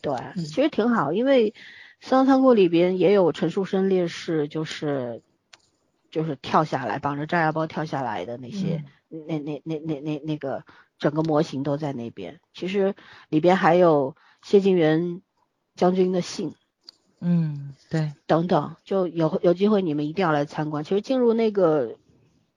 [0.00, 1.54] 对，其实挺好，因为
[2.00, 5.22] 四行仓库里边也有陈树生烈士，就是
[6.10, 10.64] 就是跳下来绑着炸药包跳下来的那些，那那那那那那个
[10.98, 12.40] 整个模型都在那边。
[12.52, 12.96] 其实
[13.28, 15.22] 里边还有谢晋元
[15.74, 16.54] 将军的信。
[17.24, 20.82] 嗯，对，等等，就有有机会你们一定要来参观。
[20.82, 21.96] 其实进入那个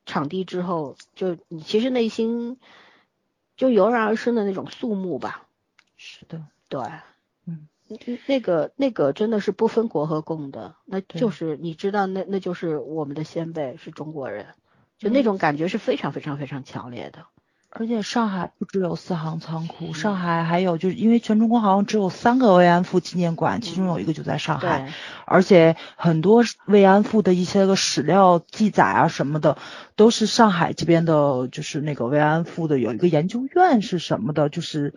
[0.07, 2.57] 场地之后，就你其实内心
[3.55, 5.47] 就油然而生的那种肃穆吧。
[5.97, 6.81] 是的，对，
[7.45, 14.47] 嗯嗯，那个那个真的是不分国和共的，那就是你知道那那就是我们的先辈是中国人，
[14.97, 17.27] 就那种感觉是非常非常非常强烈的。
[17.77, 24.93] 而且上海不只有四行仓库，上海还有就是因为全中国好像只有三个慰安妇纪念馆，其中有一个就在上海，对，
[25.25, 29.57] 而且很多慰安妇的一些个史料记载啊什么的，
[29.97, 34.93] 都是上海这边的，就是那个慰安妇的有一个研究院是什么的，就是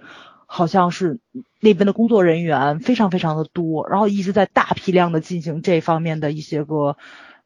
[0.46, 1.18] 好像是
[1.58, 6.96] 那边的工作人员非常非常的多，然后一直在大批量的进行这方面的一些个，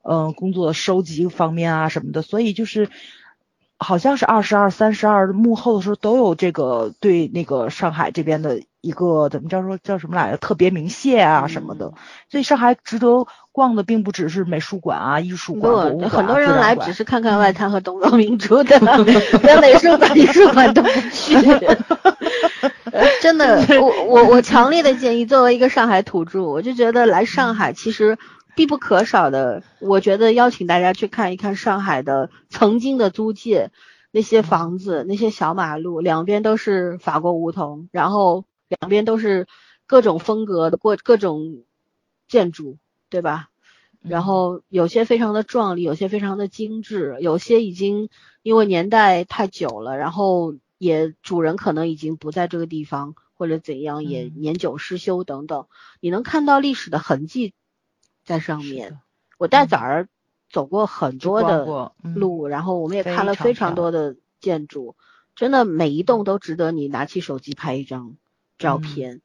[0.02, 2.90] 嗯、工作收集方面啊什么的，所以就是。
[3.82, 11.92] 好像是二十二、三十二幕后的时候都有这个对那个上海这边的一个怎么叫说叫什么来着特别鸣谢啊什么的，嗯。
[12.30, 18.78] 所以上海值得逛的并不只是美术馆啊、艺术馆、很多人来只是看看外滩和东方明珠的，
[19.42, 21.34] 连 美术馆、艺术馆都不去。
[22.92, 28.18] 呃真的， 我我我强烈的建议，作为一个上海土著，我就觉得来上海其实
[28.54, 33.70] 必不可少的，我觉得邀请大家去看一看上海的曾经的租界，
[34.10, 39.46] 那些房子、那些小马路，两边都是法国梧桐，然后两边都是
[39.86, 41.62] 各种风格的各各种
[42.28, 42.76] 建筑，
[43.08, 43.48] 对吧？
[44.02, 48.08] 然后有些非常的壮丽，有些非常的精致，有些已经
[48.42, 54.32] 因为年代太久了，然后也主人可能已经不在这个地方，或者怎样，也嗯。
[54.36, 55.66] 年久失修等等，
[56.00, 57.54] 你能看到历史的痕迹
[58.24, 59.00] 在上面。
[59.38, 60.08] 我带崽儿
[60.50, 64.96] 走过很多的路，然后我们也看了非常多的建筑，
[65.34, 68.16] 真的每一栋都值得你拿起手机拍一张
[68.58, 69.20] 照嗯片。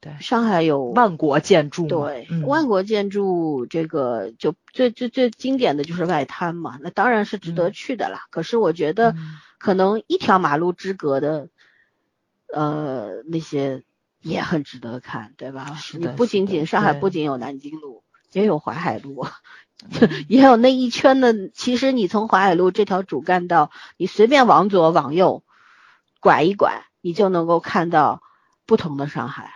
[0.00, 8.26] 对上海有万国建筑，对，嗯万国建筑这个就最最最经典的就是外滩嘛，那当然是值得嗯去的啦。
[8.30, 11.50] 可是我觉得嗯可能一条马路之隔的，
[12.52, 13.84] 呃，那些
[14.20, 15.76] 也很值得看，对吧？
[15.96, 18.02] 你不仅仅上海不仅有南京路，
[18.32, 19.26] 也有淮海路，
[19.88, 21.48] 嗯 也有那一圈的。
[21.54, 25.42] 其实你从淮海路这条主干道，你随便往左往右
[26.20, 28.22] 拐一拐，你就能够看到
[28.66, 29.52] 不同的上海。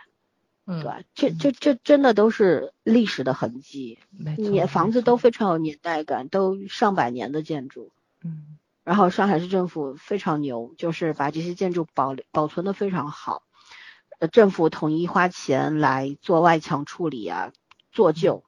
[0.68, 7.92] 嗯对，这这这真的都是历史的痕迹，没错，也房子都非常有年代感，都上百年的建筑。
[8.24, 13.42] 嗯然后上海市政府非常牛，就是把这些建筑保保存的非常好，
[14.20, 17.50] 呃，政府统一花钱来做外墙处理啊，
[17.90, 18.45] 做旧、嗯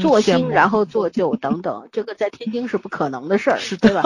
[0.00, 4.02] 做新，然后做旧等等，这个在天津是不可能的事儿，是对吧？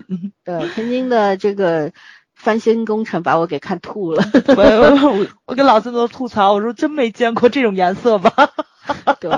[0.44, 1.92] 对，天津的这个
[2.34, 4.22] 翻新工程把我给看吐了。
[4.48, 8.30] 我我我我跟老孙都吐槽，我说真没见过这种颜色吧？
[9.20, 9.30] 对，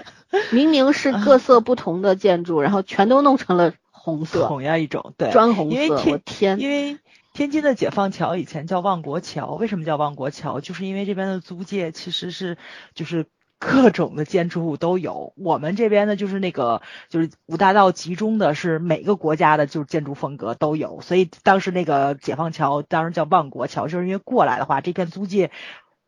[0.52, 6.98] 明明是各色不同的建筑，然后全都弄成了红色，同样一种，对，砖红色，因为天我天，因为
[7.34, 10.60] 天津的解放桥以前叫万国桥，为什么叫万国桥？
[10.60, 12.56] 就是因为这边的租界其实是
[12.94, 13.26] 就是
[13.58, 15.32] 各种的建筑物都有。
[15.36, 25.50] 我们这边呢，就是那个就是五大道集中的是每个国家的就是建筑风格都有，所以当时那个解放桥当时叫万国桥，就是因为过来的话，这片租界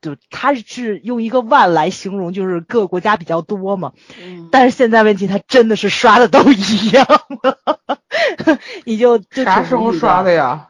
[0.01, 3.93] 就它是用一个万来形容，就是各个国家比较多嘛。
[4.22, 7.06] 嗯，但是现在问题，它真的是刷的都一样，
[8.86, 10.68] 你就就啥时候刷的呀？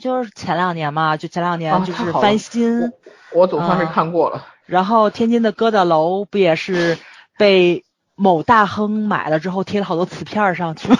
[0.00, 2.92] 就是前两年嘛，就前两啊年就是翻新，
[3.32, 4.46] 我总算是啊看过了。
[4.66, 6.98] 然后天津的疙瘩楼不也是
[7.38, 7.84] 被
[8.14, 10.96] 某大亨买了之后贴了好多瓷片儿上去吗？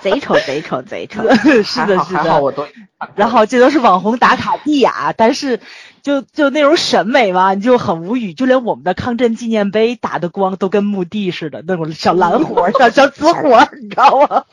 [0.00, 1.22] 贼丑贼丑贼丑。
[1.64, 2.52] 是的，是的。
[3.14, 5.60] 然后这都是网红打卡地呀、但是
[6.06, 8.32] 就就那种审美嘛，你就很无语。
[8.32, 14.44] 就连我们的抗震纪念碑打的光都跟墓地似的，那种小蓝火儿、小小紫火儿，你知道吗？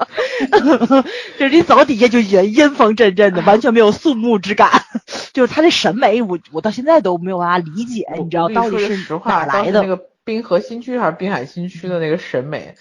[1.38, 4.72] 就是你走底下就阴阴风阵阵的，完全没有肃穆之感。
[5.32, 9.84] 就是他这审美，我我到现在都没有办法理解，你知道到底是哪来的？
[9.84, 12.76] 那个滨河新区还是滨海新区的那个审美，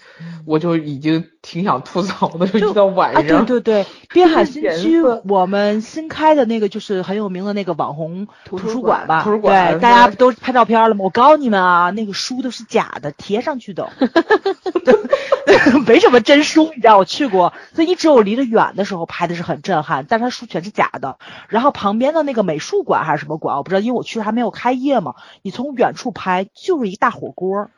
[0.45, 3.43] 我就已经挺想吐槽的，就一到晚啊，对。
[3.45, 9.23] 对对，滨海新区我们新开的那个就是很有名的那个网红图图书馆吧？
[9.23, 11.03] 图书馆对，大家不都拍照片了吗？
[11.03, 13.89] 我告诉你们啊，那个书都是假的，贴上去的，
[15.85, 21.17] 没什么真书，你知道我去过，所以你只有离得远的时候拍的是很震撼，但是它书全是假的。
[21.49, 27.69] 然后旁边的那个美术馆还是什么馆，我不知道，因为我去还没有开业嘛，你从远处拍就是一大火锅。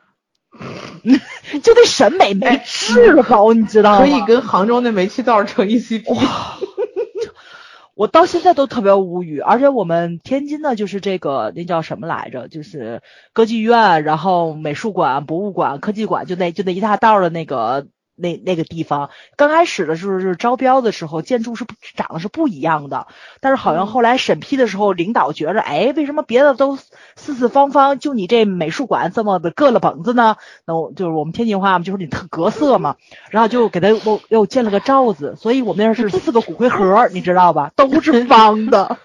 [1.62, 3.98] 就那审美没治好，你知道吗？
[3.98, 6.04] 可以跟杭州那煤气灶成一 CP。
[7.94, 13.00] 我到现在都特别无语，而且我们天津呢，就是这个那叫什么来着，就是
[13.32, 17.86] 歌剧院，然后美术馆、博物馆、科技馆，就那就那一大道的那个
[18.16, 19.10] 那那个地方。
[19.36, 23.06] 刚开始的时候就是招标的时候，建筑是不长得是不一样的，
[23.40, 30.36] 但是好像后来审批的时候，领导觉着，哎，为什么别的都四四方方，就你这美术馆这么的硌了膀子呢？
[30.64, 32.96] 那我就是我们天津话嘛，就是你特格色嘛，
[33.30, 37.70] 然后就给他又又建了个罩子，所以我们那是四个骨灰盒，你知道吧？
[37.76, 38.98] 都是方的。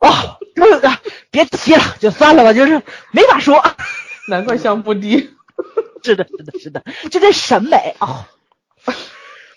[0.00, 0.08] 哦，
[0.56, 0.90] 这个
[1.30, 2.82] 别提了，就算了吧，就是
[3.12, 3.62] 没法说。
[4.28, 5.30] 难怪像不低。
[6.02, 8.24] 是的，是的，是的，就这审美哦。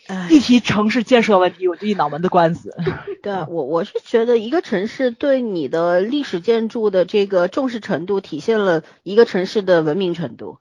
[0.08, 2.76] 哎一提城市建设问题，我就一脑门子官司。
[3.24, 10.60] 对我我是觉得一个城市对你的历史建筑的这个重视程度，体现了一个城市的文明程度，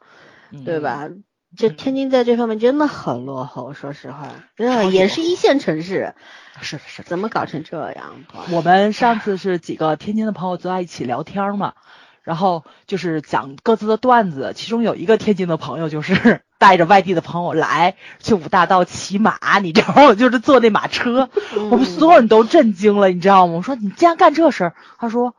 [0.64, 1.10] 对吧？
[1.56, 6.14] 这天津在这方面真的很落后，说实话，真的也是一线城市，
[6.62, 7.08] 是的，是的。
[7.08, 8.24] 怎么搞成这样？
[8.50, 11.74] 我们上次是几个天津的朋友坐在一起聊天嘛，
[12.24, 20.14] 然后就是讲各自的段子，其中有一个天津的朋友就是 带着外地的朋友来去五大道骑马，你知道吗？
[20.18, 21.28] 就是坐那马车，
[21.70, 23.54] 我们所有人都震惊了，你知道吗？
[23.54, 25.34] 我说你竟然干这事儿，他说。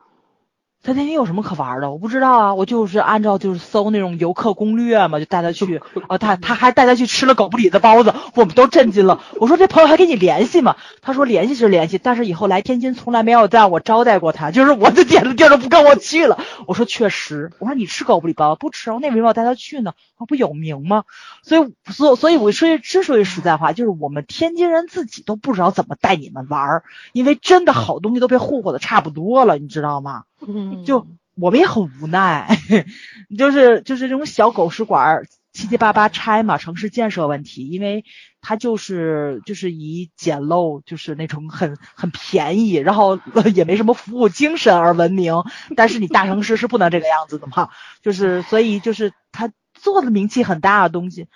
[0.86, 1.90] 在天津有什么可玩的？
[1.90, 5.80] 我不知道啊，我就是按照就是搜那种游客攻略嘛，就带他去。
[6.06, 9.20] 啊，他他还带他去吃了狗不理的包子，我们都震惊了。
[9.40, 10.76] 我说这朋友还跟你联系吗？
[11.02, 16.38] 他说联系是联系，但是以后来天津从来没有让我招待过他，就是我就点子地儿都不跟我去了。
[16.68, 19.92] 我说确实，我说你吃狗不理包不吃，我那为什么要带他去呢？
[20.16, 21.02] 他不有名吗？
[21.42, 30.22] 所以所所以我说之所以实在话，就是我们天津人自己都不知道怎么带你们玩儿，因为真的好东西都被霍霍的差不多了，你知道吗？
[30.46, 32.58] 嗯，就我们也很无奈，
[33.36, 38.04] 就是就是这种小狗食馆儿七七八八拆嘛，城市建设问题，因为
[38.40, 43.18] 它就是就是以简陋，就是那种很很便宜，然后
[43.54, 45.34] 也没什么服务精神而闻名。
[45.74, 47.70] 但是你大城市是不能这个样子的嘛，
[48.02, 51.26] 就是所以就是它做的名气很大的东西。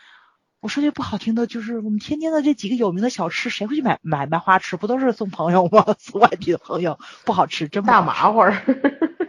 [0.61, 4.77] 我说句不好听的，就是我们天津的这几个有名的小吃，谁会去买买卖花吃？
[4.77, 5.85] 不都是送朋友吗？
[5.99, 8.62] 送外地的朋友，不好吃，真不大好吃麻花。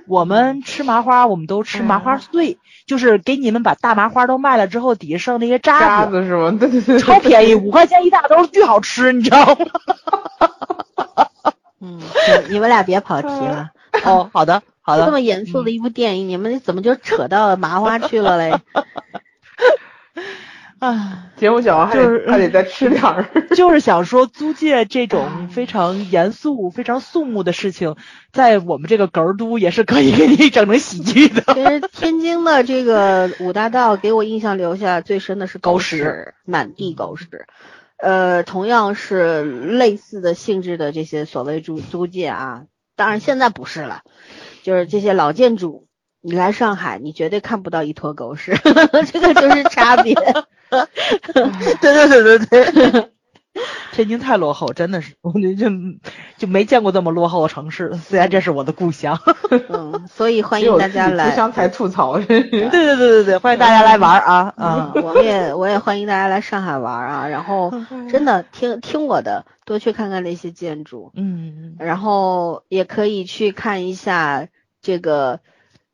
[0.08, 6.52] 我们吃麻花，我们都吃麻花碎，就是给你们把大麻花都卖了之后，底下剩那些渣渣子，是吗？
[6.60, 9.66] 对对对，超便宜，五块钱一大兜，巨好吃，你知道吗？
[11.80, 12.02] 嗯，
[12.49, 13.70] 你们俩别跑题了。
[14.03, 15.12] 哦，好的，好的这。
[15.12, 18.52] 么严肃的一部电影，你们怎么就扯到麻花去了嘞？
[20.82, 23.30] 啊，节目讲完还就是得还得再吃点儿。
[23.56, 27.95] 就是想说租界这种非常严肃、非常肃穆的事情，
[28.34, 31.53] 在我们这个哏儿都也是可以给你整成喜剧的。
[31.53, 37.45] 其实天津的这个五大道给我印象留下最深的是狗狗屎屎，满地狗屎。
[37.98, 42.64] 呃，同样是类似的性质的这些所谓租租界啊，
[42.95, 44.02] 当然现在不是了，
[44.64, 45.86] 就是这些老建筑，
[46.22, 48.58] 你来上海，你绝对看不到一坨狗屎，
[49.14, 50.16] 这个就是差别。
[50.72, 53.11] 对对对对对。
[53.91, 55.68] 天津太落后，真的是，我就就
[56.38, 57.93] 就没见过这么落后的城市。
[57.95, 59.19] 虽然这是我的故乡。
[59.68, 61.35] 嗯，所以欢迎 大家来。
[61.68, 62.18] 吐槽。
[62.23, 64.93] 对对对对对，欢迎大家来玩啊啊！
[64.95, 67.73] 嗯，我们也我也欢迎大家来上海玩啊，然后
[68.10, 74.48] 真的听听我的，多去看看那些建筑，嗯，然后也可以去看一下
[74.81, 75.41] 这个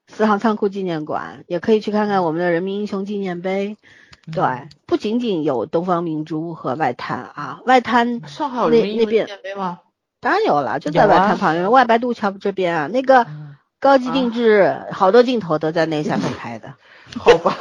[0.07, 3.77] 四行仓库纪念馆，也可以去看看我们的人民英雄纪念碑。
[4.31, 4.43] 对，
[4.85, 9.79] 不仅仅有东方明珠和外滩啊，外滩上海有人民英雄纪念碑吗？
[10.19, 13.25] 当然有了，就在外滩旁边，外白渡桥这边啊，那个
[13.79, 16.73] 高级定制，好多镜头都在那下面拍的。
[17.17, 17.55] 好吧，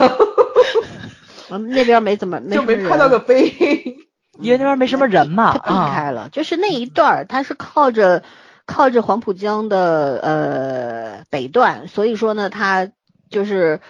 [1.50, 3.44] 我们那边没怎么， 就没拍到个碑，
[4.40, 5.52] 因为那边没什么人嘛。
[5.58, 8.24] 避开了，就是那一段儿，它是靠着
[8.64, 12.88] 靠着黄浦江的呃北段，所以说呢，它
[13.30, 13.80] 就是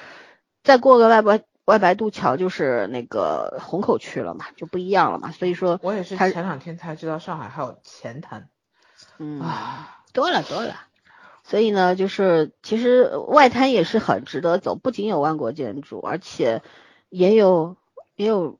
[0.62, 5.32] 再过个外白外白渡桥，就是那个虹口区了嘛，就不一样了嘛。
[5.32, 8.48] 所以说，我也是前两天才知道上海还有前滩。
[9.18, 9.42] 嗯，
[10.12, 10.76] 多了多了，
[11.44, 16.62] 所以呢，就是其实外滩也是很值得走，不仅有万国建筑，而且
[17.10, 17.76] 也有
[18.14, 18.58] 也有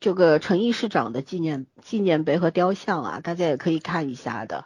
[0.00, 4.64] 这个陈毅市长的纪念纪念碑和雕像啊，大家也可以看一下的。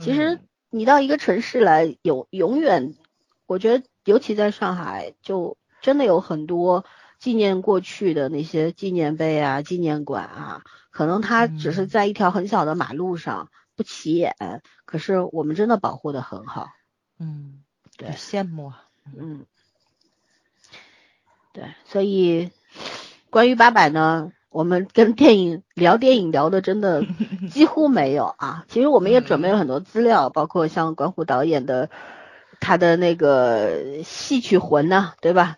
[0.00, 2.94] 其实你到一个城市来，有永远，
[3.46, 6.86] 我觉得尤其在上海，就真的有很多
[7.18, 13.50] 纪念过去的那些纪念碑啊、纪念馆啊，可能它只是在一条很小的马路上。
[13.74, 14.36] 不起眼，
[14.84, 16.68] 可是我们真的保护的很好。
[17.18, 17.62] 嗯，
[17.96, 18.84] 对，羡慕啊。
[19.16, 19.46] 嗯，
[21.54, 22.50] 对，所以
[23.30, 27.02] 关于八佰呢，我们跟电影聊电影聊的真的
[27.50, 28.66] 几乎没有啊。
[28.68, 31.88] 其实我们也准备了很多资料，包括像管虎导演的
[32.60, 35.56] 他的那个戏曲魂呢，对吧？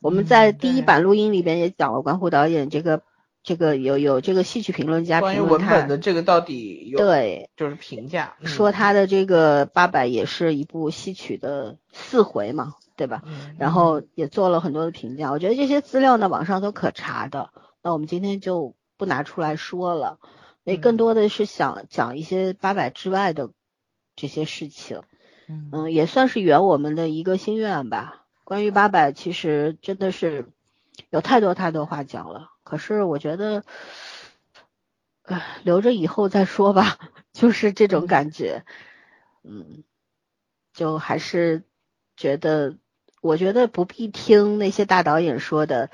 [0.00, 3.02] 我们在第一版录音里边也讲了关虎导演这个。
[3.42, 13.22] 这个有有这个戏曲评论家关于文本的这个到底有对，就是评价说他的这个八百也是一部戏曲的四回嘛，对吧？
[13.56, 17.48] 然后也做了很多的评价，我觉得这些资料呢网上都可查的，
[17.82, 20.18] 那我们今天就不拿出来说了，
[20.64, 23.48] 所以更多的是想讲一些八百之外的
[24.16, 25.00] 这些事情，
[25.72, 28.19] 嗯，也算是圆我们的一个心愿吧。
[28.50, 30.46] 关于八佰，其实真的是
[31.08, 32.48] 有太多太多话讲了。
[32.64, 33.62] 可是我觉得，
[35.22, 36.98] 唉，留着以后再说吧，
[37.32, 38.64] 就是这种感觉，
[39.44, 39.84] 嗯，
[40.74, 41.62] 就还是
[42.16, 42.74] 觉得，
[43.22, 45.92] 我觉得不必听那些大导演说的，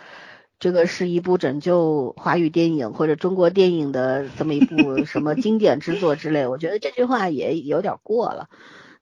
[0.59, 8.49] 这个是一部拯救华语电影或者中国电影的这么一部什么经典之作之类，我觉得这句话也有点过了。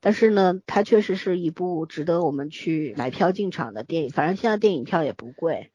[0.04, 5.70] 但是呢，它确实是一部值得我们去买票进场的电影，反正现在电影票也不贵。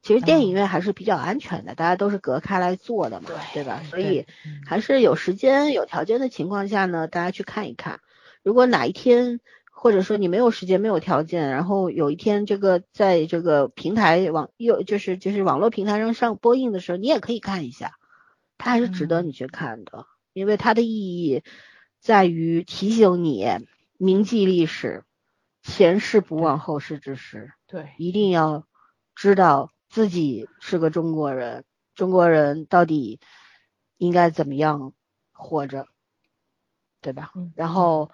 [0.00, 3.82] 其实电影院还是比较安全的，大家都是隔开来坐的嘛，对吧？
[3.90, 4.24] 所以
[4.64, 8.00] 还是有时间、有条件的情况下呢，大家去看一看。
[8.42, 9.40] 如果哪一天，
[9.70, 17.92] 或者说你没有时间、没有条件，然后有一天这个在这个平台网又就是就是网络平台上上播映的时候，你也可以看一下，
[18.56, 21.42] 它还是值得你去看的，因为它的意义
[22.06, 23.44] 在于提醒你
[23.98, 25.02] 铭记历史，
[25.60, 27.52] 前事不忘，后事之师。
[27.66, 28.64] 对，一定要
[29.16, 29.72] 知道。
[29.88, 31.64] 自己是个中国人，
[31.96, 33.18] 中国人到底
[33.96, 34.92] 应该怎么样
[35.32, 35.88] 活着，
[37.00, 37.32] 对吧？
[37.56, 38.12] 然后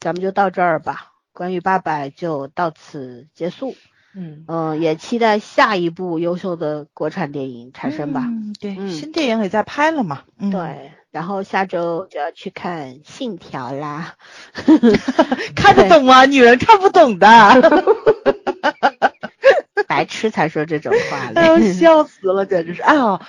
[0.00, 3.74] 咱们就到这儿吧，关于八百就到此结束。
[4.16, 8.24] 嗯嗯，也期待下一部优秀的国产电影产生吧。
[8.26, 10.22] 嗯，对，新电影也在拍了嘛。
[10.50, 14.14] 对，然后下周就要去看《信条》啦。
[15.54, 16.24] 看得懂吗？
[16.24, 17.26] 女人看不懂的。
[19.86, 22.82] 白痴才说这种话嘞， 笑死了，简直是！
[22.82, 23.20] 哎呀，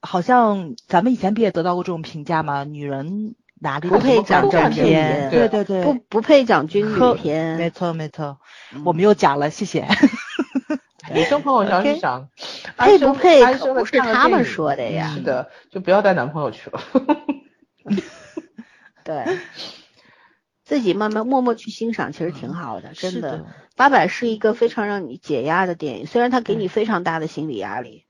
[0.00, 2.64] 好像咱们以前不也得到过这种评价吗？
[2.64, 3.34] 女人
[3.64, 5.30] 哪里不配讲正片？
[5.30, 7.56] 对对对，不不配讲军旅片。
[7.56, 8.38] 没错没错，
[8.84, 9.86] 我们又讲了，谢谢。
[11.14, 12.28] 女生朋友想想，
[12.76, 15.12] 配不配可不是他们说的呀。
[15.14, 16.80] 是的，就不要带男朋友去了。
[19.02, 19.24] 对。
[20.64, 23.44] 自己慢慢默默去欣赏，其实挺好的，真的。
[23.76, 28.04] 八佰是一个非常让你解压的电影，虽然它给你非常大的心理压力，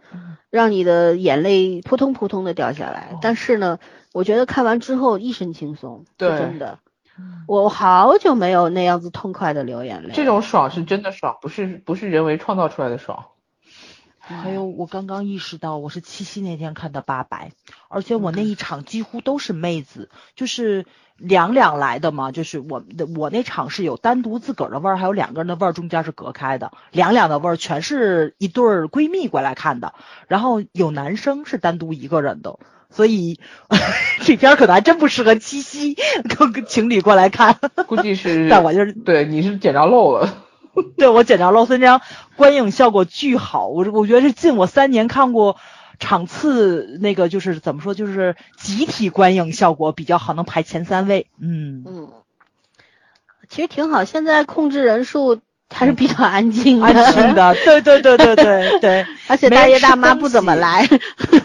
[0.51, 3.78] 让你的眼泪扑通扑通的掉下来，但是呢，
[4.12, 6.78] 我觉得看完之后一身轻松，真的。
[7.47, 10.11] 我好久没有那样子痛快的流眼泪。
[10.15, 13.27] 这种爽是真的爽，不是不是人为创造出来的爽。
[14.19, 17.53] 还有，我刚刚意识到，我是七夕那天看的八佰，
[17.89, 20.86] 而且我那一场几乎都是妹子，就是
[21.16, 29.95] 两两来的嘛，就是我的我那场是有单独自个儿的味儿，还有两个人的味儿，中间是隔开的，两两的味儿全是一对儿闺蜜过来看的，
[30.28, 32.59] 然后有男生是单独一个人的，
[32.91, 33.39] 所以
[34.24, 35.97] 这片可能还真不适合七夕
[36.53, 40.35] 跟情侣过来看，估计是， 但我就是对你是捡着漏了。
[40.97, 42.01] 对我捡着了，所以这张
[42.35, 43.69] 观影效果巨好。
[43.69, 45.57] 我我觉得是近我三年看过
[45.98, 51.26] 场次那个就是怎么说，就是集体观影效果比较好，能排前三位。
[51.40, 52.08] 嗯嗯，
[53.48, 55.40] 其实挺好，现在控制人数
[55.70, 60.88] 还是比较安静的，安静的，对对对对对对， 而且大爷大妈不怎么来，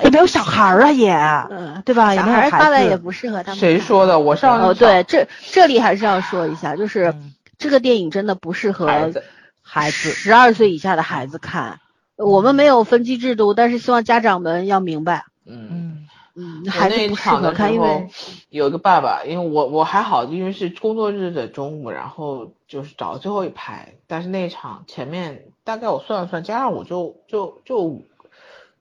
[0.03, 1.11] 也没有小孩儿啊也，
[1.49, 2.15] 嗯，对吧？
[2.15, 3.59] 小也没有孩发来也不适合他们。
[3.59, 4.19] 谁说的？
[4.19, 9.23] 我上哦，对，这这里还是要说一下，就是嗯这个电影真的不适合孩子
[9.61, 11.79] 孩子，十二岁以下的孩子看。
[12.19, 15.67] 我们没有分级制度，但是希望家长们要明白，嗯。
[15.71, 15.95] 嗯。
[16.35, 18.07] 嗯，孩子不适场的时合看，因为
[18.49, 28.05] 有一个爸爸，因为我我还好，因为是工作日的中午，然后就是找最后一排，但是那一场前面大概我算了算，加上我就就就五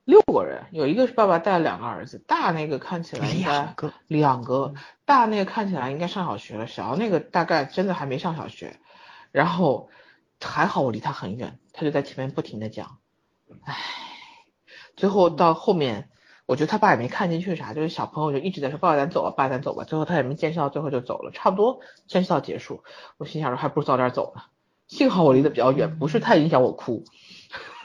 [0.04, 4.74] 六个人，有一个是爸爸带了两个儿子，大那个看起来应该两个两个，
[5.04, 8.78] 大那个看起来应该上小学了，小那个大概真的还没上小学，
[9.32, 9.88] 然后
[10.40, 12.97] 还好我离他很远，他就在前面不停的讲，
[13.64, 13.76] 唉，
[14.96, 16.08] 最后到后面。
[16.46, 22.82] 我觉得他爸也没看进去啥，就是小朋友就一直在说爸爸咱走吧，爸咱走吧，最后他也没坚持到，最后就走了，差不多坚持到结束。
[23.18, 24.40] 我心想说还不如早点走呢，
[24.86, 27.04] 幸好我离得比较远，不是太影响我哭，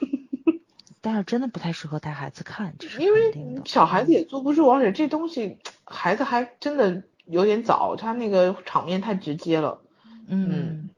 [1.02, 3.62] 但是真的不太适合带孩子看，这是因为。
[3.66, 9.82] 小孩子也坐不住，而且这东西孩子还真的有点早，他那个场面太直接了。
[10.26, 10.90] 嗯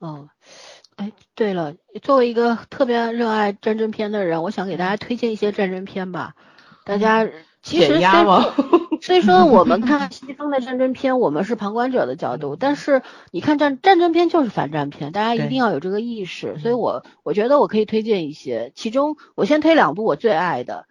[0.00, 0.28] 嗯，
[1.02, 6.34] 哎，对了，作为一个特别热爱战争片的人，我想给大家推荐一些战争片吧。
[6.84, 7.26] 大家
[7.60, 8.44] 其实减压吗？
[9.02, 13.02] 虽说我们看西方的战争片，我们是旁观者的角度，但是
[13.32, 16.56] 你看战战争片就是反战片，大家一定要有这个意识。
[16.60, 20.86] 所以我我觉得我可以推荐一些，其中我先推两部我最爱的。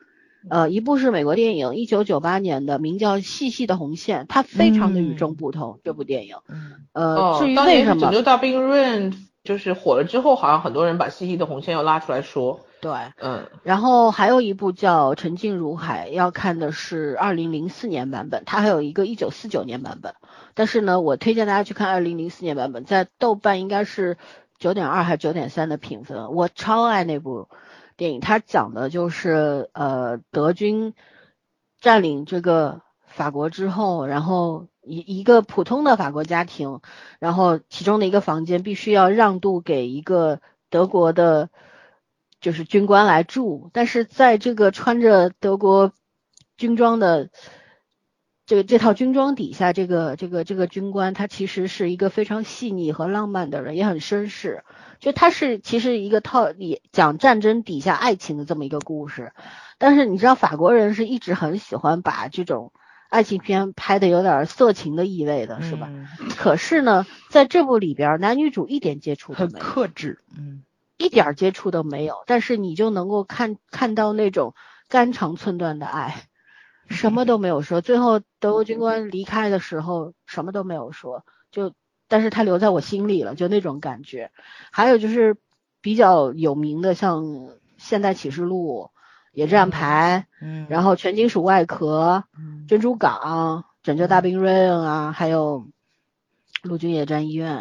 [0.50, 5.80] 呃，一部是美国电影，一九九八年的，名叫《细细的红线》，它非常的与众不同。
[5.84, 9.14] 这部电影，嗯呃，哦至，于为什么拯救大兵瑞恩
[9.44, 20.14] 就是火了之后，好像很多人把西西的红线又拉出来说，对，嗯，然后还有一部叫《沉静如海》，要看的是二零零四年版本，它还有一个一九四九年版本。
[20.54, 24.18] 但是呢，我推荐大家去看二零零四年版本，在豆瓣应该是
[24.60, 27.50] 九点二还是九点三的评分，我超爱那部
[27.98, 28.20] 电影。
[28.20, 30.94] 它讲的就是呃德军
[31.80, 36.82] 占领这个法国之后，然后一一个普通的法国家庭，
[37.20, 41.50] 然后其中的一个房间必须要让渡给一个德国的。
[42.40, 45.94] 就是军官来住，但是在这个穿着德国
[46.58, 47.30] 军装的
[48.48, 54.64] 这这套军装底下，这个这个这个军官他其实是一个非常细腻和浪漫的人，也很绅士。
[55.00, 59.34] 就他是其实一个套也讲战争底下爱情的这么一个故事，
[59.78, 62.74] 但是你知道法国人是一直很喜欢把这种
[63.12, 65.90] 爱情片拍的有点色情的意味的，是吧？
[65.92, 66.08] 嗯
[66.38, 69.66] 可是呢，在这部里边，男女主一点接触都没有。
[69.66, 70.64] 克制，嗯
[70.98, 74.56] 一点接触都没有，但是你就能够看看到那种
[74.88, 76.24] 肝肠寸断的爱，
[76.88, 77.82] 什么都没有说。
[77.82, 81.74] 最后德国军官离开的时候，什么都没有说，就
[82.08, 84.32] 但是他留在我心里了，就那种感觉。
[84.72, 85.36] 还有就是
[85.82, 87.26] 比较有名的，像
[87.78, 88.84] 《现代启示录》
[89.32, 93.20] 《野战排》，嗯，然后《全金属外壳》嗯《珍珠港》
[93.84, 95.66] 《拯救大兵瑞恩》啊，还有
[96.68, 97.58] 《陆军野战医院》。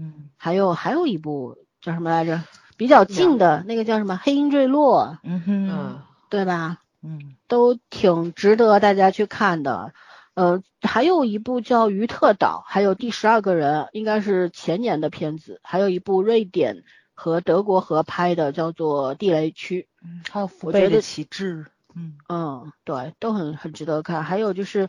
[0.00, 2.40] 嗯还有还有一部叫什么来着？
[2.76, 6.78] 比较近的那个叫什么《黑鹰坠落》，嗯哼嗯，对吧？
[7.02, 9.92] 嗯都挺值得大家去看的。
[10.34, 15.60] 呃，还有一部叫《于特岛》，还有《第十二个人》，应该是前年的片子。
[15.64, 16.84] 还有一部瑞典
[17.20, 19.88] 和德国合拍的，叫做《地雷区》。
[20.06, 21.66] 嗯，还有父辈的我觉得旗帜，
[21.96, 24.22] 嗯嗯，对，都很很值得看。
[24.22, 24.88] 还有就是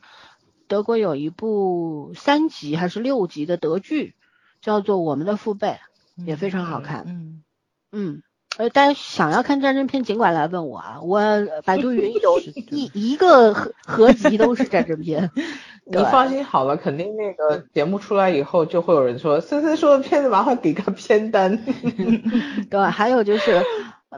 [0.68, 4.14] 德国有一部三集还是六集的德剧，
[4.62, 5.80] 叫做《我们的父辈》，
[6.26, 7.06] 也非常好看。
[7.08, 7.42] 嗯
[7.92, 8.22] 嗯，
[8.58, 11.20] 呃，大家想要看战争片，尽管来问我啊，我
[11.66, 15.32] 百度云有一一个合合集都是战争片。
[15.92, 21.64] 你放心好了，肯定那个节目出来以后，就会有人说森森说的片子，麻烦给个片单。
[22.70, 23.64] 对，还有就是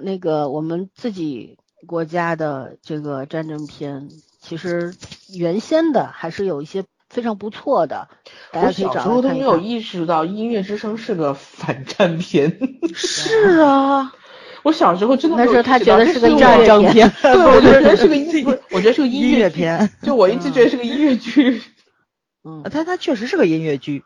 [0.03, 1.57] 那个我们自己
[1.87, 4.93] 国家的这个战争片，其实
[5.33, 8.07] 原先的还是有一些非常不错的，
[8.51, 9.29] 大家我可以找小时候都。
[9.29, 12.57] 没有意识到《音乐之声》是个反战片。
[12.93, 14.13] 是啊，
[14.63, 21.61] 我小时候真的没有那时候他觉得是个音乐片战争片， 对，我觉得是个 音，不是，我觉得是个音音乐，片，就我一直觉得是个音乐剧。
[22.43, 24.03] 嗯，他他确实是个音乐剧，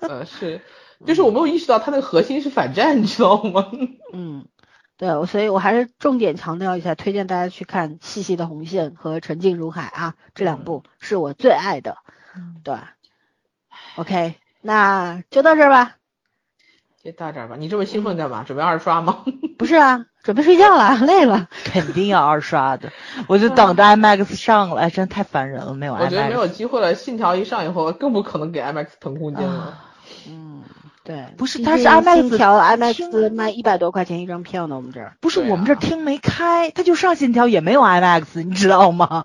[0.00, 0.60] 呃，是，
[1.06, 3.70] 就是我没有意识到它那个核心是反战，你知道吗？
[4.12, 4.46] 嗯，
[4.96, 11.98] 对，我所以我还是重点强调一下，推荐大家去看《细细的红线》和《沉静如海》啊，这两部是我最爱的。
[12.34, 12.74] 嗯对
[13.94, 15.96] ，OK，那就到这儿吧。
[17.02, 17.56] 就到这儿吧。
[17.58, 18.44] 你这么兴奋干嘛？
[18.46, 19.18] 准备二刷吗？
[19.58, 21.48] 不是啊，准备睡觉了，累了。
[21.64, 22.90] 肯定要二刷的，
[23.26, 26.46] 我就等着 IMAX 上了，哎，真太烦人了，没有我觉得没有。
[26.46, 26.94] 机会了。
[26.94, 29.78] 信条一上以后，更不可能给 IMAX 腾空间了。
[30.28, 30.62] 嗯，
[31.04, 35.14] 对，不是今天它是 IMAX 信条听 IMAX 卖一百多块钱一张票呢，我们这儿。
[35.20, 39.24] 不是啊我们这儿厅没开，他就上信条也没有 IMAX，你知道吗？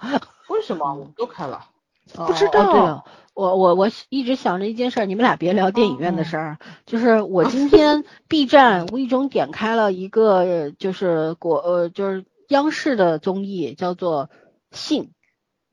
[0.50, 1.66] 为什么我们都开了？
[2.16, 3.04] 哦不知哦对道了，
[3.36, 6.58] 我我我一直想着一件事儿，你们俩别聊电影院的嗯事儿。
[6.86, 14.28] 就是我今天 B 站无意中点开了一个，呃就是国呃就是央视的综艺，叫做
[14.72, 15.04] 《信》，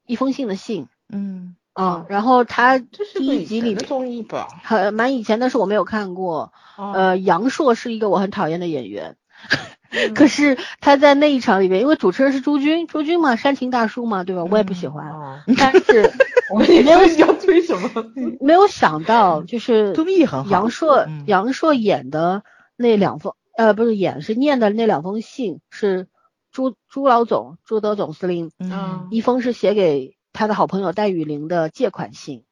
[0.06, 2.04] 一封信的信嗯啊。
[2.08, 4.48] 然后它这是第一集里的综艺吧？
[4.64, 6.52] 很蛮以前，但是我没有看过。
[6.76, 9.16] 呃，呃，杨烁是一个我很讨厌的演员。
[9.92, 10.14] 嗯。
[10.14, 14.44] 可是他在那一场里面，因为主持人是朱军，朱军嘛，煽情大叔嘛，对吧？
[14.44, 16.10] 我也不喜欢，啊，但是
[16.52, 17.90] 我们也没有要推什么？
[18.40, 20.50] 没有想到，就是综艺很好。
[20.50, 21.24] 杨烁、嗯。
[21.26, 22.42] 杨烁演的
[22.76, 26.08] 那两封，呃，不是演，是念的那两封信是
[26.50, 29.08] 朱朱老总朱德总司令，嗯。
[29.10, 32.44] 一封是写给他的好朋友戴雨玲的借款信，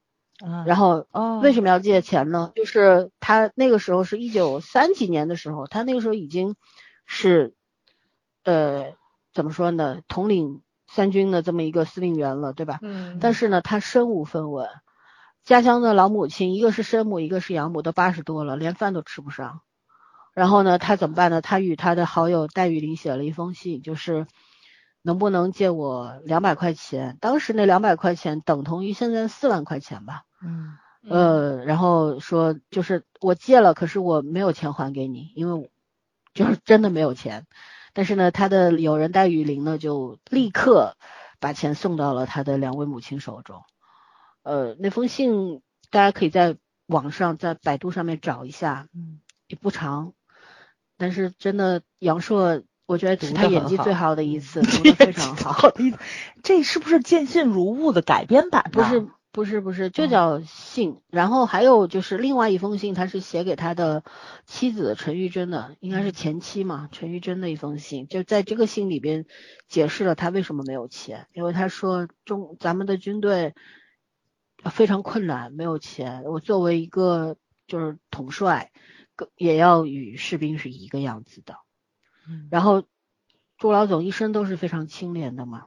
[0.67, 1.41] 然后哦。
[1.43, 2.53] 为什么要借钱呢？
[2.55, 6.55] 就是他那个时候是一九三几年的时候，他那个时候已经
[7.13, 7.55] 是，
[8.45, 8.95] 呃，
[9.35, 12.79] 怎么说呢，统领三军的这么一个司令员了，对吧？
[12.83, 14.69] 嗯但是呢，他身无分文，
[15.43, 19.61] 家乡的老母亲，一个是生母，一个是养母，都八十多了，连饭都吃不上。
[20.35, 21.41] 然后呢，他怎么办呢？
[21.41, 24.29] 他与他的好友戴玉林写了一封信，就是
[25.03, 27.19] 能不能借我两百块钱？
[27.21, 30.23] 当时那两百块钱等同于现在四万块钱吧。
[30.41, 30.79] 嗯
[31.09, 35.67] 呃，然后说就是我借了，可是我没有钱还给你，因为我
[36.35, 37.47] 就是真的没有钱。
[37.93, 40.97] 但是呢，他的友人戴雨林呢，就立刻
[41.41, 43.63] 把钱送到了他的两位母亲手中。
[44.43, 50.13] 呃，那封信大家可以在网上在百度上面找一下，嗯也不长，
[50.97, 55.73] 但是真的杨烁，我觉得是他演技最 好的一次，读的非常好。
[56.45, 58.71] 这是不是见信如晤的改编版呢？
[58.73, 61.01] 不是不是不是，就嗯叫信。
[61.09, 64.03] 然后还有就是另外一封信，他是写给他的
[64.45, 68.09] 妻子陈玉珍的，应该是前妻嘛，陈玉珍的一封信。
[68.09, 69.27] 就在这个信里边
[69.69, 73.55] 解释了他为什么没有钱，因为他说中咱们的军队
[74.65, 76.25] 非常困难，没有钱。
[76.25, 77.37] 我作为一个
[77.69, 78.73] 就是统帅，
[79.15, 81.55] 更也要与士兵是一个样子的。
[82.29, 82.85] 嗯然后
[83.57, 85.67] 朱老总一生都是非常清廉的嘛，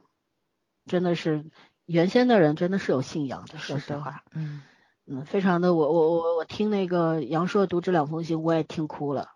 [0.85, 1.45] 真的是
[1.85, 4.61] 原先的人真的是有信仰的，说实话，嗯
[5.05, 9.29] 嗯，非常的我我我我听那个杨烁读这两封信，我也听哭了，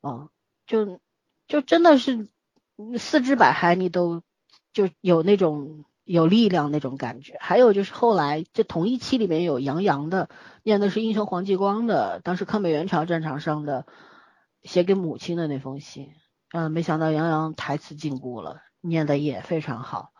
[0.00, 0.30] 哦，
[0.66, 1.00] 就
[1.46, 2.28] 就真的是
[2.76, 4.22] 嗯四肢百骸，你都
[4.72, 7.36] 就有那种有力量那种感觉。
[7.40, 10.30] 还有就是后来这同一期里面有杨洋的，
[10.62, 13.84] 念的是英雄黄继光的，当时抗美援朝战场上的
[14.62, 16.14] 写给母亲的那封信。
[16.52, 20.12] 嗯，没想到杨洋台词禁锢了，念的也非常好。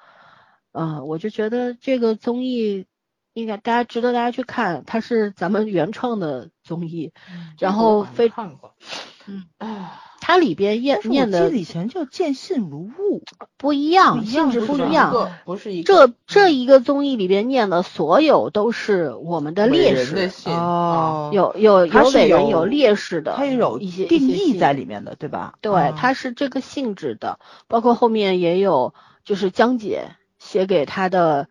[0.77, 2.85] 嗯，我就觉得这个综艺
[3.32, 7.12] 应该大家值得大家去看，它是咱们原创的综艺，
[7.59, 8.74] 然后非看过，
[9.27, 13.23] 嗯，啊，它里边念念的以前叫见信如晤，
[13.57, 15.31] 不一样，性质不一样。
[15.44, 25.55] 不是一个这这一个综艺里边念的所有都是我们的烈士，哦有有有伟人有有烈士的，它也有一些定义在里面的，对吧？
[25.61, 28.94] 对，哦它是这个性质的，包括后面也有，
[29.24, 30.11] 就是江姐
[30.47, 31.48] 写给他的，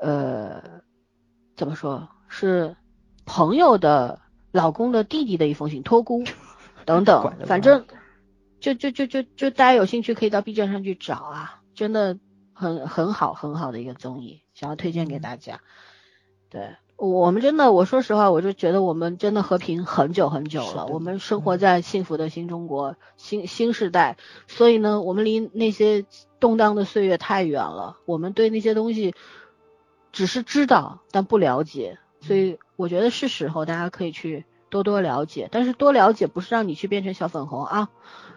[0.00, 0.62] 呃，
[1.56, 2.76] 怎么说是
[3.26, 4.20] 朋友的
[4.52, 6.22] 老公的弟弟的一封信，托孤
[6.86, 7.84] 等等反正
[8.60, 12.16] 就就就就就大家有兴趣可以到 B 站上去找啊，真的
[12.54, 15.60] 很很好很好的一个综艺，想要推荐给大家。
[16.48, 20.86] 对我们真的，我说实话，我就觉得我们真的和平很久很久了。
[20.86, 24.16] 我们生活嗯在幸福的新中国、新新时代，
[24.46, 26.04] 所以呢，我们离那些
[26.40, 27.96] 动荡的岁月太远了。
[28.04, 29.14] 我们对那些东西
[30.12, 31.98] 只是知道，但不了解。
[32.20, 37.90] 所以我觉得是时候大家可以去多多了解，但是多了解不是让你去变成小粉红啊，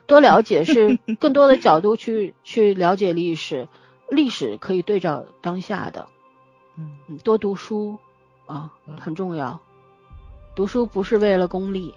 [0.06, 3.68] 多了解是 更多的角度去去了解历史，
[4.10, 6.08] 历史可以对照当下的。
[6.78, 7.98] 嗯嗯，多读书
[8.46, 9.60] 啊嗯很重要。
[10.56, 11.94] 读书不是为了功利，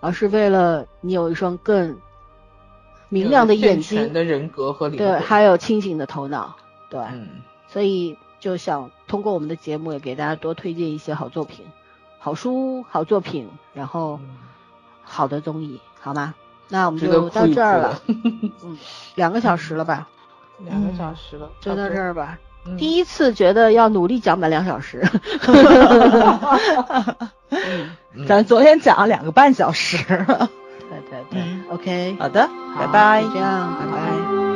[0.00, 2.00] 而是为了你有一双更
[3.08, 6.56] 明亮的眼睛，的人格和灵对，还有清醒的头脑，
[6.90, 7.00] 对。
[7.12, 7.28] 嗯，
[7.68, 11.64] 所以就想通过我们的节目，也给大家多推荐一些好作品、
[12.18, 14.36] 好书、好作品，然后嗯
[15.02, 16.34] 好的综艺，好吗？
[16.68, 18.78] 那我们就到这儿了， 嗯，
[19.14, 20.06] 两个小时了吧，
[20.58, 22.38] 两个小时了，就到这儿吧。
[22.66, 22.76] 嗯。
[22.76, 25.02] 第一次觉得要努力讲满两小时。
[28.12, 29.96] 嗯咱昨天讲了两个半小时。
[30.88, 33.22] 对对对、嗯 o k 好的，好拜拜。
[33.32, 34.47] 这样，拜拜。